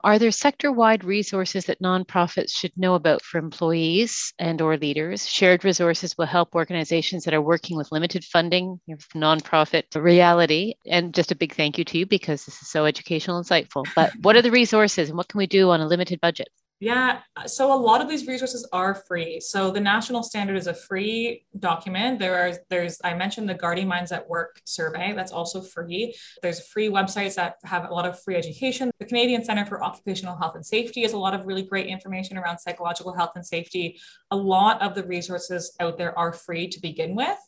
Are 0.03 0.19
there 0.19 0.31
sector-wide 0.31 1.03
resources 1.03 1.65
that 1.65 1.81
nonprofits 1.81 2.51
should 2.51 2.77
know 2.77 2.95
about 2.95 3.23
for 3.23 3.39
employees 3.39 4.35
and 4.39 4.61
or 4.61 4.77
leaders? 4.77 5.27
Shared 5.27 5.65
resources 5.65 6.19
will 6.19 6.27
help 6.27 6.55
organizations 6.55 7.25
that 7.25 7.33
are 7.33 7.41
working 7.41 7.79
with 7.79 7.91
limited 7.91 8.23
funding, 8.23 8.81
nonprofit 9.15 9.85
reality. 9.95 10.75
And 10.87 11.15
just 11.15 11.33
a 11.33 11.35
big 11.35 11.55
thank 11.55 11.79
you 11.79 11.85
to 11.87 11.97
you 11.97 12.05
because 12.05 12.45
this 12.45 12.61
is 12.61 12.69
so 12.69 12.85
educational 12.85 13.39
and 13.39 13.47
insightful. 13.47 13.87
But 13.95 14.13
what 14.21 14.37
are 14.37 14.43
the 14.43 14.51
resources 14.51 15.09
and 15.09 15.17
what 15.17 15.29
can 15.29 15.39
we 15.39 15.47
do 15.47 15.71
on 15.71 15.81
a 15.81 15.87
limited 15.87 16.21
budget? 16.21 16.49
Yeah, 16.81 17.21
so 17.47 17.73
a 17.73 17.79
lot 17.79 18.01
of 18.03 18.09
these 18.09 18.27
resources 18.27 18.67
are 18.73 18.95
free. 18.95 19.41
So 19.41 19.71
the 19.71 19.81
national 19.81 20.23
standard 20.25 20.57
is 20.57 20.67
a 20.67 20.75
free 20.75 21.47
document. 21.59 22.19
There 22.19 22.35
are 22.35 22.53
there's 22.69 23.01
I 23.05 23.15
mentioned 23.15 23.49
the 23.49 23.55
Guarding 23.55 23.87
Minds 23.87 24.11
at 24.11 24.29
Work 24.29 24.61
survey 24.65 25.13
that's 25.15 25.31
also 25.31 25.63
free. 25.63 26.15
There's 26.43 26.67
free 26.69 26.89
websites 26.89 27.37
that 27.37 27.57
have 27.65 27.89
a 27.89 27.95
lot 27.95 28.07
of 28.07 28.21
free 28.21 28.35
education. 28.35 28.91
The 28.99 29.07
Canadian 29.07 29.45
Center 29.45 29.65
for 29.65 29.83
Occupational 29.85 30.37
Health 30.37 30.57
and 30.57 30.67
Safety 30.67 31.03
has 31.03 31.13
a 31.13 31.19
lot 31.19 31.33
of 31.33 31.47
really 31.47 31.63
great 31.63 31.87
information 31.87 32.37
around 32.37 32.59
psychological 32.59 33.15
health 33.15 33.33
and 33.37 33.47
safety. 33.47 33.99
A 34.33 34.37
lot 34.37 34.83
of 34.83 34.95
the 34.97 35.05
resources 35.05 35.75
out 35.79 35.97
there 35.97 36.19
are 36.19 36.33
free 36.33 36.67
to 36.69 36.81
begin 36.81 37.15
with. 37.15 37.39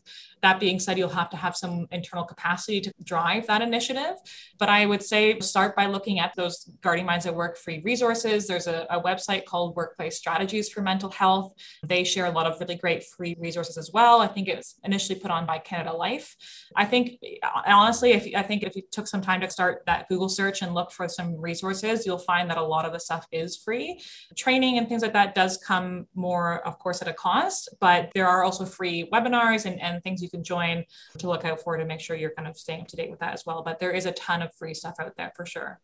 That 0.46 0.60
being 0.60 0.78
said, 0.78 0.96
you'll 0.96 1.08
have 1.08 1.30
to 1.30 1.36
have 1.36 1.56
some 1.56 1.88
internal 1.90 2.24
capacity 2.24 2.80
to 2.82 2.94
drive 3.02 3.48
that 3.48 3.62
initiative. 3.62 4.14
But 4.60 4.68
I 4.68 4.86
would 4.86 5.02
say 5.02 5.40
start 5.40 5.74
by 5.74 5.86
looking 5.86 6.20
at 6.20 6.30
those 6.36 6.70
Guarding 6.82 7.04
Minds 7.04 7.26
at 7.26 7.34
Work 7.34 7.58
free 7.58 7.80
resources. 7.84 8.46
There's 8.46 8.68
a, 8.68 8.86
a 8.88 9.02
website 9.02 9.44
called 9.44 9.74
Workplace 9.74 10.16
Strategies 10.16 10.68
for 10.68 10.82
Mental 10.82 11.10
Health. 11.10 11.52
They 11.84 12.04
share 12.04 12.26
a 12.26 12.30
lot 12.30 12.46
of 12.46 12.60
really 12.60 12.76
great 12.76 13.02
free 13.16 13.34
resources 13.40 13.76
as 13.76 13.90
well. 13.92 14.20
I 14.20 14.28
think 14.28 14.46
it 14.46 14.56
was 14.56 14.76
initially 14.84 15.18
put 15.18 15.32
on 15.32 15.46
by 15.46 15.58
Canada 15.58 15.92
Life. 15.92 16.36
I 16.76 16.84
think 16.84 17.18
honestly, 17.66 18.12
if 18.12 18.24
I 18.36 18.42
think 18.42 18.62
if 18.62 18.76
you 18.76 18.82
took 18.92 19.08
some 19.08 19.22
time 19.22 19.40
to 19.40 19.50
start 19.50 19.82
that 19.86 20.06
Google 20.08 20.28
search 20.28 20.62
and 20.62 20.74
look 20.74 20.92
for 20.92 21.08
some 21.08 21.34
resources, 21.40 22.06
you'll 22.06 22.18
find 22.18 22.48
that 22.50 22.58
a 22.58 22.62
lot 22.74 22.84
of 22.84 22.92
the 22.92 23.00
stuff 23.00 23.26
is 23.32 23.56
free. 23.56 24.00
Training 24.36 24.78
and 24.78 24.88
things 24.88 25.02
like 25.02 25.14
that 25.14 25.34
does 25.34 25.56
come 25.56 26.06
more, 26.14 26.64
of 26.64 26.78
course, 26.78 27.02
at 27.02 27.08
a 27.08 27.12
cost, 27.14 27.68
but 27.80 28.10
there 28.14 28.28
are 28.28 28.44
also 28.44 28.64
free 28.64 29.08
webinars 29.12 29.66
and, 29.66 29.80
and 29.82 30.00
things 30.04 30.22
you 30.22 30.30
can 30.30 30.35
can 30.36 30.44
join 30.44 30.84
to 31.18 31.28
look 31.28 31.44
out 31.44 31.60
for 31.60 31.76
to 31.76 31.84
make 31.84 32.00
sure 32.00 32.16
you're 32.16 32.34
kind 32.36 32.48
of 32.48 32.56
staying 32.56 32.82
up 32.82 32.88
to 32.88 32.96
date 32.96 33.10
with 33.10 33.20
that 33.20 33.34
as 33.34 33.44
well. 33.46 33.62
But 33.62 33.78
there 33.78 33.92
is 33.92 34.06
a 34.06 34.12
ton 34.12 34.42
of 34.42 34.54
free 34.54 34.74
stuff 34.74 34.96
out 35.00 35.16
there 35.16 35.32
for 35.34 35.46
sure. 35.46 35.80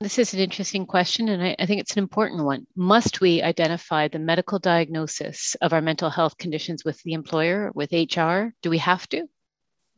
This 0.00 0.18
is 0.18 0.32
an 0.32 0.40
interesting 0.40 0.86
question, 0.86 1.28
and 1.28 1.42
I, 1.42 1.56
I, 1.58 1.66
think 1.66 1.82
it's 1.82 1.92
an 1.92 1.98
important 1.98 2.44
one. 2.44 2.66
Must 2.76 3.20
we 3.20 3.42
identify 3.42 4.08
the 4.08 4.18
medical 4.18 4.58
diagnosis 4.58 5.54
of 5.60 5.74
our 5.74 5.82
mental 5.82 6.08
health 6.08 6.38
conditions 6.38 6.82
with 6.82 6.98
the 7.02 7.12
employer, 7.12 7.70
with 7.74 7.92
HR? 7.92 8.54
Do 8.62 8.70
we 8.70 8.78
have 8.78 9.06
to? 9.08 9.26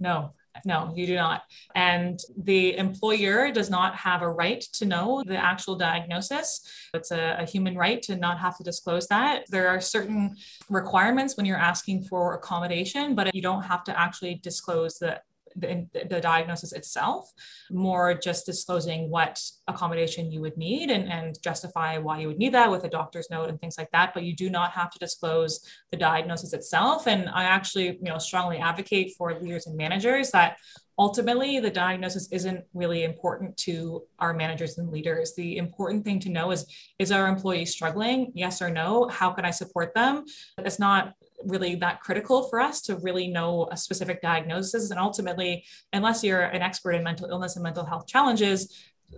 No, 0.00 0.32
no, 0.64 0.92
you 0.94 1.06
do 1.06 1.14
not. 1.14 1.42
And 1.74 2.18
the 2.36 2.76
employer 2.76 3.52
does 3.52 3.70
not 3.70 3.94
have 3.96 4.22
a 4.22 4.30
right 4.30 4.60
to 4.74 4.86
know 4.86 5.22
the 5.26 5.36
actual 5.36 5.76
diagnosis. 5.76 6.60
It's 6.94 7.10
a, 7.10 7.36
a, 7.38 7.44
human 7.44 7.76
right 7.76 8.02
to 8.02 8.16
not 8.16 8.38
have 8.38 8.56
to 8.58 8.64
disclose 8.64 9.06
that. 9.08 9.44
There 9.50 9.68
are 9.68 9.80
certain 9.80 10.36
requirements 10.68 11.36
when 11.36 11.46
you're 11.46 11.56
asking 11.56 12.04
for 12.04 12.34
accommodation, 12.34 13.14
but 13.14 13.34
you 13.34 13.42
don't 13.42 13.62
have 13.62 13.84
to 13.84 13.98
actually 13.98 14.36
disclose 14.36 14.98
the 14.98 15.20
the, 15.60 15.86
the, 16.08 16.20
diagnosis 16.20 16.72
itself, 16.72 17.30
more 17.70 18.14
just 18.14 18.46
disclosing 18.46 19.10
what 19.10 19.40
accommodation 19.66 20.30
you 20.32 20.40
would 20.40 20.56
need 20.56 20.90
and, 20.90 21.10
and 21.10 21.40
justify 21.42 21.98
why 21.98 22.20
you 22.20 22.28
would 22.28 22.38
need 22.38 22.54
that 22.54 22.70
with 22.70 22.84
a 22.84 22.88
doctor's 22.88 23.28
note 23.30 23.48
and 23.48 23.60
things 23.60 23.78
like 23.78 23.90
that. 23.92 24.14
But 24.14 24.24
you 24.24 24.34
do 24.34 24.50
not 24.50 24.72
have 24.72 24.90
to 24.90 24.98
disclose 24.98 25.60
the 25.90 25.96
diagnosis 25.96 26.52
itself. 26.52 27.06
And 27.06 27.28
I 27.28 27.44
actually, 27.44 27.86
you 27.86 27.98
know, 28.02 28.18
strongly 28.18 28.58
advocate 28.58 29.14
for 29.16 29.38
leaders 29.40 29.66
and 29.66 29.76
managers 29.76 30.30
that 30.32 30.58
ultimately 30.98 31.60
the 31.60 31.70
diagnosis 31.70 32.28
isn't 32.32 32.64
really 32.74 33.04
important 33.04 33.56
to 33.56 34.02
our 34.18 34.34
managers 34.34 34.78
and 34.78 34.90
leaders 34.90 35.34
the 35.36 35.56
important 35.56 36.04
thing 36.04 36.18
to 36.18 36.28
know 36.28 36.50
is 36.50 36.66
is 36.98 37.12
our 37.12 37.28
employee 37.28 37.64
struggling 37.64 38.32
yes 38.34 38.60
or 38.60 38.68
no 38.68 39.08
how 39.08 39.30
can 39.30 39.44
i 39.44 39.50
support 39.50 39.94
them 39.94 40.24
it's 40.58 40.78
not 40.78 41.14
really 41.44 41.74
that 41.76 42.00
critical 42.00 42.48
for 42.48 42.60
us 42.60 42.80
to 42.82 42.96
really 42.96 43.28
know 43.28 43.68
a 43.70 43.76
specific 43.76 44.20
diagnosis. 44.20 44.90
And 44.90 44.98
ultimately, 44.98 45.64
unless 45.92 46.24
you're 46.24 46.42
an 46.42 46.62
expert 46.62 46.92
in 46.92 47.04
mental 47.04 47.28
illness 47.28 47.56
and 47.56 47.62
mental 47.62 47.84
health 47.84 48.06
challenges, 48.06 48.74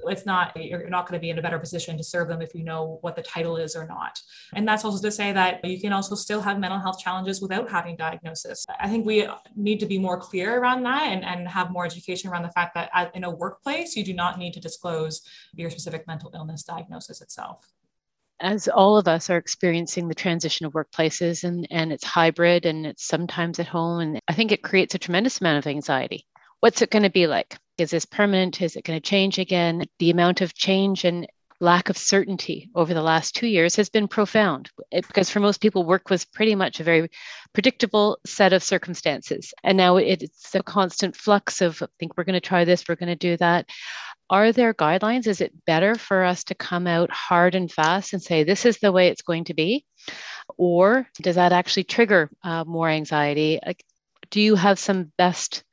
it's 0.07 0.25
not 0.25 0.57
you're 0.57 0.89
not 0.89 1.09
going 1.09 1.18
to 1.18 1.21
be 1.21 1.31
in 1.31 1.39
a 1.39 1.43
better 1.43 1.59
position 1.59 1.97
to 1.97 2.05
serve 2.05 2.29
them 2.29 2.41
if 2.41 2.55
you 2.55 2.62
know 2.62 2.99
what 3.01 3.16
the 3.16 3.23
title 3.23 3.57
is 3.57 3.75
or 3.75 3.87
not. 3.87 4.21
And 4.55 4.66
that's 4.66 4.85
also 4.85 5.03
to 5.03 5.11
say 5.11 5.33
that 5.33 5.64
you 5.64 5.81
can 5.81 5.93
also 5.93 6.14
still 6.14 6.41
have 6.41 6.59
mental 6.59 6.79
health 6.79 7.01
challenges 7.01 7.41
without 7.43 7.68
having 7.68 7.97
diagnosis. 7.97 8.64
I 8.79 8.89
think 8.89 9.05
we 9.05 9.27
need 9.57 9.81
to 9.81 9.87
be 9.87 9.99
more 9.99 10.18
clear 10.18 10.61
around 10.61 10.85
that 10.85 11.03
and, 11.03 11.25
and 11.25 11.49
have 11.49 11.71
more 11.71 11.85
education 11.85 12.31
around 12.31 12.43
the 12.43 12.53
fact 12.53 12.75
that 12.75 12.91
in 13.14 13.25
a 13.25 13.31
workplace 13.31 13.97
you 13.97 14.05
do 14.05 14.14
not 14.14 14.39
need 14.39 14.55
to 14.55 14.61
disclose 14.61 15.23
your 15.55 15.71
specific 15.71 16.07
mental 16.07 16.31
illness 16.35 16.62
diagnosis 16.62 17.21
itself 17.21 17.66
as 18.41 18.68
all 18.68 18.97
of 18.97 19.07
us 19.07 19.28
are 19.30 19.36
experiencing 19.36 20.09
the 20.09 20.14
transition 20.14 20.66
of 20.66 20.72
workplaces 20.72 21.45
and, 21.45 21.66
and 21.70 21.93
it's 21.93 22.05
hybrid 22.05 22.66
and 22.66 22.86
it's 22.86 23.07
sometimes 23.07 23.59
at 23.59 23.66
home. 23.66 24.01
And 24.01 24.20
I 24.26 24.32
think 24.32 24.51
it 24.51 24.62
creates 24.62 24.95
a 24.95 24.99
tremendous 24.99 25.41
amount 25.41 25.59
of 25.59 25.66
anxiety. 25.66 26.26
What's 26.61 26.82
it 26.82 26.91
going 26.91 27.03
to 27.03 27.11
be 27.11 27.26
like? 27.26 27.57
Is 27.78 27.91
this 27.91 28.05
permanent? 28.05 28.61
Is 28.62 28.76
it 28.76 28.84
going 28.84 29.01
to 29.01 29.09
change 29.09 29.38
again? 29.38 29.84
The 29.99 30.11
amount 30.11 30.41
of 30.41 30.55
change 30.55 31.05
and 31.05 31.26
lack 31.61 31.91
of 31.91 31.97
certainty 31.97 32.71
over 32.75 32.95
the 32.95 33.03
last 33.03 33.35
two 33.35 33.47
years 33.47 33.77
has 33.77 33.89
been 33.89 34.09
profound 34.09 34.71
it, 34.91 35.07
because 35.07 35.31
for 35.31 35.41
most 35.41 35.61
people, 35.61 35.85
work 35.85 36.11
was 36.11 36.25
pretty 36.25 36.55
much 36.55 36.81
a 36.81 36.85
very 36.85 37.11
predictable 37.53 38.19
set 38.25 38.53
of 38.53 38.63
circumstances. 38.63 39.53
And 39.63 39.77
now 39.77 39.97
it, 39.97 40.23
it's 40.23 40.55
a 40.55 40.63
constant 40.63 41.15
flux 41.15 41.61
of, 41.61 41.83
I 41.83 41.87
think 41.99 42.17
we're 42.17 42.25
going 42.25 42.35
to 42.35 42.41
try 42.41 42.65
this, 42.65 42.85
we're 42.89 42.95
going 42.97 43.09
to 43.09 43.17
do 43.17 43.37
that 43.37 43.69
are 44.31 44.53
there 44.53 44.73
guidelines? 44.73 45.27
Is 45.27 45.41
it 45.41 45.65
better 45.67 45.97
for 45.97 46.23
us 46.23 46.45
to 46.45 46.55
come 46.55 46.87
out 46.87 47.11
hard 47.11 47.57
and 47.57 47.71
fast 47.71 48.13
and 48.13 48.23
say, 48.23 48.45
this 48.45 48.65
is 48.65 48.79
the 48.79 48.93
way 48.93 49.09
it's 49.09 49.23
going 49.23 49.45
to 49.45 49.55
be? 49.55 49.85
Or 50.57 51.09
does 51.21 51.35
that 51.35 51.53
actually 51.53 51.85
trigger 51.85 52.31
uh, 52.45 52.65
more 52.65 52.89
anxiety? 52.89 53.59
do 54.31 54.41
you 54.41 54.55
have 54.55 54.79
some 54.79 55.13
best 55.19 55.65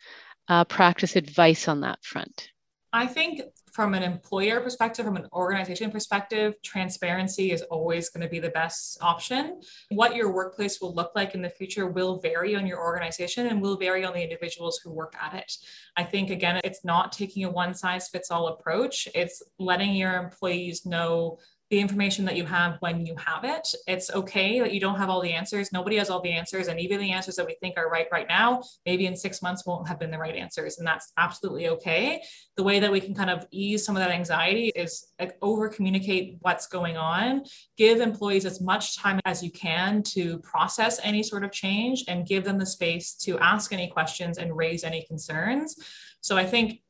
uh, 0.48 0.64
practice 0.64 1.16
advice 1.16 1.68
on 1.68 1.82
that 1.82 2.04
front? 2.04 2.50
I 2.92 3.06
think 3.06 3.42
from 3.78 3.94
an 3.94 4.02
employer 4.02 4.60
perspective, 4.60 5.06
from 5.06 5.18
an 5.18 5.28
organization 5.34 5.92
perspective, 5.92 6.56
transparency 6.64 7.52
is 7.52 7.62
always 7.62 8.10
going 8.10 8.24
to 8.24 8.28
be 8.28 8.40
the 8.40 8.50
best 8.50 8.98
option. 9.04 9.62
What 9.90 10.16
your 10.16 10.34
workplace 10.34 10.82
will 10.82 10.96
look 10.96 11.12
like 11.14 11.36
in 11.36 11.44
the 11.44 11.52
future 11.52 11.86
will 11.86 12.20
vary 12.20 12.56
on 12.56 12.66
your 12.66 12.80
organization 12.80 13.46
and 13.46 13.62
will 13.62 13.78
vary 13.78 14.04
on 14.04 14.14
the 14.14 14.24
individuals 14.24 14.80
who 14.84 14.92
work 14.92 15.14
at 15.22 15.36
it. 15.36 15.54
I 15.96 16.04
think, 16.06 16.32
again, 16.32 16.60
it's 16.64 16.84
not 16.84 17.12
taking 17.12 17.44
a 17.44 17.52
one 17.52 17.76
size 17.76 18.10
fits 18.10 18.32
all 18.32 18.48
approach, 18.48 19.08
it's 19.14 19.44
letting 19.60 19.94
your 19.94 20.16
employees 20.16 20.84
know 20.84 21.38
the 21.70 21.80
information 21.80 22.24
that 22.26 22.38
you 22.38 22.46
have 22.46 22.78
when 22.80 23.06
you 23.06 23.16
have 23.18 23.44
it. 23.44 23.68
It's 23.88 24.10
okay 24.12 24.60
that 24.62 24.74
you 24.74 24.80
don't 24.80 24.98
have 24.98 25.10
all 25.10 25.22
the 25.22 25.34
answers. 25.34 25.74
Nobody 25.74 25.98
has 25.98 26.10
all 26.10 26.22
the 26.22 26.32
answers. 26.32 26.68
And 26.68 26.80
even 26.80 27.00
the 27.00 27.12
answers 27.12 27.36
that 27.36 27.46
we 27.46 27.58
think 27.62 27.76
are 27.78 27.90
right 27.90 28.08
right 28.12 28.28
now, 28.28 28.64
maybe 28.86 29.06
in 29.06 29.16
six 29.16 29.42
months 29.42 29.66
won't 29.66 29.88
have 29.88 30.00
been 30.00 30.12
the 30.12 30.18
right 30.18 30.36
answers. 30.36 30.78
And 30.78 30.88
that's 30.88 31.12
absolutely 31.18 31.68
okay. 31.70 32.24
The 32.56 32.64
way 32.64 32.80
that 32.80 32.92
we 32.92 33.02
can 33.02 33.14
kind 33.14 33.30
of 33.30 33.46
ease 33.52 33.86
some 33.86 33.98
of 33.98 34.02
that 34.02 34.12
anxiety 34.12 34.72
is 34.76 35.08
like 35.20 35.38
over 35.42 35.68
communicate 35.68 36.38
what's 36.42 36.68
going 36.68 36.96
on, 36.96 37.44
give 37.78 38.00
employees 38.00 38.46
as 38.46 38.62
much 38.62 38.98
time 38.98 39.20
as 39.26 39.44
you 39.44 39.52
can 39.52 40.04
to 40.04 40.40
process 40.40 41.00
any 41.04 41.22
sort 41.22 41.44
of 41.44 41.52
change 41.52 42.06
and 42.08 42.26
give 42.26 42.46
them 42.46 42.58
the 42.58 42.66
space 42.66 43.14
to 43.14 43.38
ask 43.40 43.74
any 43.74 43.90
questions 43.90 44.38
and 44.38 44.56
raise 44.56 44.86
any 44.86 45.04
concerns. 45.06 45.76
So 46.22 46.38
I 46.38 46.46
think 46.46 46.82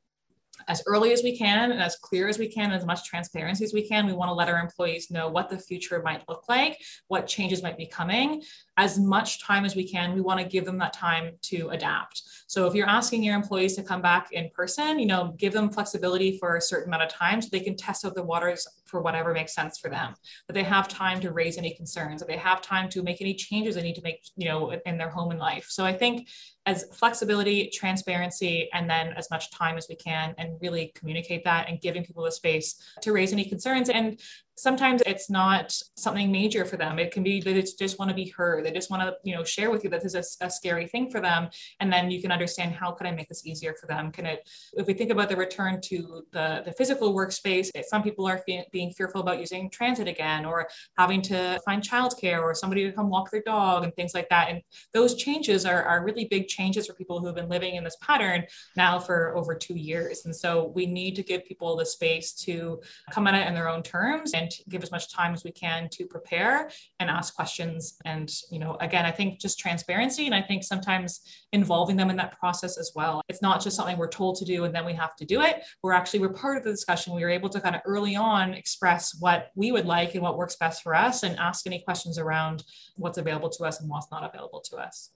as 0.68 0.84
early 0.86 1.13
as 1.13 1.24
we 1.24 1.38
can 1.38 1.72
and 1.72 1.82
as 1.82 1.95
clear 1.95 2.28
as 2.28 2.38
we 2.38 2.47
can, 2.47 2.72
as 2.72 2.86
much 2.86 3.05
transparency 3.05 3.63
as 3.63 3.74
we 3.74 3.88
can. 3.88 4.05
We 4.05 4.13
want 4.13 4.30
to 4.30 4.34
let 4.34 4.49
our 4.49 4.59
employees 4.59 5.09
know 5.09 5.30
what 5.30 5.49
the 5.49 5.57
future 5.57 6.01
might 6.03 6.28
look 6.28 6.43
like, 6.49 6.82
what 7.07 7.28
changes 7.28 7.63
might 7.63 7.78
be 7.78 7.86
coming. 7.86 8.43
As 8.76 8.99
much 8.99 9.41
time 9.41 9.65
as 9.65 9.76
we 9.76 9.88
can, 9.89 10.13
we 10.13 10.22
want 10.22 10.39
to 10.39 10.45
give 10.45 10.65
them 10.65 10.78
that 10.80 10.93
time 10.93 11.32
to 11.43 11.70
adapt. 11.70 12.22
So 12.47 12.68
if 12.68 12.74
you're 12.74 12.88
asking 12.88 13.24
your 13.24 13.36
employees 13.36 13.76
to 13.76 13.84
come 13.84 14.01
back 14.01 14.32
in 14.32 14.49
person, 14.53 14.99
you 14.99 15.05
know, 15.05 15.34
give 15.38 15.53
them 15.53 15.70
flexibility 15.70 16.38
for 16.38 16.55
a 16.55 16.61
certain 16.61 16.89
amount 16.89 17.03
of 17.03 17.09
time 17.09 17.41
so 17.41 17.49
they 17.51 17.59
can 17.59 17.76
test 17.76 18.05
out 18.05 18.15
the 18.15 18.24
waters 18.24 18.68
for 18.88 19.01
whatever 19.01 19.33
makes 19.33 19.53
sense 19.53 19.77
for 19.77 19.89
them. 19.89 20.15
that 20.47 20.53
they 20.53 20.63
have 20.63 20.88
time 20.88 21.19
to 21.21 21.31
raise 21.31 21.57
any 21.57 21.73
concerns, 21.73 22.19
that 22.19 22.27
they 22.27 22.38
have 22.38 22.61
time 22.61 22.89
to 22.89 23.03
make 23.03 23.21
any 23.21 23.33
changes 23.33 23.75
they 23.75 23.81
need 23.81 23.95
to 23.95 24.01
make, 24.01 24.23
you 24.35 24.47
know, 24.47 24.71
in 24.85 24.97
their 24.97 25.09
home 25.09 25.31
and 25.31 25.39
life. 25.39 25.67
So 25.69 25.85
I 25.85 25.93
think 25.93 26.29
as 26.65 26.85
flexibility, 26.93 27.69
transparency, 27.73 28.69
and 28.73 28.89
then 28.89 29.13
as 29.15 29.29
much 29.31 29.51
time 29.51 29.77
as 29.77 29.88
we 29.89 29.95
can, 29.95 30.35
and 30.38 30.57
really 30.61 30.91
communicate 30.95 31.43
that 31.45 31.69
and 31.69 31.79
giving 31.79 32.03
people 32.03 32.23
the 32.23 32.31
space 32.31 32.75
to 33.01 33.13
raise 33.13 33.31
any 33.31 33.45
concerns. 33.45 33.89
And 33.89 34.19
sometimes 34.58 35.03
it's 35.05 35.30
not 35.30 35.80
something 35.95 36.32
major 36.32 36.66
for 36.66 36.78
them. 36.78 36.97
It 36.97 37.12
can 37.12 37.22
be 37.22 37.39
that 37.41 37.53
they 37.53 37.62
just 37.62 37.99
want 37.99 38.10
to 38.10 38.16
be 38.16 38.30
heard. 38.30 38.66
They 38.66 38.72
just 38.72 38.89
want 38.89 39.03
to, 39.03 39.16
you 39.24 39.36
know, 39.36 39.43
share 39.43 39.70
with 39.70 39.84
you 39.84 39.89
that 39.91 40.01
this 40.01 40.16
is 40.16 40.38
a, 40.41 40.45
a, 40.45 40.49
scary 40.49 40.88
thing 40.88 41.12
for 41.12 41.22
them. 41.22 41.49
And 41.80 41.93
then 41.93 42.10
you 42.10 42.22
can 42.22 42.32
understand 42.32 42.74
how 42.74 42.91
could 42.91 43.05
I 43.05 43.12
make 43.12 43.30
this 43.30 43.45
easier 43.45 43.76
for 43.80 43.86
them? 43.86 44.12
Can 44.12 44.26
it, 44.26 44.49
if 44.74 44.88
we 44.88 44.95
think 44.95 45.12
about 45.12 45.30
the 45.30 45.36
return 45.36 45.80
to 45.82 46.24
the, 46.32 46.64
the 46.66 46.72
physical 46.72 47.14
workspace, 47.14 47.70
some 47.88 48.01
people 48.01 48.28
are 48.28 48.39
fe- 48.39 48.66
being 48.72 48.91
fearful 48.91 49.22
about 49.22 49.39
using 49.39 49.70
transit 49.70 50.08
again 50.08 50.43
or 50.43 50.68
having 50.97 51.22
to 51.24 51.60
find 51.64 51.84
childcare 51.84 52.41
or 52.41 52.55
somebody 52.55 52.84
to 52.84 52.91
come 52.91 53.10
walk 53.10 53.30
their 53.30 53.43
dog 53.43 53.84
and 53.84 53.93
things 53.95 54.16
like 54.16 54.28
that. 54.30 54.49
And 54.49 54.62
those 54.91 55.16
changes 55.16 55.66
are, 55.66 55.84
are 55.84 56.03
really 56.03 56.26
big 56.26 56.47
changes 56.47 56.88
for 56.88 56.93
people 56.93 57.20
who 57.20 57.28
have 57.28 57.36
been 57.36 57.49
living 57.49 57.76
in 57.76 57.84
this 57.84 57.97
pattern 58.01 58.45
now 58.76 58.97
for 58.97 59.38
over 59.38 59.53
two 59.53 59.76
years. 59.76 60.26
And 60.26 60.36
so 60.36 60.72
we 60.74 60.88
need 60.88 61.16
to 61.18 61.24
give 61.24 61.45
people 61.45 61.76
the 61.76 61.86
space 61.86 62.34
to 62.45 62.82
come 63.12 63.28
at 63.28 63.36
it 63.36 63.47
in 63.47 63.53
their 63.53 63.70
own 63.70 63.84
terms 63.84 64.34
and 64.34 64.47
give 64.70 64.84
as 64.84 64.91
much 64.91 65.12
time 65.12 65.34
as 65.34 65.43
we 65.43 65.52
can 65.52 65.89
to 65.93 66.06
prepare 66.06 66.70
and 67.00 67.10
ask 67.10 67.36
questions. 67.36 67.98
And, 68.06 68.32
you 68.52 68.60
know, 68.60 68.78
again, 68.80 69.06
I 69.06 69.12
think 69.12 69.39
just 69.39 69.60
transparency 69.60 70.26
and 70.26 70.36
I 70.36 70.41
think 70.41 70.64
sometimes 70.64 71.22
involving 71.54 71.95
them 71.95 72.10
in 72.10 72.18
that 72.18 72.38
process 72.39 72.78
as 72.78 72.91
well. 72.95 73.22
It's 73.30 73.41
not 73.41 73.62
just 73.62 73.76
something 73.76 73.98
we're 73.98 74.10
told 74.10 74.38
to 74.38 74.45
do 74.45 74.66
and 74.66 74.74
then 74.74 74.86
we 74.86 74.93
have 74.93 75.16
to 75.18 75.26
do 75.26 75.41
it. 75.41 75.64
We're 75.84 75.93
actually, 75.93 76.20
we're 76.20 76.30
part 76.30 76.58
of 76.58 76.64
the 76.64 76.72
discussion. 76.72 77.14
We 77.14 77.24
were 77.24 77.30
able 77.30 77.50
to 77.50 77.62
kind 77.62 77.76
of 77.76 77.82
early 77.86 78.16
on 78.16 78.54
express 78.54 79.16
what 79.20 79.52
we 79.56 79.72
would 79.72 79.86
like 79.86 80.14
and 80.14 80.24
what 80.24 80.38
works 80.38 80.56
best 80.56 80.84
for 80.84 80.95
us 80.95 81.24
and 81.24 81.38
ask 81.38 81.66
any 81.68 81.80
questions 81.80 82.18
around 82.18 82.64
what's 82.95 83.18
available 83.18 83.50
to 83.50 83.64
us 83.64 83.80
and 83.82 83.89
what's 83.89 84.12
not 84.12 84.24
available 84.24 84.62
to 84.70 84.78
us 84.78 85.12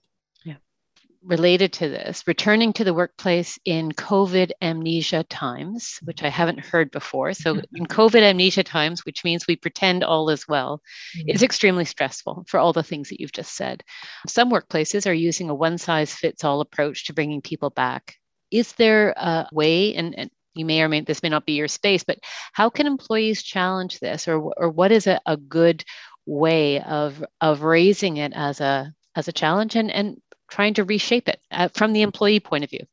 related 1.24 1.72
to 1.74 1.88
this, 1.88 2.22
returning 2.26 2.72
to 2.72 2.84
the 2.84 2.94
workplace 2.94 3.58
in 3.64 3.92
COVID 3.92 4.50
amnesia 4.60 5.24
times, 5.24 5.98
which 6.02 6.22
I 6.22 6.28
haven't 6.28 6.60
heard 6.60 6.90
before. 6.90 7.32
So, 7.34 7.60
in 7.74 7.86
COVID 7.86 8.22
amnesia 8.22 8.62
times, 8.62 9.04
which 9.04 9.24
means 9.24 9.46
we 9.46 9.56
pretend 9.56 10.04
all 10.04 10.28
is 10.30 10.46
well, 10.48 10.82
mm-hmm. 11.16 11.30
is 11.30 11.42
extremely 11.42 11.84
stressful 11.84 12.44
for 12.48 12.58
all 12.58 12.72
the 12.72 12.82
things 12.82 13.08
that 13.08 13.20
you've 13.20 13.32
just 13.32 13.56
said. 13.56 13.82
Some 14.26 14.50
workplaces 14.50 15.08
are 15.08 15.12
using 15.12 15.50
a 15.50 15.54
one 15.54 15.78
size 15.78 16.14
fits 16.14 16.44
all 16.44 16.60
approach 16.60 17.06
to 17.06 17.14
bringing 17.14 17.40
people 17.40 17.70
back. 17.70 18.16
Is 18.50 18.72
there 18.72 19.10
a 19.16 19.48
way, 19.52 19.94
and, 19.94 20.18
and 20.18 20.30
you 20.54 20.64
may 20.64 20.82
or 20.82 20.88
may 20.88 21.00
this 21.00 21.22
may 21.22 21.28
not 21.28 21.46
be 21.46 21.52
your 21.52 21.68
space, 21.68 22.04
but 22.04 22.18
how 22.52 22.68
can 22.68 22.86
employees 22.86 23.42
challenge 23.42 24.00
this, 24.00 24.28
or 24.28 24.52
or 24.56 24.70
what 24.70 24.92
is 24.92 25.06
a, 25.06 25.20
a 25.26 25.36
good 25.36 25.84
way 26.26 26.80
of 26.80 27.24
of 27.40 27.62
raising 27.62 28.18
it 28.18 28.32
as 28.34 28.60
a 28.60 28.92
as 29.14 29.28
a 29.28 29.32
challenge 29.32 29.76
and 29.76 29.90
and 29.90 30.16
trying 30.52 30.74
to 30.74 30.84
reshape 30.84 31.28
it 31.28 31.40
uh, 31.50 31.68
from 31.68 31.94
the 31.94 32.02
employee 32.02 32.40
point 32.40 32.62
of 32.62 32.68
view 32.70 32.86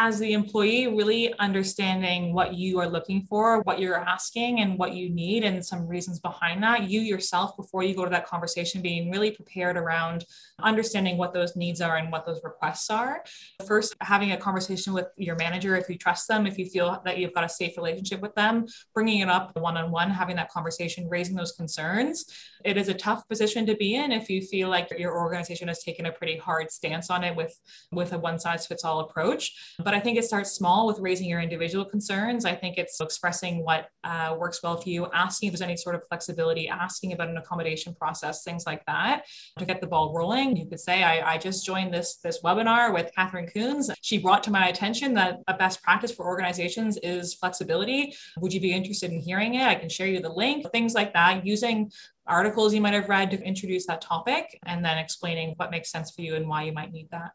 as 0.00 0.20
the 0.20 0.32
employee, 0.32 0.86
really 0.86 1.36
understanding 1.40 2.32
what 2.32 2.54
you 2.54 2.78
are 2.78 2.88
looking 2.88 3.20
for, 3.22 3.62
what 3.62 3.80
you're 3.80 3.98
asking, 3.98 4.60
and 4.60 4.78
what 4.78 4.94
you 4.94 5.10
need, 5.10 5.42
and 5.42 5.66
some 5.66 5.88
reasons 5.88 6.20
behind 6.20 6.62
that. 6.62 6.88
You 6.88 7.00
yourself, 7.00 7.56
before 7.56 7.82
you 7.82 7.96
go 7.96 8.04
to 8.04 8.10
that 8.10 8.24
conversation, 8.24 8.80
being 8.80 9.10
really 9.10 9.32
prepared 9.32 9.76
around 9.76 10.24
understanding 10.62 11.16
what 11.16 11.34
those 11.34 11.56
needs 11.56 11.80
are 11.80 11.96
and 11.96 12.12
what 12.12 12.24
those 12.24 12.40
requests 12.44 12.90
are. 12.90 13.24
First, 13.66 13.96
having 14.00 14.30
a 14.30 14.36
conversation 14.36 14.92
with 14.92 15.08
your 15.16 15.34
manager 15.34 15.74
if 15.74 15.88
you 15.88 15.98
trust 15.98 16.28
them, 16.28 16.46
if 16.46 16.58
you 16.58 16.66
feel 16.66 17.02
that 17.04 17.18
you've 17.18 17.34
got 17.34 17.42
a 17.42 17.48
safe 17.48 17.76
relationship 17.76 18.20
with 18.20 18.36
them, 18.36 18.66
bringing 18.94 19.18
it 19.18 19.28
up 19.28 19.50
one 19.58 19.76
on 19.76 19.90
one, 19.90 20.10
having 20.10 20.36
that 20.36 20.48
conversation, 20.48 21.08
raising 21.08 21.34
those 21.34 21.52
concerns. 21.52 22.24
It 22.64 22.76
is 22.76 22.88
a 22.88 22.94
tough 22.94 23.26
position 23.28 23.66
to 23.66 23.74
be 23.74 23.96
in 23.96 24.12
if 24.12 24.30
you 24.30 24.42
feel 24.42 24.68
like 24.68 24.92
your 24.96 25.18
organization 25.18 25.66
has 25.66 25.82
taken 25.82 26.06
a 26.06 26.12
pretty 26.12 26.36
hard 26.36 26.70
stance 26.70 27.10
on 27.10 27.24
it 27.24 27.34
with, 27.34 27.58
with 27.90 28.12
a 28.12 28.18
one 28.18 28.38
size 28.38 28.64
fits 28.64 28.84
all 28.84 29.00
approach 29.00 29.52
but 29.87 29.87
I 29.94 30.00
think 30.00 30.18
it 30.18 30.24
starts 30.24 30.52
small 30.52 30.86
with 30.86 30.98
raising 30.98 31.28
your 31.28 31.40
individual 31.40 31.84
concerns. 31.84 32.44
I 32.44 32.54
think 32.54 32.78
it's 32.78 33.00
expressing 33.00 33.64
what 33.64 33.90
uh, 34.04 34.36
works 34.38 34.62
well 34.62 34.80
for 34.80 34.88
you, 34.88 35.08
asking 35.12 35.48
if 35.48 35.52
there's 35.52 35.62
any 35.62 35.76
sort 35.76 35.94
of 35.94 36.02
flexibility, 36.08 36.68
asking 36.68 37.12
about 37.12 37.28
an 37.28 37.36
accommodation 37.36 37.94
process, 37.94 38.42
things 38.42 38.66
like 38.66 38.84
that 38.86 39.24
to 39.58 39.64
get 39.64 39.80
the 39.80 39.86
ball 39.86 40.14
rolling. 40.14 40.56
You 40.56 40.66
could 40.66 40.80
say, 40.80 41.02
I, 41.02 41.34
I 41.34 41.38
just 41.38 41.64
joined 41.64 41.92
this, 41.92 42.16
this 42.16 42.42
webinar 42.42 42.92
with 42.92 43.10
Catherine 43.14 43.46
Coons. 43.46 43.90
She 44.00 44.18
brought 44.18 44.42
to 44.44 44.50
my 44.50 44.68
attention 44.68 45.14
that 45.14 45.38
a 45.46 45.54
best 45.54 45.82
practice 45.82 46.12
for 46.12 46.26
organizations 46.26 46.98
is 47.02 47.34
flexibility. 47.34 48.14
Would 48.38 48.52
you 48.52 48.60
be 48.60 48.72
interested 48.72 49.12
in 49.12 49.20
hearing 49.20 49.54
it? 49.54 49.66
I 49.66 49.74
can 49.74 49.88
share 49.88 50.06
you 50.06 50.20
the 50.20 50.32
link, 50.32 50.70
things 50.72 50.94
like 50.94 51.12
that, 51.14 51.46
using 51.46 51.90
articles 52.26 52.74
you 52.74 52.80
might 52.80 52.94
have 52.94 53.08
read 53.08 53.30
to 53.30 53.42
introduce 53.42 53.86
that 53.86 54.00
topic 54.00 54.58
and 54.66 54.84
then 54.84 54.98
explaining 54.98 55.54
what 55.56 55.70
makes 55.70 55.90
sense 55.90 56.10
for 56.10 56.22
you 56.22 56.34
and 56.34 56.46
why 56.46 56.62
you 56.62 56.72
might 56.72 56.92
need 56.92 57.08
that. 57.10 57.32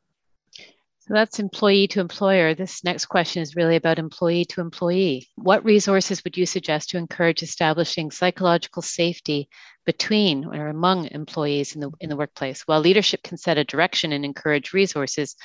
So 1.05 1.13
that's 1.13 1.39
employee 1.39 1.87
to 1.89 1.99
employer. 1.99 2.55
This 2.55 2.81
next 2.81 3.07
question 3.07 3.41
is 3.41 3.57
really 3.57 3.75
about 3.75 3.99
employee 3.99 4.45
to 4.45 4.61
employee. 4.61 5.27
What 5.35 5.65
resources 5.65 6.23
would 6.23 6.37
you 6.37 6.45
suggest 6.45 6.91
to 6.91 6.97
encourage 6.97 7.43
establishing 7.43 8.09
psychological 8.09 8.81
safety 8.81 9.49
between 9.85 10.45
or 10.45 10.69
among 10.69 11.09
employees 11.09 11.75
in 11.75 11.81
the, 11.81 11.91
in 11.99 12.09
the 12.09 12.15
workplace? 12.15 12.61
While 12.61 12.79
leadership 12.79 13.21
can 13.21 13.37
set 13.37 13.57
a 13.57 13.65
direction 13.65 14.13
and 14.13 14.23
encourage 14.23 14.71
resources, 14.71 15.35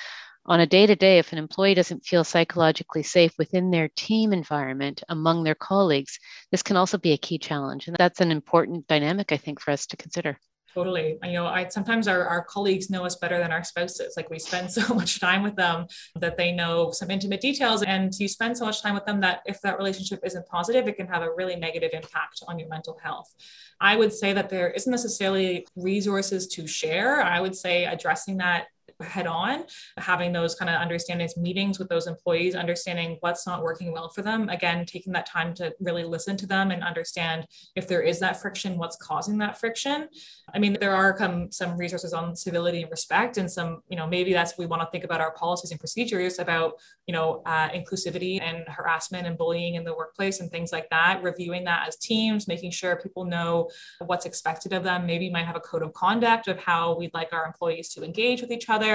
on 0.47 0.61
a 0.61 0.67
day 0.67 0.87
to 0.87 0.95
day, 0.95 1.19
if 1.19 1.33
an 1.33 1.39
employee 1.39 1.75
doesn't 1.75 2.07
feel 2.07 2.23
psychologically 2.23 3.03
safe 3.03 3.33
within 3.37 3.73
their 3.73 3.89
team 3.89 4.33
environment 4.33 5.03
among 5.09 5.43
their 5.43 5.57
colleagues, 5.57 6.21
this 6.53 6.63
can 6.63 6.77
also 6.77 6.99
be 6.99 7.13
a 7.13 7.19
key 7.19 7.37
challenge. 7.37 7.89
And 7.89 7.97
that's 7.97 8.21
an 8.21 8.31
important 8.31 8.87
dynamic, 8.87 9.33
I 9.33 9.37
think, 9.37 9.61
for 9.61 9.73
us 9.73 9.87
to 9.87 9.97
consider. 9.97 10.39
Totally. 10.79 11.19
You 11.25 11.33
know, 11.33 11.47
I 11.47 11.67
sometimes 11.67 12.07
our, 12.07 12.25
our 12.25 12.45
colleagues 12.45 12.89
know 12.89 13.05
us 13.05 13.17
better 13.17 13.41
than 13.41 13.51
our 13.51 13.65
spouses. 13.65 14.15
Like 14.17 14.31
we 14.31 14.39
spend 14.39 14.71
so 14.79 14.95
much 14.95 15.19
time 15.19 15.43
with 15.43 15.57
them 15.57 15.89
that 16.15 16.37
they 16.37 16.53
know 16.53 16.93
some 16.93 17.11
intimate 17.11 17.41
details. 17.41 17.83
And 17.83 18.13
you 18.17 18.29
spend 18.29 18.57
so 18.57 18.65
much 18.65 18.81
time 18.81 18.95
with 18.95 19.05
them 19.05 19.21
that 19.23 19.41
if 19.45 19.61
that 19.63 19.77
relationship 19.77 20.21
isn't 20.25 20.47
positive, 20.47 20.87
it 20.87 20.97
can 20.97 21.09
have 21.09 21.23
a 21.23 21.35
really 21.35 21.57
negative 21.57 21.91
impact 21.93 22.45
on 22.47 22.61
your 22.61 22.69
mental 22.69 22.97
health. 23.03 23.35
I 23.81 23.97
would 23.97 24.13
say 24.13 24.33
that 24.35 24.51
there 24.51 24.71
isn't 24.71 24.89
necessarily 24.89 25.67
resources 25.75 26.47
to 26.47 26.69
share. 26.69 27.23
I 27.23 27.41
would 27.41 27.57
say 27.57 27.85
addressing 27.85 28.37
that 28.37 28.69
head 29.03 29.27
on, 29.27 29.65
having 29.97 30.33
those 30.33 30.55
kind 30.55 30.69
of 30.69 30.81
understandings, 30.81 31.37
meetings 31.37 31.79
with 31.79 31.89
those 31.89 32.07
employees, 32.07 32.55
understanding 32.55 33.17
what's 33.21 33.47
not 33.47 33.63
working 33.63 33.93
well 33.93 34.09
for 34.09 34.23
them. 34.23 34.49
Again, 34.49 34.85
taking 34.87 35.13
that 35.13 35.27
time 35.27 35.55
to 35.55 35.75
really 35.81 36.05
listen 36.05 36.37
to 36.39 36.47
them 36.47 36.71
and 36.71 36.83
understand 36.83 37.47
if 37.77 37.87
there 37.87 38.03
is 38.03 38.19
that 38.21 38.41
friction, 38.41 38.77
what's 38.77 38.97
causing 38.97 39.39
that 39.39 39.59
friction. 39.59 40.09
I 40.53 40.59
mean, 40.59 40.77
there 40.81 40.95
are 40.95 41.17
come 41.17 41.53
some 41.53 41.77
resources 41.77 42.13
on 42.13 42.35
civility 42.35 42.83
and 42.83 42.91
respect, 42.91 43.37
and 43.37 43.51
some, 43.51 43.83
you 43.89 43.97
know, 43.97 44.07
maybe 44.07 44.33
that's 44.33 44.59
we 44.59 44.67
want 44.67 44.83
to 44.83 44.89
think 44.91 45.05
about 45.05 45.21
our 45.21 45.33
policies 45.33 45.71
and 45.71 45.79
procedures 45.79 46.39
about, 46.39 46.73
you 47.07 47.15
know, 47.15 47.43
uh, 47.47 47.69
inclusivity 47.69 48.41
and 48.43 48.65
harassment 48.69 49.27
and 49.27 49.39
bullying 49.39 49.77
in 49.77 49.85
the 49.85 49.95
workplace 49.95 50.41
and 50.41 50.51
things 50.51 50.73
like 50.73 50.89
that. 50.91 51.23
Reviewing 51.23 51.65
that 51.65 51.87
as 51.87 51.97
teams, 51.97 52.49
making 52.49 52.73
sure 52.73 52.97
people 52.97 53.25
know 53.25 53.71
what's 54.07 54.27
expected 54.27 54.73
of 54.73 54.83
them. 54.83 55.07
Maybe 55.07 55.31
might 55.31 55.47
have 55.47 55.57
a 55.57 55.61
code 55.61 55.83
of 55.83 55.93
conduct 55.93 56.49
of 56.49 56.59
how 56.59 56.97
we'd 56.99 57.15
like 57.15 57.33
our 57.33 57.47
employees 57.47 57.91
to 57.91 58.03
engage 58.03 58.41
with 58.41 58.51
each 58.51 58.69
other 58.69 58.88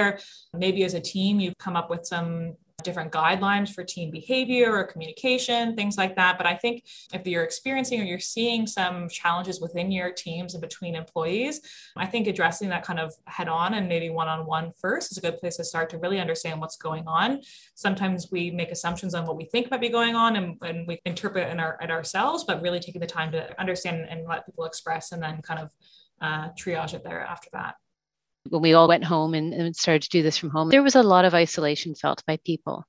Maybe 0.52 0.84
as 0.84 0.94
a 0.94 1.00
team, 1.00 1.40
you've 1.40 1.58
come 1.58 1.76
up 1.76 1.90
with 1.90 2.06
some 2.06 2.56
different 2.84 3.10
guidelines 3.10 3.70
for 3.74 3.82
team 3.82 4.10
behavior 4.10 4.76
or 4.76 4.84
communication, 4.84 5.74
things 5.74 5.96
like 5.96 6.14
that. 6.16 6.36
But 6.38 6.46
I 6.46 6.54
think 6.54 6.84
if 7.12 7.26
you're 7.26 7.42
experiencing 7.42 8.00
or 8.00 8.04
you're 8.04 8.20
seeing 8.20 8.66
some 8.66 9.08
challenges 9.08 9.60
within 9.60 9.90
your 9.90 10.12
teams 10.12 10.54
and 10.54 10.60
between 10.60 10.94
employees, 10.94 11.60
I 11.96 12.06
think 12.06 12.28
addressing 12.28 12.68
that 12.68 12.84
kind 12.84 13.00
of 13.00 13.12
head 13.26 13.48
on 13.48 13.74
and 13.74 13.88
maybe 13.88 14.10
one 14.10 14.28
on 14.28 14.46
one 14.46 14.72
first 14.80 15.10
is 15.10 15.18
a 15.18 15.22
good 15.22 15.38
place 15.38 15.56
to 15.56 15.64
start 15.64 15.90
to 15.90 15.98
really 15.98 16.20
understand 16.20 16.60
what's 16.60 16.76
going 16.76 17.08
on. 17.08 17.40
Sometimes 17.74 18.28
we 18.30 18.50
make 18.50 18.70
assumptions 18.70 19.14
on 19.14 19.26
what 19.26 19.36
we 19.36 19.46
think 19.46 19.70
might 19.70 19.80
be 19.80 19.88
going 19.88 20.14
on 20.14 20.36
and, 20.36 20.56
and 20.62 20.86
we 20.86 21.00
interpret 21.04 21.50
in 21.50 21.58
our, 21.58 21.78
at 21.82 21.90
ourselves, 21.90 22.44
but 22.44 22.62
really 22.62 22.80
taking 22.80 23.00
the 23.00 23.06
time 23.06 23.32
to 23.32 23.58
understand 23.60 24.06
and 24.08 24.26
let 24.28 24.46
people 24.46 24.64
express 24.64 25.12
and 25.12 25.22
then 25.22 25.40
kind 25.42 25.60
of 25.60 25.70
uh, 26.20 26.48
triage 26.50 26.94
it 26.94 27.02
there 27.02 27.20
after 27.20 27.48
that. 27.52 27.76
When 28.48 28.62
we 28.62 28.74
all 28.74 28.88
went 28.88 29.04
home 29.04 29.34
and, 29.34 29.52
and, 29.54 29.74
started 29.74 30.02
to 30.02 30.08
do 30.10 30.22
this 30.22 30.36
from 30.36 30.50
home, 30.50 30.68
there 30.68 30.82
was 30.82 30.94
a 30.94 31.02
lot 31.02 31.24
of 31.24 31.34
isolation 31.34 31.94
felt 31.94 32.22
by 32.26 32.36
people. 32.44 32.84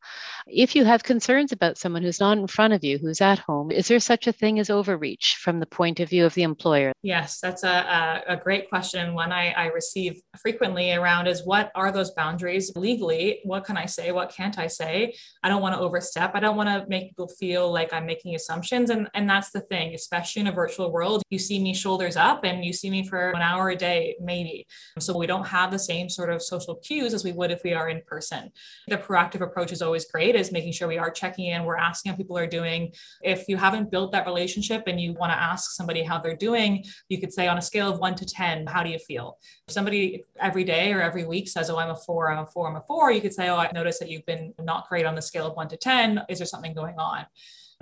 If 0.48 0.76
you 0.76 0.86
have 0.86 1.04
concerns 1.04 1.52
about 1.52 1.78
someone 1.78 2.04
who's 2.04 2.20
not 2.20 2.38
in 2.38 2.48
front 2.48 2.74
of 2.74 2.84
you, 2.84 2.98
who's 2.98 3.22
at 3.22 3.40
home, 3.40 3.72
is 3.72 3.88
there 3.88 4.00
such 4.00 4.28
a 4.28 4.32
thing 4.32 4.60
as 4.60 4.70
overreach 4.70 5.38
from 5.40 5.60
the 5.60 5.66
point 5.66 6.00
of 6.00 6.10
view 6.10 6.26
of 6.26 6.34
the 6.34 6.44
employer? 6.44 6.94
Yes, 7.02 7.40
that's 7.40 7.64
a, 7.64 8.24
a, 8.28 8.34
a 8.34 8.38
great 8.38 8.70
question. 8.70 9.14
One 9.14 9.32
I, 9.32 9.52
I 9.52 9.66
receive 9.68 10.22
frequently 10.42 10.94
around 10.94 11.28
is 11.28 11.46
what 11.46 11.72
are 11.76 11.92
those 11.92 12.12
boundaries 12.12 12.72
legally? 12.76 13.40
What 13.44 13.66
can 13.66 13.78
I 13.78 13.86
say? 13.86 14.12
What 14.12 14.32
can't 14.32 14.60
I 14.60 14.68
say? 14.68 15.16
I 15.44 15.50
don't 15.50 15.62
want 15.62 15.76
to 15.76 15.82
overstep. 15.82 16.32
I 16.36 16.40
don't 16.40 16.58
want 16.58 16.70
to 16.70 16.86
make 16.88 17.10
people 17.10 17.28
feel 17.28 17.72
like 17.72 17.94
I'm 17.94 18.06
making 18.06 18.36
assumptions. 18.36 18.90
And, 18.90 19.10
and 19.14 19.30
that's 19.30 19.52
the 19.52 19.62
thing, 19.62 19.94
especially 19.94 20.42
in 20.42 20.48
a 20.48 20.52
virtual 20.52 20.92
world. 20.92 21.24
You 21.30 21.40
see 21.40 21.60
me 21.60 21.74
shoulders 21.74 22.18
up 22.18 22.44
and 22.44 22.64
you 22.64 22.74
see 22.74 22.90
me 22.90 23.08
for 23.08 23.30
an 23.32 23.42
hour 23.42 23.70
a 23.70 23.76
day, 23.76 24.16
maybe. 24.20 24.68
So 25.00 25.18
we 25.18 25.28
don't 25.28 25.45
have 25.46 25.72
the 25.72 25.80
same 25.80 26.10
sort 26.10 26.30
of 26.30 26.42
social 26.42 26.76
cues 26.76 27.14
as 27.14 27.24
we 27.24 27.32
would 27.32 27.52
if 27.52 27.64
we 27.64 27.74
are 27.74 27.90
in 27.90 28.02
person. 28.08 28.52
The 28.88 28.98
proactive 28.98 29.42
approach 29.42 29.72
is 29.72 29.82
always 29.82 30.06
great, 30.06 30.36
is 30.36 30.52
making 30.52 30.74
sure 30.74 30.88
we 30.88 30.98
are 30.98 31.12
checking 31.12 31.48
in, 31.48 31.64
we're 31.64 31.78
asking 31.78 32.12
how 32.12 32.18
people 32.18 32.38
are 32.38 32.48
doing. 32.48 32.94
If 33.22 33.48
you 33.48 33.58
haven't 33.58 33.92
built 33.92 34.12
that 34.12 34.26
relationship 34.26 34.84
and 34.88 35.00
you 35.00 35.14
want 35.14 35.32
to 35.32 35.42
ask 35.42 35.72
somebody 35.72 36.04
how 36.04 36.20
they're 36.20 36.36
doing, 36.36 36.84
you 37.10 37.20
could 37.20 37.34
say 37.34 37.48
on 37.48 37.58
a 37.58 37.62
scale 37.62 37.92
of 37.92 38.00
one 38.00 38.16
to 38.16 38.26
10, 38.26 38.68
how 38.68 38.84
do 38.84 38.90
you 38.90 39.00
feel? 39.00 39.38
If 39.68 39.74
somebody 39.74 40.24
every 40.40 40.64
day 40.64 40.94
or 40.94 41.02
every 41.02 41.26
week 41.26 41.48
says, 41.48 41.70
Oh, 41.70 41.78
I'm 41.78 41.90
a 41.90 41.96
four, 41.96 42.32
I'm 42.32 42.44
a 42.44 42.48
four, 42.48 42.70
I'm 42.70 42.76
a 42.76 42.84
four, 42.88 43.12
you 43.12 43.22
could 43.22 43.34
say, 43.34 43.50
Oh, 43.50 43.58
I 43.58 43.72
noticed 43.74 44.00
that 44.00 44.10
you've 44.10 44.26
been 44.26 44.54
not 44.62 44.88
great 44.90 45.06
on 45.06 45.16
the 45.16 45.22
scale 45.22 45.48
of 45.48 45.56
one 45.56 45.68
to 45.70 45.78
10. 45.78 46.24
Is 46.30 46.40
there 46.40 46.48
something 46.48 46.74
going 46.74 46.96
on? 46.98 47.26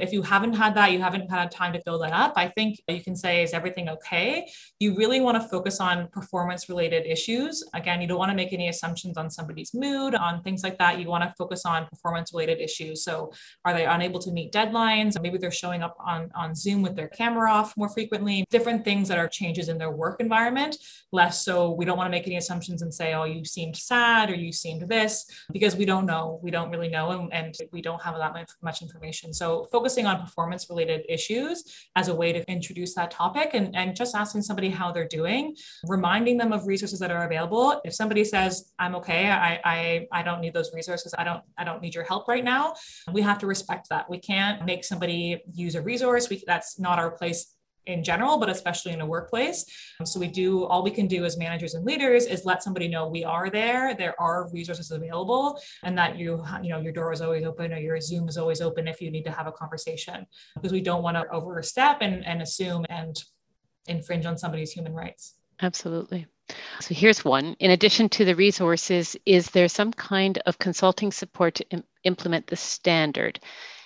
If 0.03 0.11
you 0.11 0.21
haven't 0.21 0.53
had 0.53 0.75
that, 0.75 0.91
you 0.91 0.99
haven't 0.99 1.31
had 1.31 1.49
time 1.49 1.71
to 1.73 1.81
build 1.85 2.03
that 2.03 2.11
up, 2.11 2.33
I 2.35 2.49
think 2.49 2.81
you 2.89 3.01
can 3.01 3.15
say, 3.15 3.41
is 3.41 3.53
everything 3.53 3.87
okay? 3.87 4.45
You 4.79 4.95
really 4.95 5.21
want 5.21 5.41
to 5.41 5.47
focus 5.47 5.79
on 5.79 6.09
performance 6.09 6.67
related 6.67 7.05
issues. 7.05 7.63
Again, 7.73 8.01
you 8.01 8.07
don't 8.07 8.17
want 8.17 8.31
to 8.31 8.35
make 8.35 8.51
any 8.51 8.67
assumptions 8.67 9.15
on 9.17 9.29
somebody's 9.29 9.73
mood, 9.73 10.13
on 10.13 10.43
things 10.43 10.61
like 10.61 10.77
that. 10.79 10.99
You 10.99 11.07
want 11.07 11.23
to 11.23 11.33
focus 11.37 11.65
on 11.65 11.87
performance 11.87 12.33
related 12.33 12.59
issues. 12.59 13.03
So 13.03 13.31
are 13.63 13.73
they 13.73 13.85
unable 13.85 14.19
to 14.19 14.31
meet 14.31 14.51
deadlines? 14.51 15.19
Maybe 15.21 15.37
they're 15.37 15.51
showing 15.51 15.83
up 15.83 15.95
on, 16.05 16.29
on 16.35 16.53
Zoom 16.53 16.81
with 16.81 16.95
their 16.97 17.07
camera 17.07 17.49
off 17.49 17.77
more 17.77 17.89
frequently, 17.89 18.43
different 18.49 18.83
things 18.83 19.07
that 19.07 19.17
are 19.17 19.29
changes 19.29 19.69
in 19.69 19.77
their 19.77 19.91
work 19.91 20.19
environment. 20.19 20.75
Less 21.13 21.45
so 21.45 21.71
we 21.71 21.85
don't 21.85 21.97
want 21.97 22.07
to 22.07 22.11
make 22.11 22.27
any 22.27 22.35
assumptions 22.35 22.81
and 22.81 22.93
say, 22.93 23.13
oh, 23.13 23.23
you 23.23 23.45
seemed 23.45 23.77
sad 23.77 24.29
or 24.29 24.35
you 24.35 24.51
seemed 24.51 24.89
this, 24.89 25.25
because 25.53 25.77
we 25.77 25.85
don't 25.85 26.05
know. 26.05 26.41
We 26.43 26.51
don't 26.51 26.69
really 26.69 26.89
know 26.89 27.11
and, 27.11 27.33
and 27.33 27.55
we 27.71 27.81
don't 27.81 28.01
have 28.01 28.15
that 28.17 28.33
much 28.61 28.81
information. 28.81 29.33
So 29.33 29.67
focus 29.71 29.92
focusing 29.93 30.07
on 30.07 30.19
performance 30.19 30.69
related 30.69 31.05
issues 31.07 31.63
as 31.95 32.07
a 32.07 32.15
way 32.15 32.33
to 32.33 32.51
introduce 32.51 32.95
that 32.95 33.11
topic 33.11 33.51
and, 33.53 33.75
and 33.75 33.95
just 33.95 34.15
asking 34.15 34.41
somebody 34.41 34.69
how 34.69 34.91
they're 34.91 35.07
doing, 35.07 35.55
reminding 35.87 36.35
them 36.37 36.51
of 36.51 36.65
resources 36.65 36.97
that 36.97 37.11
are 37.11 37.25
available. 37.25 37.79
If 37.85 37.93
somebody 37.93 38.23
says, 38.23 38.71
I'm 38.79 38.95
okay, 38.95 39.29
I, 39.29 39.59
I, 39.63 40.07
I 40.11 40.23
don't 40.23 40.41
need 40.41 40.53
those 40.53 40.71
resources, 40.73 41.13
I 41.15 41.23
don't, 41.23 41.43
I 41.59 41.63
don't 41.63 41.79
need 41.79 41.93
your 41.93 42.05
help 42.05 42.27
right 42.27 42.43
now, 42.43 42.73
we 43.11 43.21
have 43.21 43.37
to 43.39 43.47
respect 43.47 43.89
that. 43.89 44.09
We 44.09 44.17
can't 44.17 44.65
make 44.65 44.83
somebody 44.83 45.43
use 45.53 45.75
a 45.75 45.81
resource. 45.81 46.27
We, 46.27 46.43
that's 46.47 46.79
not 46.79 46.97
our 46.97 47.11
place 47.11 47.53
in 47.85 48.03
general, 48.03 48.37
but 48.37 48.49
especially 48.49 48.93
in 48.93 49.01
a 49.01 49.05
workplace. 49.05 49.65
Um, 49.99 50.05
so 50.05 50.19
we 50.19 50.27
do 50.27 50.65
all 50.65 50.83
we 50.83 50.91
can 50.91 51.07
do 51.07 51.25
as 51.25 51.37
managers 51.37 51.73
and 51.73 51.85
leaders 51.85 52.25
is 52.25 52.45
let 52.45 52.63
somebody 52.63 52.87
know 52.87 53.07
we 53.07 53.23
are 53.23 53.49
there. 53.49 53.95
There 53.95 54.19
are 54.21 54.49
resources 54.51 54.91
available, 54.91 55.59
and 55.83 55.97
that 55.97 56.17
you 56.17 56.43
you 56.61 56.69
know 56.69 56.79
your 56.79 56.93
door 56.93 57.11
is 57.13 57.21
always 57.21 57.45
open 57.45 57.73
or 57.73 57.77
your 57.77 57.99
Zoom 58.01 58.27
is 58.29 58.37
always 58.37 58.61
open 58.61 58.87
if 58.87 59.01
you 59.01 59.11
need 59.11 59.23
to 59.23 59.31
have 59.31 59.47
a 59.47 59.51
conversation 59.51 60.25
because 60.55 60.71
we 60.71 60.81
don't 60.81 61.03
want 61.03 61.17
to 61.17 61.27
overstep 61.31 61.97
and, 62.01 62.25
and 62.25 62.41
assume 62.41 62.85
and 62.89 63.23
infringe 63.87 64.25
on 64.25 64.37
somebody's 64.37 64.71
human 64.71 64.93
rights. 64.93 65.35
Absolutely. 65.61 66.27
So 66.81 66.93
here's 66.93 67.23
one. 67.23 67.55
In 67.59 67.71
addition 67.71 68.09
to 68.09 68.25
the 68.25 68.35
resources, 68.35 69.15
is 69.25 69.49
there 69.51 69.69
some 69.69 69.93
kind 69.93 70.39
of 70.45 70.59
consulting 70.59 71.11
support 71.11 71.55
to 71.55 71.69
Im- 71.69 71.83
implement 72.03 72.47
the 72.47 72.55
standard? 72.55 73.39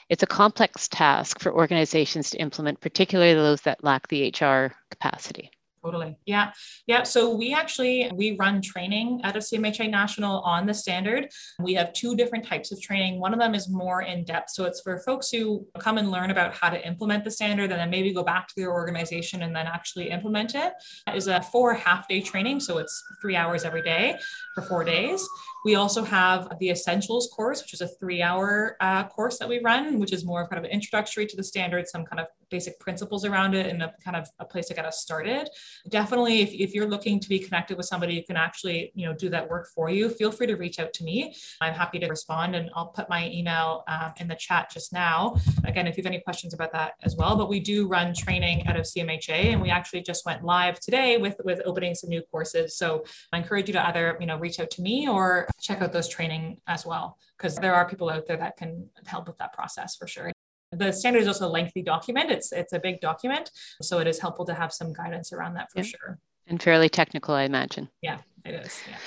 It's 0.10 0.24
a 0.24 0.28
complex 0.28 0.88
task 0.88 1.40
for 1.40 1.54
organizations 1.54 2.30
to 2.30 2.38
implement, 2.38 2.80
particularly 2.80 3.34
those 3.34 3.62
that 3.62 3.84
lack 3.84 4.08
the 4.08 4.30
HR 4.30 4.74
capacity. 4.90 5.52
Totally. 5.88 6.18
Yeah. 6.26 6.52
Yeah. 6.86 7.04
So 7.04 7.34
we 7.34 7.54
actually 7.54 8.12
we 8.14 8.36
run 8.36 8.62
training 8.62 9.22
out 9.24 9.38
of 9.38 9.44
CMHA 9.44 9.90
National 9.90 10.42
on 10.42 10.66
the 10.66 10.74
standard. 10.74 11.30
We 11.62 11.76
have 11.76 11.94
two 11.94 12.14
different 12.14 12.46
types 12.46 12.74
of 12.74 12.82
training. 12.82 13.22
One 13.22 13.32
of 13.32 13.40
them 13.40 13.56
is 13.56 13.70
more 13.70 14.02
in 14.02 14.26
depth. 14.26 14.50
So 14.50 14.66
it's 14.66 14.82
for 14.82 15.00
folks 15.00 15.30
who 15.30 15.66
come 15.80 15.98
and 15.98 16.12
learn 16.12 16.30
about 16.30 16.54
how 16.54 16.70
to 16.70 16.86
implement 16.86 17.24
the 17.24 17.32
standard 17.32 17.72
and 17.72 17.80
then 17.80 17.90
maybe 17.90 18.12
go 18.12 18.22
back 18.22 18.50
to 18.50 18.54
their 18.58 18.74
organization 18.74 19.44
and 19.44 19.56
then 19.56 19.66
actually 19.66 20.10
implement 20.10 20.56
it. 20.56 20.74
It 21.08 21.16
is 21.16 21.28
a 21.28 21.42
four 21.42 21.74
half 21.74 22.06
day 22.10 22.20
training. 22.20 22.60
So 22.60 22.80
it's 22.80 23.02
three 23.22 23.38
hours 23.38 23.64
every 23.64 23.82
day 23.82 24.18
for 24.56 24.64
four 24.64 24.84
days. 24.84 25.26
We 25.64 25.76
also 25.76 26.04
have 26.04 26.50
the 26.60 26.70
Essentials 26.70 27.30
course, 27.34 27.62
which 27.62 27.74
is 27.74 27.82
a 27.82 27.88
three 27.88 28.22
hour 28.22 28.76
uh, 28.82 29.06
course 29.06 29.40
that 29.40 29.48
we 29.48 29.60
run, 29.60 30.00
which 30.00 30.12
is 30.12 30.26
more 30.26 30.48
kind 30.50 30.60
of 30.60 30.66
an 30.66 30.72
introductory 30.72 31.26
to 31.28 31.38
the 31.38 31.44
standard, 31.44 31.88
some 31.88 32.04
kind 32.04 32.20
of 32.20 32.28
basic 32.50 32.80
principles 32.80 33.26
around 33.26 33.54
it, 33.54 33.68
and 33.68 33.82
a 33.82 33.94
kind 34.04 34.16
of 34.16 34.28
a 34.40 34.46
place 34.46 34.68
to 34.68 34.74
get 34.74 34.86
us 34.86 35.00
started. 35.00 35.50
Definitely, 35.90 36.42
if, 36.42 36.54
if 36.54 36.74
you're 36.74 36.88
looking 36.88 37.20
to 37.20 37.30
be 37.30 37.40
connected 37.40 37.78
with 37.78 37.86
somebody 37.86 38.16
who 38.16 38.24
can 38.24 38.38
actually 38.38 38.92
you 38.96 39.06
know 39.06 39.14
do 39.14 39.30
that 39.30 39.50
work 39.50 39.68
for 39.74 39.90
you, 39.90 40.10
feel 40.10 40.32
free 40.32 40.48
to 40.48 40.56
reach 40.56 40.80
out 40.80 40.94
to 40.94 41.04
me. 41.04 41.36
I'm 41.62 41.74
happy 41.74 42.00
to 42.00 42.08
respond, 42.08 42.56
and 42.56 42.70
I'll 42.76 42.88
put 42.88 43.10
my 43.10 43.30
email 43.30 43.84
um, 43.88 44.14
in 44.18 44.28
the 44.28 44.36
chat 44.36 44.72
just 44.72 44.94
now. 44.94 45.38
Again, 45.66 45.88
if 45.88 45.98
you 45.98 46.04
have 46.04 46.12
any 46.12 46.22
questions 46.22 46.54
about 46.54 46.72
that 46.74 46.94
as 47.04 47.16
well, 47.16 47.36
but 47.36 47.50
we 47.50 47.60
do 47.60 47.88
run 47.88 48.14
training 48.14 48.68
out 48.68 48.76
of 48.76 48.84
CMHA, 48.84 49.54
and 49.54 49.62
we 49.62 49.70
actually 49.70 50.02
just 50.02 50.26
went 50.26 50.44
live 50.44 50.80
today 50.80 51.18
with 51.18 51.36
with 51.44 51.62
opening 51.66 51.96
some 51.96 52.10
new 52.10 52.22
courses. 52.32 52.78
So 52.78 53.04
I 53.32 53.38
encourage 53.38 53.68
you 53.68 53.74
to 53.74 53.88
either 53.88 54.18
you 54.20 54.28
know 54.28 54.38
reach 54.38 54.60
out 54.60 54.72
to 54.72 54.82
me 54.82 55.08
or 55.08 55.48
check 55.62 55.82
out 55.82 55.94
those 55.94 56.08
training 56.08 56.58
as 56.68 56.86
well, 56.86 57.18
because 57.38 57.56
there 57.56 57.74
are 57.74 57.88
people 57.88 58.10
out 58.10 58.28
there 58.28 58.38
that 58.38 58.58
can 58.58 58.90
help 59.06 59.28
with 59.28 59.38
that 59.38 59.54
process 59.54 59.96
for 59.96 60.08
sure. 60.08 60.32
The 60.72 60.92
standard 60.92 61.22
is 61.22 61.28
also 61.28 61.48
a 61.48 61.50
lengthy 61.50 61.82
document. 61.82 62.30
It's 62.30 62.52
it's 62.52 62.74
a 62.74 62.80
big 62.80 63.00
document, 63.00 63.52
so 63.82 64.00
it 64.00 64.08
is 64.08 64.20
helpful 64.20 64.46
to 64.46 64.54
have 64.54 64.74
some 64.74 64.94
guidance 64.94 65.32
around 65.32 65.54
that 65.54 65.72
for 65.72 65.80
yeah. 65.80 65.86
sure. 65.86 66.20
And 66.48 66.62
fairly 66.62 66.90
technical, 66.90 67.36
I 67.36 67.44
imagine. 67.44 67.90
Yeah, 68.02 68.20
it 68.46 68.56
is. 68.66 68.80
Yeah. 68.90 68.98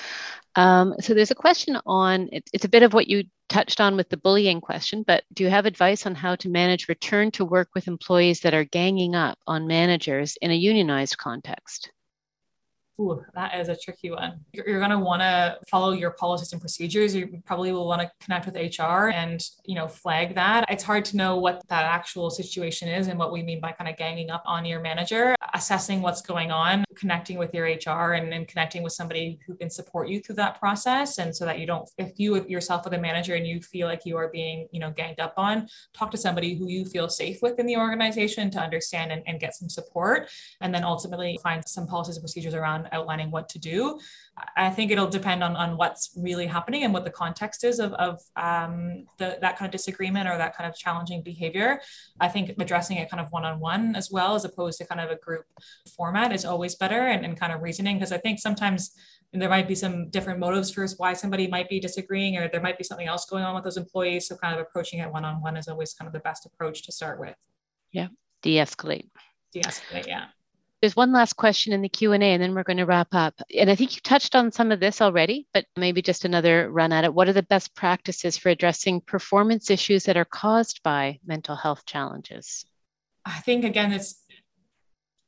Um, 0.55 0.95
so 0.99 1.13
there's 1.13 1.31
a 1.31 1.35
question 1.35 1.79
on 1.85 2.29
it, 2.31 2.49
it's 2.51 2.65
a 2.65 2.69
bit 2.69 2.83
of 2.83 2.93
what 2.93 3.07
you 3.07 3.23
touched 3.47 3.79
on 3.79 3.95
with 3.95 4.09
the 4.09 4.17
bullying 4.17 4.59
question, 4.59 5.03
but 5.05 5.23
do 5.33 5.43
you 5.43 5.49
have 5.49 5.65
advice 5.65 6.05
on 6.05 6.15
how 6.15 6.35
to 6.37 6.49
manage 6.49 6.89
return 6.89 7.31
to 7.31 7.45
work 7.45 7.69
with 7.73 7.87
employees 7.87 8.41
that 8.41 8.53
are 8.53 8.65
ganging 8.65 9.15
up 9.15 9.37
on 9.47 9.67
managers 9.67 10.37
in 10.41 10.51
a 10.51 10.55
unionized 10.55 11.17
context? 11.17 11.91
Ooh, 13.01 13.25
that 13.33 13.59
is 13.59 13.67
a 13.67 13.75
tricky 13.75 14.11
one. 14.11 14.41
You're, 14.53 14.67
you're 14.69 14.79
going 14.79 14.91
to 14.91 14.99
want 14.99 15.23
to 15.23 15.57
follow 15.67 15.91
your 15.91 16.11
policies 16.11 16.51
and 16.51 16.61
procedures. 16.61 17.15
You 17.15 17.41
probably 17.45 17.71
will 17.71 17.87
want 17.87 18.01
to 18.01 18.11
connect 18.23 18.45
with 18.45 18.55
HR 18.55 19.09
and, 19.09 19.43
you 19.65 19.73
know, 19.73 19.87
flag 19.87 20.35
that. 20.35 20.65
It's 20.69 20.83
hard 20.83 21.03
to 21.05 21.17
know 21.17 21.37
what 21.37 21.67
that 21.69 21.85
actual 21.85 22.29
situation 22.29 22.87
is 22.87 23.07
and 23.07 23.17
what 23.17 23.31
we 23.31 23.41
mean 23.41 23.59
by 23.59 23.71
kind 23.71 23.89
of 23.89 23.97
ganging 23.97 24.29
up 24.29 24.43
on 24.45 24.65
your 24.65 24.81
manager, 24.81 25.35
assessing 25.55 26.03
what's 26.03 26.21
going 26.21 26.51
on, 26.51 26.85
connecting 26.95 27.39
with 27.39 27.55
your 27.55 27.65
HR 27.65 28.13
and, 28.13 28.31
and 28.35 28.47
connecting 28.47 28.83
with 28.83 28.93
somebody 28.93 29.39
who 29.47 29.55
can 29.55 29.71
support 29.71 30.07
you 30.07 30.19
through 30.19 30.35
that 30.35 30.59
process. 30.59 31.17
And 31.17 31.35
so 31.35 31.43
that 31.45 31.57
you 31.57 31.65
don't, 31.65 31.89
if 31.97 32.19
you 32.19 32.45
yourself 32.47 32.83
with 32.85 32.93
a 32.93 32.99
manager 32.99 33.33
and 33.33 33.47
you 33.47 33.61
feel 33.61 33.87
like 33.87 34.01
you 34.05 34.15
are 34.17 34.29
being, 34.29 34.67
you 34.71 34.79
know, 34.79 34.91
ganged 34.91 35.19
up 35.19 35.33
on, 35.37 35.67
talk 35.93 36.11
to 36.11 36.17
somebody 36.17 36.53
who 36.53 36.67
you 36.67 36.85
feel 36.85 37.09
safe 37.09 37.41
with 37.41 37.57
in 37.57 37.65
the 37.65 37.77
organization 37.77 38.51
to 38.51 38.59
understand 38.59 39.11
and, 39.11 39.23
and 39.25 39.39
get 39.39 39.55
some 39.55 39.69
support. 39.69 40.29
And 40.59 40.71
then 40.71 40.83
ultimately 40.83 41.39
find 41.41 41.67
some 41.67 41.87
policies 41.87 42.17
and 42.17 42.23
procedures 42.23 42.53
around 42.53 42.89
outlining 42.91 43.31
what 43.31 43.49
to 43.49 43.59
do. 43.59 43.99
I 44.57 44.69
think 44.69 44.91
it'll 44.91 45.09
depend 45.09 45.43
on, 45.43 45.55
on 45.55 45.77
what's 45.77 46.11
really 46.17 46.47
happening 46.47 46.83
and 46.83 46.93
what 46.93 47.03
the 47.03 47.11
context 47.11 47.63
is 47.63 47.79
of, 47.79 47.93
of 47.93 48.21
um, 48.35 49.05
the, 49.17 49.37
that 49.41 49.57
kind 49.57 49.67
of 49.67 49.71
disagreement 49.71 50.27
or 50.27 50.37
that 50.37 50.55
kind 50.55 50.69
of 50.69 50.75
challenging 50.75 51.21
behavior. 51.23 51.81
I 52.19 52.27
think 52.27 52.53
addressing 52.59 52.97
it 52.97 53.09
kind 53.09 53.21
of 53.21 53.31
one-on-one 53.31 53.95
as 53.95 54.09
well, 54.11 54.35
as 54.35 54.45
opposed 54.45 54.77
to 54.79 54.85
kind 54.85 55.01
of 55.01 55.09
a 55.09 55.15
group 55.15 55.45
format 55.95 56.33
is 56.33 56.45
always 56.45 56.75
better 56.75 57.07
and, 57.07 57.25
and 57.25 57.39
kind 57.39 57.53
of 57.53 57.61
reasoning. 57.61 57.97
Because 57.97 58.11
I 58.11 58.17
think 58.17 58.39
sometimes 58.39 58.91
there 59.33 59.49
might 59.49 59.67
be 59.67 59.75
some 59.75 60.09
different 60.09 60.39
motives 60.39 60.71
for 60.71 60.85
why 60.97 61.13
somebody 61.13 61.47
might 61.47 61.69
be 61.69 61.79
disagreeing 61.79 62.37
or 62.37 62.49
there 62.49 62.61
might 62.61 62.77
be 62.77 62.83
something 62.83 63.07
else 63.07 63.25
going 63.25 63.43
on 63.43 63.55
with 63.55 63.63
those 63.63 63.77
employees. 63.77 64.27
So 64.27 64.35
kind 64.35 64.53
of 64.53 64.59
approaching 64.59 64.99
it 64.99 65.11
one-on-one 65.11 65.55
is 65.55 65.67
always 65.67 65.93
kind 65.93 66.07
of 66.07 66.13
the 66.13 66.19
best 66.19 66.45
approach 66.45 66.83
to 66.83 66.91
start 66.91 67.19
with. 67.19 67.35
Yeah, 67.91 68.07
de-escalate. 68.41 69.09
De-escalate, 69.53 70.07
yeah. 70.07 70.25
There's 70.81 70.95
one 70.95 71.13
last 71.13 71.33
question 71.33 71.73
in 71.73 71.81
the 71.81 71.89
Q&A 71.89 72.17
and 72.17 72.41
then 72.41 72.55
we're 72.55 72.63
going 72.63 72.77
to 72.77 72.85
wrap 72.85 73.09
up. 73.11 73.35
And 73.55 73.69
I 73.69 73.75
think 73.75 73.95
you 73.95 74.01
touched 74.01 74.35
on 74.35 74.51
some 74.51 74.71
of 74.71 74.79
this 74.79 74.99
already, 74.99 75.47
but 75.53 75.65
maybe 75.77 76.01
just 76.01 76.25
another 76.25 76.71
run 76.71 76.91
at 76.91 77.03
it. 77.03 77.13
What 77.13 77.29
are 77.29 77.33
the 77.33 77.43
best 77.43 77.75
practices 77.75 78.35
for 78.35 78.49
addressing 78.49 79.01
performance 79.01 79.69
issues 79.69 80.05
that 80.05 80.17
are 80.17 80.25
caused 80.25 80.81
by 80.81 81.19
mental 81.23 81.55
health 81.55 81.85
challenges? 81.85 82.65
I 83.25 83.39
think 83.41 83.63
again 83.63 83.91
it's 83.91 84.23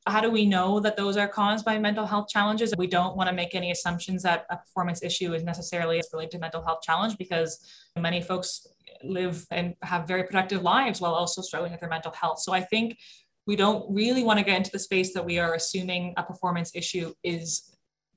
how 0.06 0.20
do 0.20 0.30
we 0.30 0.44
know 0.44 0.80
that 0.80 0.96
those 0.96 1.16
are 1.16 1.28
caused 1.28 1.64
by 1.64 1.78
mental 1.78 2.04
health 2.04 2.28
challenges? 2.28 2.74
We 2.76 2.86
don't 2.86 3.16
want 3.16 3.28
to 3.30 3.34
make 3.34 3.54
any 3.54 3.70
assumptions 3.70 4.22
that 4.24 4.44
a 4.50 4.58
performance 4.58 5.02
issue 5.02 5.32
is 5.32 5.42
necessarily 5.42 6.02
related 6.12 6.32
to 6.32 6.38
mental 6.38 6.62
health 6.62 6.82
challenge 6.82 7.16
because 7.16 7.58
many 7.96 8.20
folks 8.20 8.66
live 9.02 9.46
and 9.50 9.74
have 9.82 10.06
very 10.06 10.24
productive 10.24 10.62
lives 10.62 11.00
while 11.00 11.14
also 11.14 11.40
struggling 11.40 11.72
with 11.72 11.80
their 11.80 11.88
mental 11.88 12.12
health. 12.12 12.40
So 12.40 12.52
I 12.52 12.60
think 12.60 12.98
we 13.46 13.56
don't 13.56 13.84
really 13.92 14.22
want 14.22 14.38
to 14.38 14.44
get 14.44 14.56
into 14.56 14.70
the 14.70 14.78
space 14.78 15.12
that 15.14 15.24
we 15.24 15.38
are 15.38 15.54
assuming 15.54 16.14
a 16.16 16.22
performance 16.22 16.72
issue 16.74 17.12
is 17.22 17.73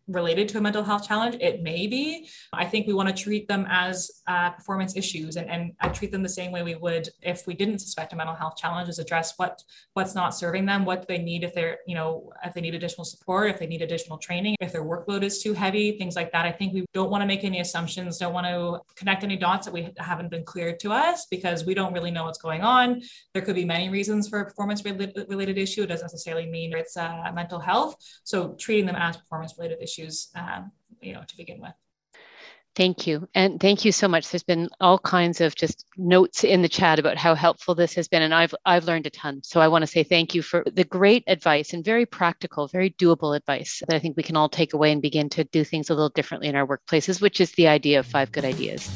related 0.08 0.48
to 0.50 0.58
a 0.58 0.62
mental 0.62 0.84
health 0.84 1.08
challenge 1.08 1.36
it 1.42 1.62
may 1.62 1.88
be. 1.88 2.30
I 2.54 2.66
think 2.66 2.88
we 2.88 2.94
want 2.94 3.10
to 3.10 3.24
treat 3.24 3.48
them 3.48 3.66
as 3.70 4.10
uh, 4.28 4.52
performance 4.52 4.96
issues 4.96 5.36
and, 5.36 5.50
and 5.50 5.74
I 5.80 5.90
treat 5.90 6.12
them 6.12 6.24
the 6.24 6.30
same 6.30 6.52
way 6.52 6.64
we 6.64 6.76
would 6.76 7.10
if 7.22 7.46
we 7.48 7.54
didn't 7.54 7.80
suspect 7.80 8.14
a 8.14 8.16
mental 8.16 8.36
health 8.36 8.56
challenge 8.58 8.90
is 8.90 9.00
address 9.00 9.34
what 9.38 9.64
what's 9.94 10.16
not 10.16 10.36
serving 10.36 10.66
them 10.66 10.86
what 10.86 11.08
they 11.08 11.18
need 11.18 11.44
if 11.44 11.54
they're 11.54 11.80
you 11.88 11.96
know 11.96 12.32
if 12.44 12.54
they 12.54 12.62
need 12.62 12.76
additional 12.76 13.06
support 13.06 13.50
if 13.50 13.60
they 13.60 13.68
need 13.68 13.82
additional 13.82 14.18
training 14.18 14.56
if 14.62 14.72
their 14.72 14.84
workload 14.84 15.24
is 15.24 15.42
too 15.42 15.54
heavy 15.54 15.98
things 15.98 16.16
like 16.16 16.32
that. 16.32 16.46
I 16.46 16.52
think 16.52 16.74
we 16.74 16.86
don't 16.94 17.10
want 17.10 17.22
to 17.22 17.26
make 17.26 17.44
any 17.44 17.60
assumptions 17.60 18.18
don't 18.18 18.34
want 18.34 18.48
to 18.48 18.80
connect 18.96 19.24
any 19.24 19.38
dots 19.38 19.66
that 19.66 19.74
we 19.74 19.94
haven't 19.98 20.30
been 20.30 20.44
cleared 20.44 20.80
to 20.82 20.92
us 20.92 21.26
because 21.30 21.66
we 21.66 21.74
don't 21.74 21.94
really 21.94 22.12
know 22.12 22.26
what's 22.26 22.38
going 22.40 22.62
on. 22.62 23.02
There 23.34 23.42
could 23.42 23.56
be 23.56 23.66
many 23.66 23.90
reasons 23.90 24.28
for 24.28 24.40
a 24.40 24.46
performance 24.46 24.84
related 24.84 25.58
issue. 25.58 25.84
It 25.84 25.88
doesn't 25.88 26.06
necessarily 26.06 26.48
mean 26.48 26.74
it's 26.74 26.98
uh, 26.98 27.32
mental 27.34 27.60
health. 27.60 27.96
So 28.24 28.54
treating 28.54 28.86
them 28.86 28.96
as 28.96 29.18
performance 29.18 29.56
related 29.58 29.82
issues 29.82 29.97
issues, 29.98 30.30
um, 30.36 30.72
you 31.02 31.14
know, 31.14 31.24
to 31.28 31.38
begin 31.38 31.62
with. 31.62 31.74
Thank 32.76 33.08
you. 33.08 33.28
And 33.34 33.60
thank 33.60 33.86
you 33.86 33.92
so 33.92 34.08
much. 34.08 34.30
There's 34.30 34.44
been 34.44 34.70
all 34.80 35.00
kinds 35.00 35.42
of 35.42 35.56
just 35.56 35.86
notes 35.98 36.44
in 36.44 36.62
the 36.62 36.70
chat 36.70 37.00
about 37.00 37.18
how 37.18 37.34
helpful 37.34 37.74
this 37.74 37.96
has 37.96 38.08
been. 38.08 38.22
And 38.22 38.36
I've, 38.36 38.54
I've 38.68 38.86
learned 38.86 39.08
a 39.08 39.10
ton. 39.10 39.42
So 39.44 39.60
I 39.60 39.68
want 39.68 39.82
to 39.82 39.88
say 39.88 40.04
thank 40.04 40.36
you 40.36 40.44
for 40.44 40.64
the 40.72 40.84
great 40.84 41.24
advice 41.26 41.74
and 41.74 41.84
very 41.84 42.06
practical, 42.06 42.68
very 42.68 42.92
doable 42.92 43.36
advice 43.36 43.82
that 43.88 43.96
I 43.96 44.00
think 44.00 44.16
we 44.16 44.22
can 44.22 44.36
all 44.36 44.48
take 44.48 44.74
away 44.74 44.92
and 44.92 45.02
begin 45.02 45.28
to 45.30 45.44
do 45.46 45.64
things 45.64 45.90
a 45.90 45.96
little 45.96 46.10
differently 46.10 46.50
in 46.50 46.56
our 46.56 46.68
workplaces, 46.68 47.20
which 47.20 47.42
is 47.42 47.52
the 47.54 47.68
idea 47.68 47.98
of 47.98 48.06
five 48.06 48.32
good 48.32 48.46
ideas. 48.46 48.88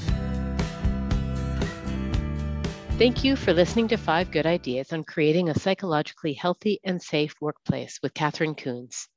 Thank 3.00 3.24
you 3.24 3.36
for 3.36 3.52
listening 3.52 3.88
to 3.88 3.98
Five 3.98 4.30
Good 4.30 4.46
Ideas 4.46 4.94
on 4.94 5.04
creating 5.04 5.50
a 5.50 5.58
psychologically 5.58 6.34
healthy 6.34 6.80
and 6.84 7.02
safe 7.02 7.34
workplace 7.42 8.00
with 8.04 8.14
Catherine 8.14 8.54
Coons. 8.54 9.08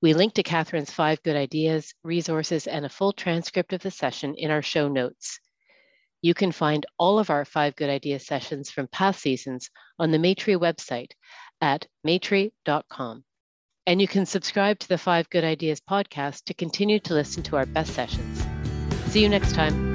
We 0.00 0.14
link 0.14 0.34
to 0.34 0.42
Catherine's 0.42 0.90
five 0.90 1.22
good 1.22 1.36
ideas, 1.36 1.94
resources, 2.02 2.66
and 2.66 2.84
a 2.84 2.90
full 2.90 3.12
transcript 3.12 3.72
of 3.72 3.82
the 3.82 3.90
session 3.90 4.34
in 4.36 4.50
our 4.50 4.62
show 4.62 4.88
notes. 4.88 5.38
You 6.22 6.34
can 6.34 6.52
find 6.52 6.86
all 6.98 7.18
of 7.18 7.30
our 7.30 7.44
five 7.44 7.74
good 7.76 7.90
ideas 7.90 8.26
sessions 8.26 8.70
from 8.70 8.86
past 8.88 9.20
seasons 9.20 9.70
on 9.98 10.10
the 10.10 10.18
Maytree 10.18 10.56
website 10.56 11.10
at 11.60 11.86
maytree.com. 12.06 13.24
And 13.86 14.00
you 14.00 14.06
can 14.06 14.26
subscribe 14.26 14.78
to 14.80 14.88
the 14.88 14.98
Five 14.98 15.28
Good 15.30 15.42
Ideas 15.42 15.80
podcast 15.80 16.44
to 16.44 16.54
continue 16.54 17.00
to 17.00 17.14
listen 17.14 17.42
to 17.44 17.56
our 17.56 17.66
best 17.66 17.94
sessions. 17.94 18.44
See 19.06 19.22
you 19.22 19.28
next 19.28 19.54
time. 19.54 19.91